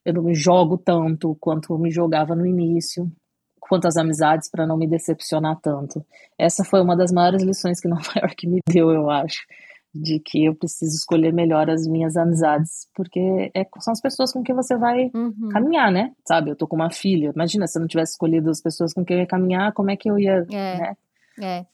eu 0.06 0.14
não 0.14 0.24
me 0.24 0.34
jogo 0.34 0.78
tanto 0.78 1.36
quanto 1.40 1.74
eu 1.74 1.78
me 1.78 1.92
jogava 1.92 2.36
no 2.36 2.46
início, 2.46 3.12
quanto 3.60 3.88
as 3.88 3.98
amizades 3.98 4.50
para 4.50 4.66
não 4.66 4.78
me 4.78 4.88
decepcionar 4.88 5.60
tanto. 5.62 6.04
Essa 6.38 6.64
foi 6.64 6.82
uma 6.82 6.96
das 6.96 7.12
maiores 7.12 7.44
lições 7.44 7.80
que 7.80 7.88
Nova 7.90 8.12
York 8.18 8.48
me 8.48 8.60
deu, 8.68 8.90
eu 8.90 9.10
acho, 9.10 9.46
de 9.94 10.20
que 10.20 10.46
eu 10.46 10.56
preciso 10.56 10.96
escolher 10.96 11.34
melhor 11.34 11.70
as 11.70 11.86
minhas 11.88 12.16
amizades, 12.16 12.88
porque 12.96 13.52
é, 13.54 13.66
são 13.80 13.92
as 13.92 14.02
pessoas 14.02 14.32
com 14.32 14.42
quem 14.42 14.56
você 14.56 14.78
vai 14.78 15.12
uhum. 15.14 15.50
caminhar, 15.52 15.92
né? 15.92 16.14
Sabe, 16.28 16.52
eu 16.52 16.56
tô 16.56 16.68
com 16.68 16.76
uma 16.76 16.92
filha, 16.92 17.32
imagina 17.34 17.68
se 17.68 17.78
eu 17.78 17.82
não 17.82 17.88
tivesse 17.88 18.14
escolhido 18.14 18.50
as 18.50 18.62
pessoas 18.62 18.94
com 18.94 19.04
quem 19.04 19.18
eu 19.18 19.22
ia 19.22 19.28
caminhar, 19.28 19.74
como 19.74 19.92
é 19.92 19.98
que 19.98 20.10
eu 20.10 20.18
ia, 20.18 20.46
é. 20.52 20.78
né? 20.78 20.98
É. 21.42 21.66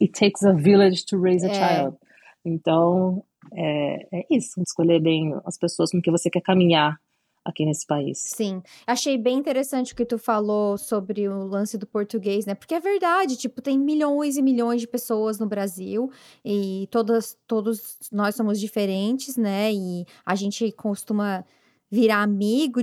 It 0.00 0.12
takes 0.12 0.44
a 0.44 0.52
village 0.52 1.04
to 1.04 1.20
raise 1.20 1.44
a 1.44 1.50
é. 1.50 1.54
child. 1.54 1.96
Então, 2.44 3.24
é, 3.52 4.20
é 4.20 4.26
isso, 4.30 4.60
escolher 4.60 5.00
bem 5.00 5.32
as 5.44 5.58
pessoas 5.58 5.90
com 5.90 6.00
quem 6.00 6.12
você 6.12 6.30
quer 6.30 6.40
caminhar 6.40 6.98
aqui 7.44 7.64
nesse 7.64 7.86
país. 7.86 8.18
Sim, 8.18 8.62
achei 8.86 9.16
bem 9.16 9.38
interessante 9.38 9.92
o 9.92 9.96
que 9.96 10.04
tu 10.04 10.18
falou 10.18 10.76
sobre 10.76 11.28
o 11.28 11.44
lance 11.44 11.78
do 11.78 11.86
português, 11.86 12.44
né? 12.44 12.54
Porque 12.54 12.74
é 12.74 12.80
verdade, 12.80 13.36
tipo, 13.36 13.62
tem 13.62 13.78
milhões 13.78 14.36
e 14.36 14.42
milhões 14.42 14.80
de 14.80 14.86
pessoas 14.86 15.38
no 15.38 15.46
Brasil 15.46 16.10
e 16.44 16.86
todas, 16.90 17.38
todos 17.46 17.98
nós 18.12 18.34
somos 18.34 18.60
diferentes, 18.60 19.36
né? 19.36 19.72
E 19.72 20.04
a 20.24 20.34
gente 20.34 20.70
costuma 20.72 21.44
virar 21.90 22.22
amigo 22.22 22.80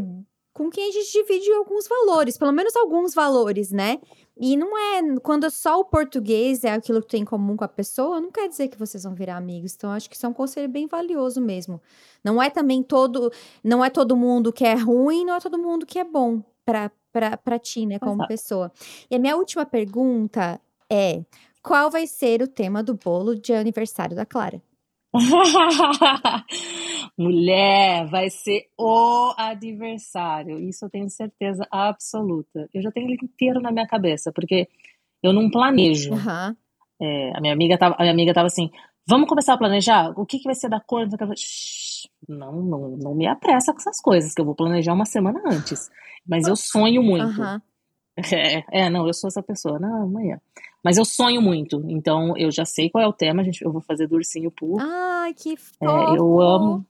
com 0.56 0.70
quem 0.70 0.88
a 0.88 0.92
gente 0.92 1.12
divide 1.12 1.52
alguns 1.52 1.86
valores, 1.86 2.38
pelo 2.38 2.54
menos 2.54 2.74
alguns 2.78 3.14
valores, 3.14 3.72
né? 3.72 4.00
E 4.40 4.56
não 4.56 4.78
é 4.78 5.20
quando 5.20 5.52
só 5.52 5.82
o 5.82 5.84
português 5.84 6.64
é 6.64 6.72
aquilo 6.72 7.02
que 7.02 7.10
tem 7.10 7.24
em 7.24 7.26
comum 7.26 7.58
com 7.58 7.66
a 7.66 7.68
pessoa, 7.68 8.22
não 8.22 8.32
quer 8.32 8.48
dizer 8.48 8.70
que 8.70 8.80
vocês 8.80 9.04
vão 9.04 9.14
virar 9.14 9.36
amigos. 9.36 9.76
Então 9.76 9.92
acho 9.92 10.10
que 10.10 10.16
isso 10.16 10.26
é 10.26 10.30
um 10.30 10.34
conselho 10.34 10.70
bem 10.70 10.88
valioso 10.88 11.42
mesmo. 11.42 11.82
Não 12.24 12.42
é 12.42 12.50
também 12.50 12.82
todo, 12.82 13.30
não 13.62 13.84
é 13.84 13.90
todo 13.90 14.16
mundo 14.16 14.54
que 14.54 14.64
é 14.64 14.76
ruim, 14.76 15.26
não 15.26 15.36
é 15.36 15.42
todo 15.42 15.60
mundo 15.60 15.86
que 15.86 16.00
é 16.00 16.06
bom 16.06 16.42
para 16.64 17.60
ti, 17.60 17.86
né, 17.86 18.00
como 18.00 18.14
Exato. 18.14 18.28
pessoa. 18.30 18.72
E 19.12 19.16
a 19.18 19.20
minha 19.20 19.36
última 19.36 19.66
pergunta 19.66 20.58
é: 20.90 21.22
qual 21.62 21.92
vai 21.92 22.08
ser 22.08 22.42
o 22.42 22.48
tema 22.48 22.82
do 22.82 22.94
bolo 22.94 23.36
de 23.36 23.52
aniversário 23.52 24.16
da 24.16 24.26
Clara? 24.26 24.62
Mulher, 27.18 28.08
vai 28.08 28.30
ser 28.30 28.68
o 28.78 29.34
aniversário. 29.38 30.60
Isso 30.60 30.86
eu 30.86 30.90
tenho 30.90 31.10
certeza 31.10 31.66
absoluta. 31.72 32.70
Eu 32.74 32.82
já 32.82 32.92
tenho 32.92 33.08
ele 33.08 33.18
inteiro 33.24 33.62
na 33.62 33.72
minha 33.72 33.88
cabeça, 33.88 34.32
porque 34.34 34.68
eu 35.24 35.34
não 35.34 35.50
planejo. 35.50 36.12
Uhum. 36.26 36.56
É, 37.02 37.38
a 37.38 37.42
minha 37.42 37.52
amiga 37.52 37.78
tava, 37.78 37.96
a 37.96 38.04
minha 38.04 38.14
amiga 38.14 38.34
tava 38.34 38.48
assim, 38.48 38.72
vamos 39.06 39.28
começar 39.28 39.54
a 39.54 39.58
planejar? 39.58 40.14
O 40.18 40.26
que, 40.26 40.40
que 40.40 40.46
vai 40.46 40.56
ser 40.56 40.70
da 40.70 40.80
cor? 40.80 41.06
Não, 42.30 42.54
não, 42.54 42.96
não 42.96 43.14
me 43.14 43.28
apressa 43.28 43.74
com 43.74 43.80
essas 43.80 44.00
coisas, 44.00 44.34
que 44.34 44.40
eu 44.40 44.46
vou 44.46 44.56
planejar 44.56 44.94
uma 44.94 45.06
semana 45.06 45.42
antes. 45.46 45.90
Mas 46.26 46.48
eu 46.48 46.56
sonho 46.56 47.04
muito. 47.04 47.42
Uhum. 47.42 47.62
É, 48.32 48.86
é, 48.86 48.90
não, 48.90 49.06
eu 49.06 49.14
sou 49.14 49.28
essa 49.28 49.44
pessoa. 49.44 49.78
Não, 49.78 50.04
amanhã. 50.04 50.40
Mas 50.84 50.98
eu 50.98 51.04
sonho 51.04 51.42
muito, 51.42 51.84
então 51.90 52.38
eu 52.38 52.52
já 52.52 52.64
sei 52.64 52.90
qual 52.90 53.04
é 53.04 53.08
o 53.08 53.14
tema, 53.14 53.44
gente, 53.44 53.62
eu 53.62 53.72
vou 53.72 53.82
fazer 53.82 54.08
do 54.08 54.16
Ursinho 54.16 54.52
Poo. 54.52 54.78
Ai, 54.80 55.34
que 55.34 55.58
fofo! 55.58 55.76
É, 55.82 56.18
eu 56.18 56.40
amo. 56.40 56.86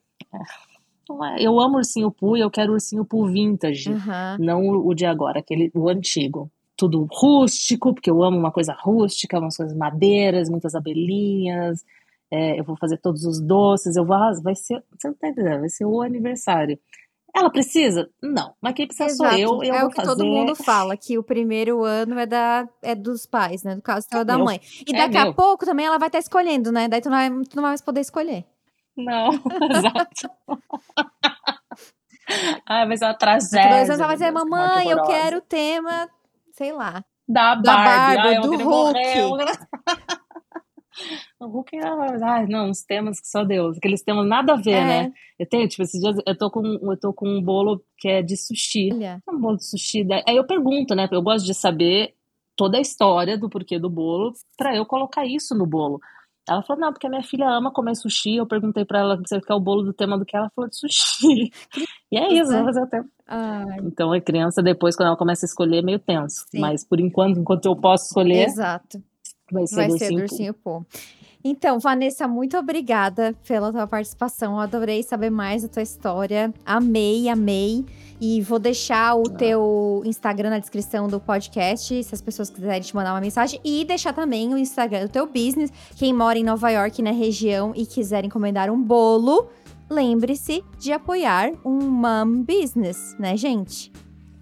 É, 1.33 1.45
eu 1.45 1.59
amo 1.59 1.77
Ursinho 1.77 2.11
Poo 2.11 2.35
e 2.35 2.41
eu 2.41 2.49
quero 2.49 2.73
Ursinho 2.73 3.05
Poo 3.05 3.27
vintage, 3.27 3.91
uhum. 3.91 4.37
não 4.39 4.67
o 4.69 4.93
de 4.93 5.05
agora, 5.05 5.39
aquele, 5.39 5.71
o 5.73 5.87
antigo. 5.87 6.49
Tudo 6.75 7.07
rústico, 7.09 7.93
porque 7.93 8.09
eu 8.09 8.21
amo 8.23 8.37
uma 8.37 8.51
coisa 8.51 8.75
rústica, 8.77 9.39
umas 9.39 9.55
coisas 9.55 9.75
madeiras, 9.75 10.49
muitas 10.49 10.75
abelhinhas. 10.75 11.85
É, 12.29 12.59
eu 12.59 12.63
vou 12.63 12.75
fazer 12.75 12.97
todos 12.97 13.23
os 13.23 13.39
doces, 13.39 13.95
eu 13.95 14.05
vou 14.05 14.17
vai 14.41 14.55
ser, 14.55 14.83
você 14.91 15.07
não 15.07 15.15
tá 15.15 15.29
entendendo, 15.29 15.59
vai 15.59 15.69
ser 15.69 15.85
o 15.85 16.01
aniversário. 16.01 16.77
Ela 17.35 17.49
precisa? 17.49 18.09
Não. 18.23 18.53
Mas 18.61 18.73
quem 18.73 18.87
precisa 18.87 19.09
Exato. 19.09 19.35
sou 19.35 19.61
eu. 19.61 19.63
eu 19.63 19.75
é 19.75 19.83
o 19.83 19.89
que 19.89 19.97
fazer... 19.97 20.07
todo 20.07 20.25
mundo 20.25 20.55
fala, 20.55 20.95
que 20.95 21.17
o 21.17 21.23
primeiro 21.23 21.83
ano 21.83 22.17
é, 22.17 22.25
da, 22.25 22.67
é 22.81 22.95
dos 22.95 23.25
pais, 23.25 23.61
né? 23.61 23.75
No 23.75 23.81
caso, 23.81 24.07
é 24.13 24.23
da 24.23 24.37
meu. 24.37 24.45
mãe. 24.45 24.61
E 24.87 24.95
é 24.95 24.97
daqui 24.97 25.17
a 25.17 25.33
pouco 25.33 25.65
também 25.65 25.85
ela 25.85 25.97
vai 25.97 26.07
estar 26.07 26.19
escolhendo, 26.19 26.71
né? 26.71 26.87
Daí 26.87 27.01
tu 27.01 27.09
não 27.09 27.17
vai, 27.17 27.29
tu 27.29 27.55
não 27.55 27.61
vai 27.61 27.71
mais 27.71 27.81
poder 27.81 27.99
escolher. 27.99 28.45
Não, 28.97 29.29
exato. 29.71 30.29
ah, 32.65 32.85
vai 32.85 32.97
ser 32.97 33.05
uma 33.05 33.13
tragédia. 33.13 33.69
Dois 33.69 33.89
anos 33.89 33.99
ela 33.99 34.07
vai 34.07 34.15
dizer, 34.15 34.31
mamãe, 34.31 34.89
eu 34.89 35.03
quero 35.03 35.37
o 35.37 35.41
tema, 35.41 36.09
sei 36.53 36.71
lá. 36.71 37.03
Da 37.27 37.55
Barbie, 37.55 37.63
da 37.63 37.75
Barbie 37.75 38.27
Ai, 38.27 38.41
do 38.41 38.57
Hulk. 38.63 38.99
O 41.39 41.47
Hulk, 41.47 41.77
ai, 42.23 42.47
não, 42.47 42.69
uns 42.69 42.83
temas 42.83 43.19
que 43.19 43.27
só 43.27 43.43
Deus, 43.43 43.77
aqueles 43.77 44.01
temas 44.01 44.25
nada 44.25 44.53
a 44.53 44.55
ver, 44.55 44.71
é. 44.71 44.85
né? 44.85 45.13
Eu 45.37 45.45
tenho, 45.45 45.67
tipo, 45.67 45.83
esses 45.83 45.99
dias 45.99 46.15
eu 46.25 46.37
tô 46.37 46.49
com, 46.49 46.63
eu 46.65 46.97
tô 46.97 47.13
com 47.13 47.27
um 47.27 47.41
bolo 47.41 47.83
que 47.97 48.07
é 48.07 48.21
de 48.21 48.37
sushi. 48.37 48.89
Olha. 48.93 49.21
Um 49.29 49.39
bolo 49.39 49.57
de 49.57 49.65
sushi. 49.65 50.07
Aí 50.25 50.37
eu 50.37 50.47
pergunto, 50.47 50.95
né? 50.95 51.07
Eu 51.11 51.21
gosto 51.21 51.45
de 51.45 51.53
saber 51.53 52.15
toda 52.55 52.77
a 52.77 52.81
história 52.81 53.37
do 53.37 53.49
porquê 53.49 53.77
do 53.77 53.89
bolo 53.89 54.33
para 54.57 54.75
eu 54.75 54.85
colocar 54.85 55.25
isso 55.25 55.53
no 55.53 55.65
bolo. 55.65 55.99
Ela 56.47 56.61
falou, 56.61 56.81
não, 56.81 56.93
porque 56.93 57.07
a 57.07 57.09
minha 57.09 57.23
filha 57.23 57.49
ama 57.49 57.71
comer 57.71 57.95
sushi. 57.95 58.35
Eu 58.35 58.45
perguntei 58.45 58.85
para 58.85 58.99
ela 58.99 59.19
se 59.25 59.41
quer 59.41 59.53
o 59.53 59.59
bolo 59.59 59.83
do 59.83 59.93
tema 59.93 60.17
do 60.17 60.25
que 60.25 60.37
ela 60.37 60.49
falou 60.55 60.69
de 60.69 60.77
sushi. 60.77 61.51
e 62.11 62.17
é 62.17 62.33
isso, 62.33 62.51
vamos 62.51 62.67
fazer 62.67 62.81
o 62.81 62.87
tempo. 62.87 63.09
Então 63.83 64.11
a 64.11 64.21
criança, 64.21 64.61
depois, 64.61 64.95
quando 64.95 65.07
ela 65.07 65.17
começa 65.17 65.45
a 65.45 65.47
escolher, 65.47 65.79
é 65.79 65.81
meio 65.81 65.99
tenso. 65.99 66.45
Sim. 66.49 66.59
Mas 66.59 66.87
por 66.87 66.99
enquanto, 66.99 67.39
enquanto 67.39 67.65
eu 67.65 67.75
posso 67.75 68.05
escolher. 68.05 68.47
Exato. 68.47 69.01
Vai 69.51 69.65
ser, 69.67 69.75
vai 69.75 69.89
ser 69.91 70.05
ursinho, 70.05 70.21
ursinho 70.21 70.53
Pô. 70.53 70.85
Então, 71.47 71.77
Vanessa, 71.77 72.27
muito 72.27 72.57
obrigada 72.57 73.35
pela 73.47 73.71
tua 73.71 73.85
participação. 73.85 74.53
Eu 74.53 74.61
adorei 74.61 75.03
saber 75.03 75.29
mais 75.29 75.61
da 75.61 75.67
tua 75.67 75.83
história. 75.83 76.51
Amei, 76.65 77.29
amei. 77.29 77.85
E 78.19 78.41
vou 78.41 78.57
deixar 78.57 79.15
o 79.15 79.27
ah. 79.27 79.37
teu 79.37 80.01
Instagram 80.07 80.49
na 80.49 80.57
descrição 80.57 81.07
do 81.07 81.19
podcast, 81.19 82.03
se 82.03 82.15
as 82.15 82.19
pessoas 82.19 82.49
quiserem 82.49 82.81
te 82.81 82.95
mandar 82.95 83.13
uma 83.13 83.21
mensagem. 83.21 83.59
E 83.63 83.85
deixar 83.85 84.11
também 84.11 84.51
o 84.55 84.57
Instagram 84.57 85.01
do 85.01 85.09
teu 85.09 85.27
business. 85.27 85.71
Quem 85.95 86.11
mora 86.11 86.39
em 86.39 86.43
Nova 86.43 86.71
York, 86.71 86.99
na 87.03 87.11
região, 87.11 87.73
e 87.75 87.85
quiser 87.85 88.25
encomendar 88.25 88.71
um 88.71 88.81
bolo, 88.81 89.47
lembre-se 89.87 90.63
de 90.79 90.91
apoiar 90.91 91.51
um 91.63 91.79
mom 91.79 92.41
business, 92.41 93.15
né, 93.19 93.37
gente? 93.37 93.91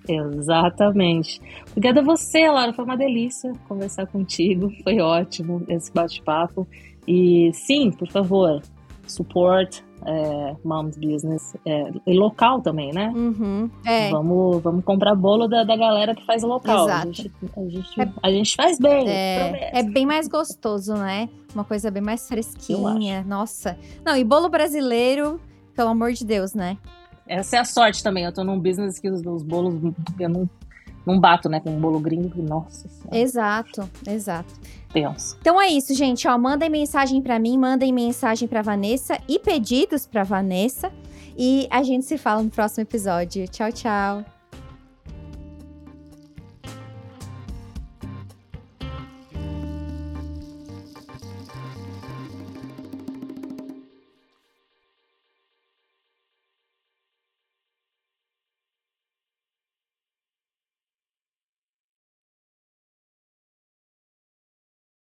Exatamente. 0.07 1.41
Obrigada 1.71 2.01
a 2.01 2.03
você, 2.03 2.49
Laura. 2.49 2.73
Foi 2.73 2.85
uma 2.85 2.97
delícia 2.97 3.51
conversar 3.67 4.05
contigo. 4.07 4.71
Foi 4.83 4.99
ótimo 4.99 5.63
esse 5.67 5.91
bate-papo. 5.93 6.67
E 7.07 7.51
sim, 7.53 7.91
por 7.91 8.09
favor, 8.09 8.61
support 9.07 9.83
é, 10.05 10.55
Mom's 10.63 10.97
Business. 10.97 11.55
É, 11.65 11.91
e 12.05 12.13
local 12.13 12.61
também, 12.61 12.91
né? 12.91 13.11
Uhum, 13.15 13.69
é. 13.85 14.09
vamos, 14.09 14.61
vamos 14.61 14.83
comprar 14.83 15.15
bolo 15.15 15.47
da, 15.47 15.63
da 15.63 15.75
galera 15.75 16.13
que 16.15 16.25
faz 16.25 16.43
local. 16.43 16.85
Exato. 16.85 17.09
A 17.09 17.11
gente, 17.11 17.31
a 17.55 17.69
gente, 17.69 18.01
é, 18.01 18.11
a 18.21 18.31
gente 18.31 18.55
faz 18.55 18.79
bem. 18.79 19.09
É, 19.09 19.79
é 19.79 19.83
bem 19.83 20.05
mais 20.05 20.27
gostoso, 20.27 20.93
né? 20.93 21.29
Uma 21.53 21.63
coisa 21.63 21.89
bem 21.91 22.01
mais 22.01 22.27
fresquinha. 22.27 23.23
Nossa. 23.27 23.77
Não, 24.05 24.15
e 24.15 24.23
bolo 24.23 24.49
brasileiro, 24.49 25.39
pelo 25.75 25.89
amor 25.89 26.13
de 26.13 26.25
Deus, 26.25 26.53
né? 26.53 26.77
Essa 27.27 27.57
é 27.57 27.59
a 27.59 27.65
sorte 27.65 28.03
também. 28.03 28.25
Eu 28.25 28.33
tô 28.33 28.43
num 28.43 28.59
business 28.59 28.99
que 28.99 29.09
os, 29.09 29.21
os 29.25 29.43
bolos 29.43 29.75
eu 30.19 30.29
não, 30.29 30.49
não 31.05 31.19
bato, 31.19 31.49
né? 31.49 31.59
Com 31.59 31.71
um 31.71 31.79
bolo 31.79 31.99
gringo. 31.99 32.41
Nossa 32.41 32.87
senhora. 32.87 33.17
Exato, 33.17 33.89
exato. 34.07 34.53
Penso. 34.91 35.37
Então 35.41 35.59
é 35.59 35.67
isso, 35.67 35.93
gente. 35.95 36.27
Ó, 36.27 36.37
mandem 36.37 36.69
mensagem 36.69 37.21
para 37.21 37.39
mim, 37.39 37.57
mandem 37.57 37.91
mensagem 37.91 38.47
para 38.47 38.61
Vanessa 38.61 39.19
e 39.27 39.39
pedidos 39.39 40.05
para 40.05 40.23
Vanessa. 40.23 40.91
E 41.37 41.67
a 41.71 41.81
gente 41.81 42.05
se 42.05 42.17
fala 42.17 42.43
no 42.43 42.49
próximo 42.49 42.83
episódio. 42.83 43.47
Tchau, 43.47 43.71
tchau. 43.71 44.32